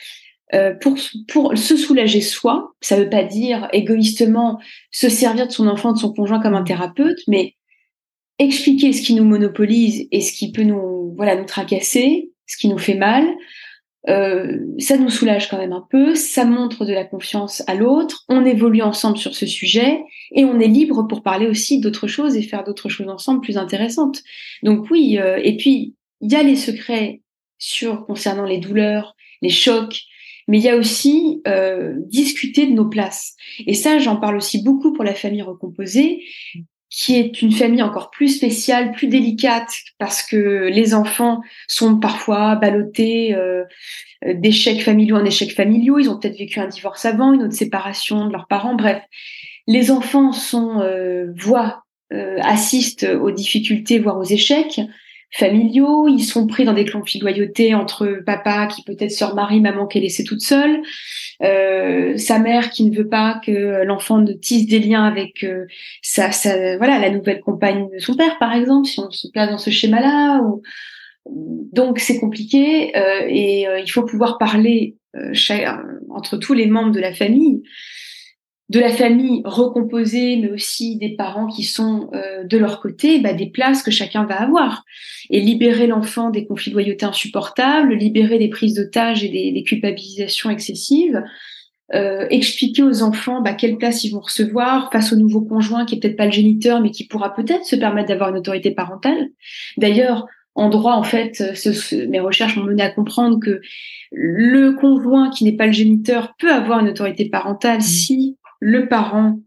euh, 0.53 0.73
pour, 0.73 0.97
pour 1.27 1.57
se 1.57 1.77
soulager 1.77 2.21
soi. 2.21 2.73
Ça 2.81 2.97
ne 2.97 3.03
veut 3.03 3.09
pas 3.09 3.23
dire 3.23 3.67
égoïstement 3.71 4.59
se 4.91 5.07
servir 5.07 5.47
de 5.47 5.51
son 5.51 5.67
enfant, 5.67 5.93
de 5.93 5.99
son 5.99 6.11
conjoint 6.11 6.39
comme 6.39 6.55
un 6.55 6.63
thérapeute, 6.63 7.19
mais 7.27 7.55
expliquer 8.39 8.93
ce 8.93 9.01
qui 9.01 9.13
nous 9.13 9.25
monopolise 9.25 10.07
et 10.11 10.21
ce 10.21 10.33
qui 10.33 10.51
peut 10.51 10.63
nous 10.63 11.13
voilà 11.15 11.35
nous 11.35 11.45
tracasser, 11.45 12.31
ce 12.47 12.57
qui 12.57 12.67
nous 12.67 12.77
fait 12.77 12.95
mal, 12.95 13.27
euh, 14.07 14.57
ça 14.77 14.97
nous 14.97 15.09
soulage 15.09 15.49
quand 15.49 15.57
même 15.57 15.73
un 15.73 15.85
peu, 15.89 16.15
ça 16.15 16.45
montre 16.45 16.85
de 16.85 16.93
la 16.93 17.03
confiance 17.03 17.61
à 17.67 17.75
l'autre, 17.75 18.23
on 18.29 18.45
évolue 18.45 18.81
ensemble 18.81 19.17
sur 19.17 19.35
ce 19.35 19.45
sujet 19.45 20.01
et 20.31 20.45
on 20.45 20.59
est 20.59 20.67
libre 20.67 21.03
pour 21.03 21.21
parler 21.21 21.47
aussi 21.47 21.81
d'autres 21.81 22.07
choses 22.07 22.37
et 22.37 22.41
faire 22.41 22.63
d'autres 22.63 22.87
choses 22.87 23.09
ensemble 23.09 23.41
plus 23.41 23.57
intéressantes. 23.57 24.21
Donc 24.63 24.89
oui, 24.89 25.17
euh, 25.19 25.39
et 25.43 25.57
puis 25.57 25.95
il 26.21 26.31
y 26.31 26.35
a 26.35 26.43
les 26.43 26.55
secrets 26.55 27.21
sur 27.57 28.05
concernant 28.05 28.45
les 28.45 28.59
douleurs, 28.59 29.15
les 29.41 29.49
chocs, 29.49 30.01
mais 30.47 30.59
il 30.59 30.63
y 30.63 30.69
a 30.69 30.77
aussi 30.77 31.41
euh, 31.47 31.93
discuter 32.07 32.65
de 32.65 32.71
nos 32.71 32.87
places. 32.87 33.35
Et 33.67 33.73
ça, 33.73 33.99
j'en 33.99 34.15
parle 34.15 34.37
aussi 34.37 34.63
beaucoup 34.63 34.93
pour 34.93 35.03
la 35.03 35.13
famille 35.13 35.41
recomposée 35.41 36.23
qui 36.89 37.15
est 37.15 37.41
une 37.41 37.51
famille 37.51 37.83
encore 37.83 38.09
plus 38.09 38.37
spéciale, 38.37 38.91
plus 38.91 39.07
délicate, 39.07 39.69
parce 39.99 40.23
que 40.23 40.69
les 40.71 40.93
enfants 40.93 41.41
sont 41.67 41.99
parfois 41.99 42.55
ballottés 42.55 43.35
euh, 43.35 43.63
d'échecs 44.25 44.81
familiaux 44.81 45.17
en 45.17 45.25
échecs 45.25 45.53
familiaux. 45.53 45.99
Ils 45.99 46.09
ont 46.09 46.19
peut-être 46.19 46.37
vécu 46.37 46.59
un 46.59 46.67
divorce 46.67 47.05
avant, 47.05 47.33
une 47.33 47.43
autre 47.43 47.53
séparation 47.53 48.25
de 48.25 48.31
leurs 48.31 48.47
parents. 48.47 48.75
Bref, 48.75 49.01
les 49.67 49.91
enfants 49.91 50.31
sont 50.31 50.81
euh, 50.81 51.31
voient, 51.37 51.83
euh, 52.11 52.37
assistent 52.41 53.07
aux 53.21 53.31
difficultés, 53.31 53.99
voire 53.99 54.17
aux 54.17 54.23
échecs 54.23 54.81
familiaux. 55.31 56.07
Ils 56.07 56.23
sont 56.23 56.47
pris 56.47 56.65
dans 56.65 56.73
des 56.73 56.85
conflits 56.85 57.19
de 57.19 57.25
loyauté 57.25 57.75
entre 57.75 58.21
papa 58.25 58.67
qui 58.67 58.83
peut-être 58.83 59.11
se 59.11 59.23
remarie, 59.23 59.61
maman 59.61 59.87
qui 59.87 59.99
est 59.99 60.01
laissée 60.01 60.23
toute 60.23 60.41
seule, 60.41 60.81
euh, 61.43 62.17
sa 62.17 62.39
mère 62.39 62.69
qui 62.69 62.85
ne 62.85 62.95
veut 62.95 63.07
pas 63.07 63.39
que 63.45 63.83
l'enfant 63.83 64.17
ne 64.19 64.33
tisse 64.33 64.67
des 64.67 64.79
liens 64.79 65.05
avec 65.05 65.43
euh, 65.43 65.65
sa, 66.01 66.31
sa, 66.31 66.77
voilà 66.77 66.99
la 66.99 67.09
nouvelle 67.09 67.41
compagne 67.41 67.87
de 67.93 67.99
son 67.99 68.15
père 68.15 68.37
par 68.39 68.53
exemple 68.53 68.87
si 68.87 68.99
on 68.99 69.11
se 69.11 69.27
place 69.27 69.49
dans 69.49 69.57
ce 69.57 69.69
schéma-là 69.69 70.41
ou 70.41 70.61
donc 71.25 71.99
c'est 71.99 72.19
compliqué 72.19 72.95
euh, 72.97 73.25
et 73.27 73.67
euh, 73.67 73.79
il 73.79 73.89
faut 73.89 74.03
pouvoir 74.03 74.37
parler 74.37 74.95
euh, 75.15 75.33
entre 76.09 76.37
tous 76.37 76.53
les 76.53 76.67
membres 76.67 76.91
de 76.91 76.99
la 76.99 77.13
famille 77.13 77.61
de 78.69 78.79
la 78.79 78.91
famille 78.91 79.41
recomposée, 79.45 80.37
mais 80.37 80.51
aussi 80.51 80.95
des 80.97 81.15
parents 81.15 81.47
qui 81.47 81.63
sont 81.63 82.09
euh, 82.13 82.43
de 82.43 82.57
leur 82.57 82.79
côté, 82.81 83.19
bah, 83.19 83.33
des 83.33 83.47
places 83.47 83.81
que 83.81 83.89
chacun 83.89 84.25
va 84.25 84.35
avoir. 84.35 84.83
Et 85.31 85.41
libérer 85.41 85.87
l'enfant 85.87 86.29
des 86.29 86.45
conflits 86.45 86.71
de 86.71 86.75
loyauté 86.75 87.05
insupportables, 87.05 87.93
libérer 87.93 88.37
des 88.37 88.49
prises 88.49 88.75
d'otages 88.75 89.23
et 89.23 89.29
des, 89.29 89.51
des, 89.51 89.63
culpabilisations 89.63 90.51
excessives, 90.51 91.23
euh, 91.95 92.27
expliquer 92.29 92.83
aux 92.83 93.01
enfants 93.01 93.41
bah, 93.41 93.53
quelle 93.53 93.77
place 93.77 94.03
ils 94.03 94.11
vont 94.11 94.19
recevoir 94.19 94.91
face 94.91 95.11
au 95.13 95.15
nouveau 95.15 95.41
conjoint 95.41 95.85
qui 95.85 95.95
est 95.95 95.99
peut-être 95.99 96.17
pas 96.17 96.27
le 96.27 96.31
géniteur, 96.31 96.79
mais 96.79 96.91
qui 96.91 97.07
pourra 97.07 97.33
peut-être 97.33 97.65
se 97.65 97.75
permettre 97.75 98.09
d'avoir 98.09 98.29
une 98.29 98.37
autorité 98.37 98.69
parentale. 98.69 99.29
D'ailleurs, 99.77 100.27
en 100.53 100.69
droit, 100.69 100.93
en 100.93 101.03
fait, 101.03 101.55
ce, 101.55 102.05
mes 102.05 102.19
recherches 102.19 102.57
m'ont 102.57 102.65
mené 102.65 102.83
à 102.83 102.89
comprendre 102.89 103.39
que 103.39 103.61
le 104.11 104.73
conjoint 104.73 105.29
qui 105.29 105.43
n'est 105.43 105.55
pas 105.55 105.67
le 105.67 105.71
géniteur 105.71 106.35
peut 106.37 106.51
avoir 106.51 106.79
une 106.79 106.89
autorité 106.89 107.29
parentale 107.29 107.77
mmh. 107.77 107.81
si 107.81 108.37
le 108.59 108.87
parent 108.87 109.39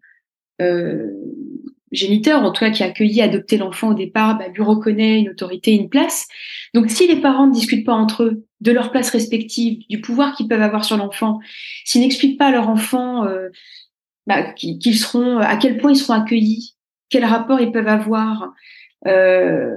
euh, 0.61 1.11
géniteur, 1.93 2.43
en 2.43 2.53
tout 2.53 2.65
cas 2.65 2.71
qui 2.71 2.83
a 2.83 2.87
accueilli, 2.87 3.21
adopté 3.21 3.59
l'enfant 3.59 3.91
au 3.91 3.95
départ, 3.95 4.39
bah, 4.39 4.49
lui 4.49 4.63
reconnaît 4.63 5.21
une 5.21 5.29
autorité, 5.29 5.73
une 5.73 5.89
place. 5.89 6.27
Donc 6.75 6.91
si 6.91 7.07
les 7.07 7.21
parents 7.21 7.47
ne 7.47 7.53
discutent 7.53 7.87
pas 7.87 7.93
entre 7.93 8.25
eux 8.25 8.45
de 8.61 8.73
leur 8.73 8.91
place 8.91 9.11
respective, 9.11 9.81
du 9.89 10.01
pouvoir 10.01 10.35
qu'ils 10.35 10.49
peuvent 10.49 10.63
avoir 10.63 10.85
sur 10.85 10.97
l'enfant, 10.97 11.39
s'ils 11.85 12.01
n'expliquent 12.01 12.39
pas 12.39 12.47
à 12.47 12.53
leur 12.53 12.69
enfant 12.69 13.27
euh, 13.27 13.51
bah, 14.27 14.43
qu'ils 14.53 14.99
seront, 14.99 15.39
à 15.39 15.57
quel 15.57 15.79
point 15.79 15.93
ils 15.93 15.97
seront 15.97 16.15
accueillis, 16.15 16.77
quel 17.11 17.25
rapport 17.25 17.61
ils 17.61 17.73
peuvent 17.73 17.89
avoir 17.89 18.53
euh, 19.07 19.77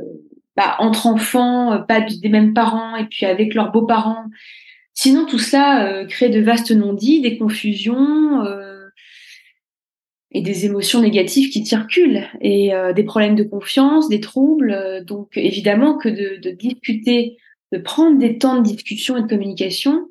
bah, 0.55 0.77
entre 0.79 1.07
enfants, 1.07 1.83
pas 1.85 1.99
des 1.99 2.29
mêmes 2.29 2.53
parents, 2.53 2.95
et 2.95 3.05
puis 3.05 3.25
avec 3.25 3.53
leurs 3.53 3.71
beaux-parents. 3.71 4.25
Sinon, 4.93 5.25
tout 5.25 5.39
ça 5.39 5.85
euh, 5.85 6.05
crée 6.05 6.29
de 6.29 6.39
vastes 6.39 6.71
non-dits, 6.71 7.19
des 7.19 7.37
confusions. 7.37 8.41
Euh, 10.35 10.39
et 10.39 10.41
des 10.41 10.65
émotions 10.65 11.01
négatives 11.01 11.49
qui 11.49 11.65
circulent 11.65 12.27
et 12.41 12.73
euh, 12.73 12.93
des 12.93 13.03
problèmes 13.03 13.35
de 13.35 13.43
confiance, 13.43 14.09
des 14.09 14.19
troubles. 14.19 14.71
Euh, 14.71 15.03
donc 15.03 15.29
évidemment 15.35 15.97
que 15.97 16.09
de, 16.09 16.51
discuter, 16.51 17.37
de 17.71 17.77
prendre 17.77 18.17
des 18.17 18.37
temps 18.37 18.57
de 18.57 18.63
discussion 18.63 19.17
et 19.17 19.21
de 19.23 19.27
communication, 19.27 20.07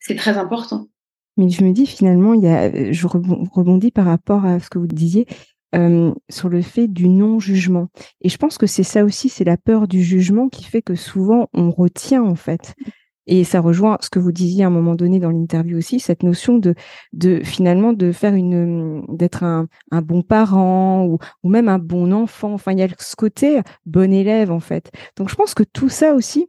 c'est 0.00 0.16
très 0.16 0.36
important. 0.36 0.88
Mais 1.36 1.48
je 1.48 1.62
me 1.62 1.72
dis 1.72 1.86
finalement, 1.86 2.32
a, 2.32 2.92
je 2.92 3.06
rebondis 3.06 3.92
par 3.92 4.06
rapport 4.06 4.44
à 4.44 4.58
ce 4.58 4.68
que 4.68 4.78
vous 4.78 4.88
disiez 4.88 5.26
euh, 5.74 6.12
sur 6.28 6.48
le 6.48 6.62
fait 6.62 6.88
du 6.88 7.08
non-jugement. 7.08 7.88
Et 8.22 8.28
je 8.28 8.36
pense 8.36 8.58
que 8.58 8.66
c'est 8.66 8.82
ça 8.82 9.04
aussi, 9.04 9.28
c'est 9.28 9.44
la 9.44 9.56
peur 9.56 9.86
du 9.86 10.02
jugement 10.02 10.48
qui 10.48 10.64
fait 10.64 10.82
que 10.82 10.96
souvent 10.96 11.48
on 11.54 11.70
retient 11.70 12.24
en 12.24 12.34
fait. 12.34 12.74
Et 13.28 13.44
ça 13.44 13.60
rejoint 13.60 13.98
ce 14.00 14.10
que 14.10 14.18
vous 14.18 14.32
disiez 14.32 14.64
à 14.64 14.66
un 14.66 14.70
moment 14.70 14.94
donné 14.94 15.20
dans 15.20 15.30
l'interview 15.30 15.76
aussi, 15.76 16.00
cette 16.00 16.22
notion 16.22 16.58
de, 16.58 16.74
de 17.12 17.40
finalement 17.44 17.92
de 17.92 18.10
faire 18.10 18.34
une, 18.34 19.04
d'être 19.08 19.44
un, 19.44 19.68
un, 19.90 20.02
bon 20.02 20.22
parent 20.22 21.04
ou, 21.04 21.18
ou, 21.44 21.48
même 21.50 21.68
un 21.68 21.78
bon 21.78 22.12
enfant. 22.12 22.54
Enfin, 22.54 22.72
il 22.72 22.78
y 22.78 22.82
a 22.82 22.88
ce 22.98 23.14
côté 23.16 23.60
bon 23.86 24.12
élève 24.12 24.50
en 24.50 24.60
fait. 24.60 24.90
Donc 25.16 25.28
je 25.28 25.34
pense 25.34 25.54
que 25.54 25.62
tout 25.62 25.90
ça 25.90 26.14
aussi, 26.14 26.48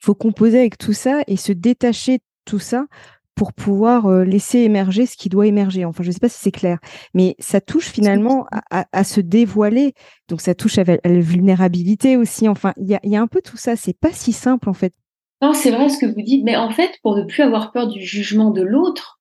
faut 0.00 0.14
composer 0.14 0.58
avec 0.58 0.78
tout 0.78 0.94
ça 0.94 1.20
et 1.26 1.36
se 1.36 1.52
détacher 1.52 2.18
de 2.18 2.24
tout 2.46 2.58
ça 2.58 2.86
pour 3.34 3.52
pouvoir 3.52 4.06
euh, 4.06 4.24
laisser 4.24 4.58
émerger 4.58 5.06
ce 5.06 5.16
qui 5.16 5.28
doit 5.28 5.46
émerger. 5.46 5.84
Enfin, 5.84 6.02
je 6.02 6.08
ne 6.08 6.12
sais 6.12 6.20
pas 6.20 6.28
si 6.28 6.38
c'est 6.38 6.50
clair, 6.50 6.78
mais 7.14 7.34
ça 7.38 7.60
touche 7.60 7.88
finalement 7.88 8.46
à, 8.70 9.04
se 9.04 9.20
dévoiler. 9.20 9.94
Donc, 10.28 10.40
ça 10.40 10.54
touche 10.54 10.78
à, 10.78 10.84
la 10.84 11.20
vulnérabilité 11.20 12.16
aussi. 12.16 12.48
Enfin, 12.48 12.72
il 12.76 12.88
y 12.88 12.94
a, 12.94 13.00
y 13.02 13.16
a, 13.16 13.22
un 13.22 13.26
peu 13.26 13.40
tout 13.42 13.56
ça. 13.56 13.76
C'est 13.76 13.98
pas 13.98 14.12
si 14.12 14.32
simple 14.32 14.68
en 14.68 14.74
fait. 14.74 14.92
C'est 15.54 15.70
vrai 15.70 15.88
ce 15.88 15.98
que 15.98 16.06
vous 16.06 16.22
dites, 16.22 16.44
mais 16.44 16.56
en 16.56 16.70
fait, 16.70 16.98
pour 17.02 17.16
ne 17.16 17.24
plus 17.24 17.42
avoir 17.42 17.72
peur 17.72 17.88
du 17.88 18.00
jugement 18.00 18.50
de 18.50 18.62
l'autre, 18.62 19.20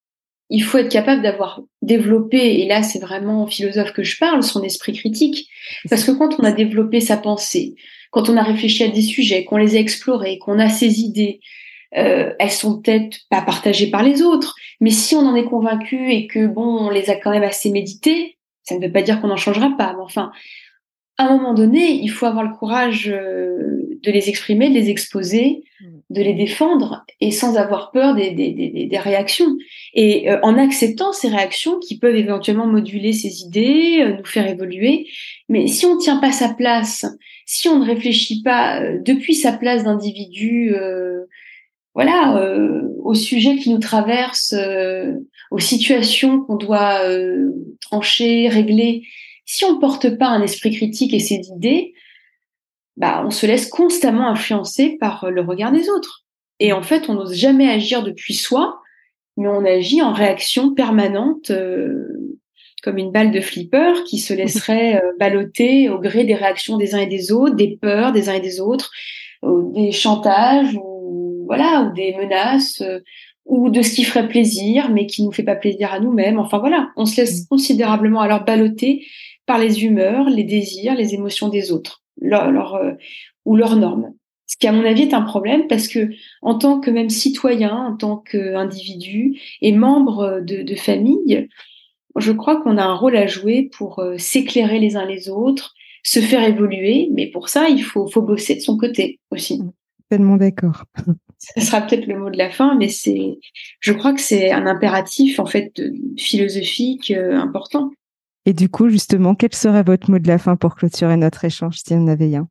il 0.50 0.64
faut 0.64 0.78
être 0.78 0.92
capable 0.92 1.22
d'avoir 1.22 1.62
développé, 1.82 2.62
et 2.62 2.68
là 2.68 2.84
c'est 2.84 3.00
vraiment 3.00 3.48
philosophe 3.48 3.94
que 3.94 4.04
je 4.04 4.18
parle, 4.20 4.44
son 4.44 4.62
esprit 4.64 4.94
critique. 4.94 5.50
Parce 5.90 6.04
que 6.04 6.12
quand 6.12 6.40
on 6.40 6.44
a 6.44 6.52
développé 6.52 7.00
sa 7.00 7.18
pensée, 7.18 7.76
quand 8.12 8.30
on 8.30 8.38
a 8.38 8.44
réfléchi 8.44 8.84
à 8.84 8.90
des 8.90 9.02
sujets, 9.02 9.46
qu'on 9.46 9.58
les 9.58 9.78
a 9.78 9.80
explorés, 9.80 10.38
qu'on 10.38 10.60
a 10.60 10.70
ses 10.70 11.00
idées, 11.00 11.40
euh, 11.98 12.34
elles 12.38 12.52
sont 12.52 12.82
peut-être 12.82 13.20
pas 13.30 13.42
partagées 13.42 13.90
par 13.90 14.04
les 14.04 14.22
autres, 14.22 14.56
mais 14.80 14.92
si 14.92 15.16
on 15.16 15.22
en 15.22 15.36
est 15.36 15.46
convaincu 15.46 16.12
et 16.12 16.28
que 16.28 16.48
bon, 16.48 16.88
on 16.88 16.90
les 16.90 17.10
a 17.10 17.16
quand 17.16 17.32
même 17.32 17.44
assez 17.44 17.72
méditées, 17.72 18.38
ça 18.64 18.76
ne 18.76 18.86
veut 18.86 18.92
pas 18.92 19.02
dire 19.02 19.22
qu'on 19.22 19.28
n'en 19.28 19.38
changera 19.38 19.72
pas. 19.78 19.94
Mais 19.94 20.04
enfin, 20.04 20.32
à 21.22 21.28
un 21.28 21.38
moment 21.38 21.54
donné, 21.54 21.92
il 21.92 22.10
faut 22.10 22.26
avoir 22.26 22.44
le 22.44 22.56
courage 22.56 23.10
euh, 23.10 23.98
de 24.04 24.12
les 24.12 24.30
exprimer, 24.30 24.70
de 24.70 24.74
les 24.74 24.90
exposer, 24.90 25.64
mm. 25.80 25.86
de 26.10 26.22
les 26.22 26.34
défendre, 26.34 27.06
et 27.20 27.32
sans 27.32 27.58
avoir 27.58 27.92
peur 27.92 28.16
des, 28.16 28.32
des, 28.32 28.52
des, 28.52 28.88
des 28.88 28.98
réactions. 28.98 29.56
Et 29.94 30.30
euh, 30.32 30.40
en 30.42 30.58
acceptant 30.58 31.14
ces 31.14 31.30
réactions 31.30 31.80
qui 31.80 31.98
peuvent 32.00 32.16
éventuellement 32.16 32.68
moduler 32.68 33.14
ces 33.14 33.42
idées, 33.42 34.00
euh, 34.02 34.18
nous 34.18 34.26
faire 34.26 34.48
évoluer. 34.48 35.08
Mais 35.50 35.68
si 35.68 35.86
on 35.86 35.96
ne 35.96 36.02
tient 36.02 36.18
pas 36.18 36.32
sa 36.32 36.50
place, 36.50 37.06
si 37.46 37.70
on 37.70 37.80
ne 37.80 37.86
réfléchit 37.86 38.42
pas 38.42 38.82
depuis 39.06 39.36
sa 39.36 39.52
place 39.52 39.84
d'individu, 39.84 40.74
voilà, 41.94 42.38
euh, 42.38 42.88
aux 43.04 43.16
sujets 43.16 43.58
qui 43.58 43.70
nous 43.70 43.80
traversent, 43.80 44.56
euh, 44.58 45.14
aux 45.50 45.60
situations 45.60 46.42
qu'on 46.42 46.56
doit 46.56 47.02
euh, 47.06 47.52
trancher, 47.82 48.48
régler. 48.48 49.04
Si 49.52 49.66
on 49.66 49.74
ne 49.76 49.80
porte 49.80 50.18
pas 50.18 50.28
un 50.28 50.42
esprit 50.42 50.72
critique 50.72 51.14
et 51.14 51.20
ses 51.20 51.50
idées, 51.54 51.94
bah, 52.96 53.22
on 53.26 53.32
se 53.32 53.46
laisse 53.46 53.68
constamment 53.68 54.30
influencer 54.30 54.98
par 54.98 55.30
le 55.30 55.42
regard 55.42 55.74
des 55.74 55.90
autres. 55.90 56.26
Et 56.60 56.72
en 56.72 56.82
fait, 56.82 57.10
on 57.10 57.16
n'ose 57.16 57.36
jamais 57.36 57.70
agir 57.70 58.02
depuis 58.02 58.34
soi, 58.34 58.80
mais 59.36 59.50
on 59.50 59.66
agit 59.66 60.02
en 60.02 60.14
réaction 60.14 60.74
permanente, 60.74 61.52
comme 62.82 62.98
une 62.98 63.12
balle 63.12 63.32
de 63.32 63.42
flipper 63.42 64.06
qui 64.06 64.20
se 64.20 64.34
laisserait 64.34 65.02
balloter 65.20 65.90
au 65.90 66.00
gré 66.00 66.24
des 66.24 66.36
réactions 66.36 66.78
des 66.78 66.96
uns 66.96 67.00
et 67.00 67.08
des 67.08 67.34
autres, 67.34 67.56
des 67.56 67.76
peurs 67.76 68.14
des 68.14 68.30
uns 68.30 68.36
et 68.36 68.40
des 68.40 68.62
autres, 68.62 68.90
des 69.44 69.92
chantages 69.92 70.78
voilà, 71.46 71.82
ou 71.82 71.94
des 71.94 72.16
menaces, 72.16 72.80
euh, 72.80 73.00
ou 73.44 73.70
de 73.70 73.82
ce 73.82 73.94
qui 73.94 74.06
ferait 74.06 74.30
plaisir, 74.30 74.90
mais 74.90 75.06
qui 75.06 75.22
nous 75.24 75.34
fait 75.34 75.44
pas 75.44 75.58
plaisir 75.58 75.92
à 75.92 76.00
nous-mêmes. 76.00 76.40
Enfin 76.40 76.60
voilà, 76.60 76.92
on 76.96 77.06
se 77.06 77.20
laisse 77.20 77.42
mm. 77.42 77.48
considérablement 77.50 78.22
alors 78.22 78.46
balloter 78.46 79.06
par 79.52 79.60
les 79.60 79.84
humeurs, 79.84 80.30
les 80.30 80.46
désirs, 80.46 80.96
les 80.96 81.14
émotions 81.14 81.50
des 81.50 81.74
autres, 81.74 82.02
leur, 82.22 82.76
euh, 82.76 82.94
ou 83.44 83.58
leurs 83.58 83.76
normes. 83.76 84.14
Ce 84.48 84.56
qui, 84.56 84.66
à 84.66 84.72
mon 84.72 84.86
avis, 84.86 85.02
est 85.02 85.14
un 85.14 85.24
problème 85.24 85.68
parce 85.68 85.90
que, 85.90 86.10
en 86.42 86.58
tant 86.58 86.80
que 86.80 86.90
même 86.90 87.10
citoyen, 87.10 87.76
en 87.76 87.98
tant 87.98 88.16
qu'individu 88.16 89.42
et 89.62 89.74
membre 89.74 90.40
de, 90.40 90.62
de 90.62 90.76
famille, 90.76 91.50
je 92.16 92.32
crois 92.32 92.62
qu'on 92.62 92.78
a 92.78 92.84
un 92.86 92.94
rôle 92.94 93.18
à 93.18 93.28
jouer 93.28 93.70
pour 93.78 94.00
euh, 94.00 94.18
s'éclairer 94.18 94.80
les 94.80 94.96
uns 94.96 95.06
les 95.06 95.28
autres, 95.28 95.74
se 96.02 96.22
faire 96.22 96.46
évoluer, 96.46 97.10
mais 97.12 97.28
pour 97.28 97.50
ça, 97.50 97.68
il 97.68 97.84
faut, 97.84 98.08
faut 98.08 98.22
bosser 98.22 98.56
de 98.56 98.62
son 98.62 98.78
côté 98.78 99.20
aussi. 99.32 99.62
Tellement 100.10 100.38
d'accord. 100.38 100.86
Ce 101.58 101.60
sera 101.60 101.82
peut-être 101.82 102.08
le 102.08 102.18
mot 102.18 102.30
de 102.30 102.38
la 102.38 102.52
fin, 102.52 102.78
mais 102.78 102.88
c'est, 102.88 103.38
je 103.82 103.92
crois 103.92 104.14
que 104.14 104.22
c'est 104.22 104.52
un 104.52 104.66
impératif 104.66 105.40
en 105.40 105.46
fait 105.46 105.82
philosophique 106.16 107.12
euh, 107.12 107.36
important. 107.36 107.92
Et 108.46 108.54
du 108.54 108.70
coup, 108.70 108.90
justement, 108.90 109.36
quel 109.36 109.54
serait 109.54 109.84
votre 109.84 110.10
mot 110.10 110.20
de 110.20 110.28
la 110.28 110.38
fin 110.38 110.56
pour 110.56 110.76
clôturer 110.76 111.18
notre 111.18 111.46
échange, 111.46 111.78
si 111.78 111.94
on 111.94 112.04
en 112.04 112.08
avait 112.08 112.36
un? 112.36 112.48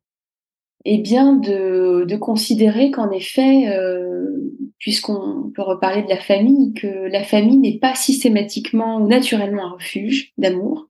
Eh 0.85 0.97
bien, 0.97 1.35
de, 1.35 2.05
de 2.07 2.15
considérer 2.15 2.89
qu'en 2.91 3.11
effet, 3.11 3.67
euh, 3.69 4.25
puisqu'on 4.79 5.51
peut 5.53 5.61
reparler 5.61 6.01
de 6.03 6.09
la 6.09 6.17
famille, 6.17 6.73
que 6.73 6.87
la 6.87 7.23
famille 7.23 7.57
n'est 7.57 7.77
pas 7.77 7.93
systématiquement 7.93 8.97
ou 8.97 9.07
naturellement 9.07 9.65
un 9.65 9.71
refuge 9.71 10.31
d'amour, 10.37 10.87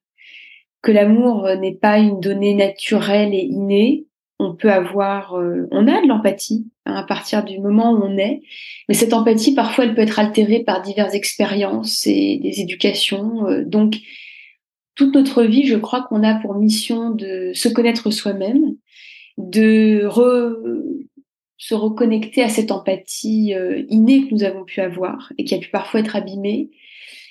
que 0.82 0.92
l'amour 0.92 1.48
n'est 1.60 1.76
pas 1.76 1.98
une 1.98 2.20
donnée 2.20 2.54
naturelle 2.54 3.34
et 3.34 3.44
innée, 3.44 4.06
on 4.42 4.56
peut 4.56 4.72
avoir, 4.72 5.36
euh, 5.36 5.68
on 5.72 5.88
a 5.88 6.02
de 6.02 6.08
l'empathie 6.08 6.66
hein, 6.86 6.96
à 6.96 7.04
partir 7.04 7.44
du 7.44 7.60
moment 7.60 7.92
où 7.92 8.04
on 8.04 8.18
est, 8.18 8.42
mais 8.90 8.96
cette 8.96 9.14
empathie 9.14 9.54
parfois 9.54 9.86
elle 9.86 9.94
peut 9.94 10.02
être 10.02 10.20
altérée 10.20 10.64
par 10.64 10.82
diverses 10.82 11.14
expériences 11.14 12.08
et 12.08 12.40
des 12.42 12.60
éducations. 12.60 13.48
Euh, 13.48 13.64
donc 13.64 13.98
toute 14.96 15.14
notre 15.14 15.44
vie, 15.44 15.66
je 15.66 15.78
crois 15.78 16.04
qu'on 16.04 16.24
a 16.24 16.36
pour 16.36 16.56
mission 16.56 17.12
de 17.12 17.52
se 17.54 17.70
connaître 17.70 18.12
soi-même, 18.12 18.76
de 19.38 20.08
se 21.58 21.74
reconnecter 21.74 22.42
à 22.44 22.50
cette 22.50 22.72
empathie 22.72 23.54
euh, 23.54 23.84
innée 23.90 24.28
que 24.28 24.34
nous 24.34 24.44
avons 24.44 24.66
pu 24.66 24.82
avoir 24.82 25.32
et 25.38 25.44
qui 25.44 25.56
a 25.56 25.60
pu 25.60 25.70
parfois 25.70 26.00
être 26.00 26.16
abîmée, 26.16 26.70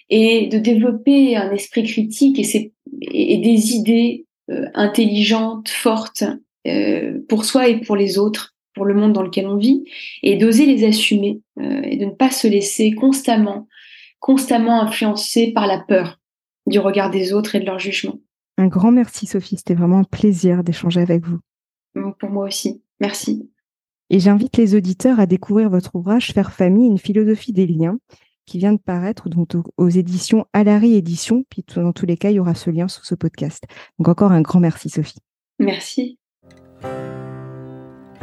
et 0.08 0.46
de 0.46 0.58
développer 0.58 1.36
un 1.36 1.52
esprit 1.52 1.84
critique 1.84 2.38
et, 2.38 3.36
des 3.38 3.74
idées 3.74 4.26
intelligentes, 4.74 5.68
fortes, 5.68 6.24
euh, 6.66 7.20
pour 7.28 7.44
soi 7.44 7.68
et 7.68 7.80
pour 7.80 7.96
les 7.96 8.18
autres, 8.18 8.54
pour 8.74 8.84
le 8.84 8.94
monde 8.94 9.12
dans 9.12 9.22
lequel 9.22 9.46
on 9.46 9.56
vit, 9.56 9.84
et 10.22 10.36
d'oser 10.36 10.66
les 10.66 10.84
assumer 10.84 11.40
euh, 11.58 11.80
et 11.82 11.96
de 11.96 12.04
ne 12.04 12.10
pas 12.10 12.30
se 12.30 12.46
laisser 12.46 12.92
constamment, 12.92 13.66
constamment 14.18 14.82
influencer 14.82 15.52
par 15.52 15.66
la 15.66 15.78
peur 15.78 16.19
du 16.70 16.78
regard 16.78 17.10
des 17.10 17.32
autres 17.32 17.54
et 17.54 17.60
de 17.60 17.66
leur 17.66 17.78
jugement. 17.78 18.18
Un 18.56 18.68
grand 18.68 18.92
merci 18.92 19.26
Sophie, 19.26 19.56
c'était 19.56 19.74
vraiment 19.74 19.98
un 19.98 20.04
plaisir 20.04 20.64
d'échanger 20.64 21.00
avec 21.00 21.24
vous. 21.24 21.38
Pour 22.18 22.30
moi 22.30 22.46
aussi, 22.46 22.82
merci. 23.00 23.50
Et 24.10 24.18
j'invite 24.18 24.56
les 24.56 24.74
auditeurs 24.74 25.20
à 25.20 25.26
découvrir 25.26 25.70
votre 25.70 25.94
ouvrage 25.94 26.32
Faire 26.32 26.52
famille, 26.52 26.86
une 26.86 26.98
philosophie 26.98 27.52
des 27.52 27.66
liens, 27.66 27.98
qui 28.44 28.58
vient 28.58 28.72
de 28.72 28.80
paraître 28.80 29.28
donc, 29.28 29.50
aux 29.76 29.88
éditions 29.88 30.44
Alary 30.52 30.96
Éditions. 30.96 31.44
Puis 31.48 31.64
dans 31.74 31.92
tous 31.92 32.06
les 32.06 32.16
cas, 32.16 32.30
il 32.30 32.36
y 32.36 32.40
aura 32.40 32.54
ce 32.54 32.70
lien 32.70 32.88
sous 32.88 33.04
ce 33.04 33.14
podcast. 33.14 33.64
Donc 33.98 34.08
encore 34.08 34.32
un 34.32 34.42
grand 34.42 34.60
merci 34.60 34.90
Sophie. 34.90 35.20
Merci. 35.58 36.18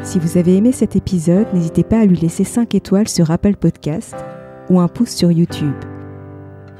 Si 0.03 0.19
vous 0.19 0.37
avez 0.37 0.57
aimé 0.57 0.71
cet 0.71 0.95
épisode, 0.95 1.47
n'hésitez 1.53 1.83
pas 1.83 1.99
à 1.99 2.05
lui 2.05 2.17
laisser 2.17 2.43
5 2.43 2.75
étoiles 2.75 3.07
sur 3.07 3.31
Apple 3.31 3.55
Podcast 3.55 4.15
ou 4.69 4.79
un 4.79 4.87
pouce 4.87 5.15
sur 5.15 5.31
YouTube. 5.31 5.73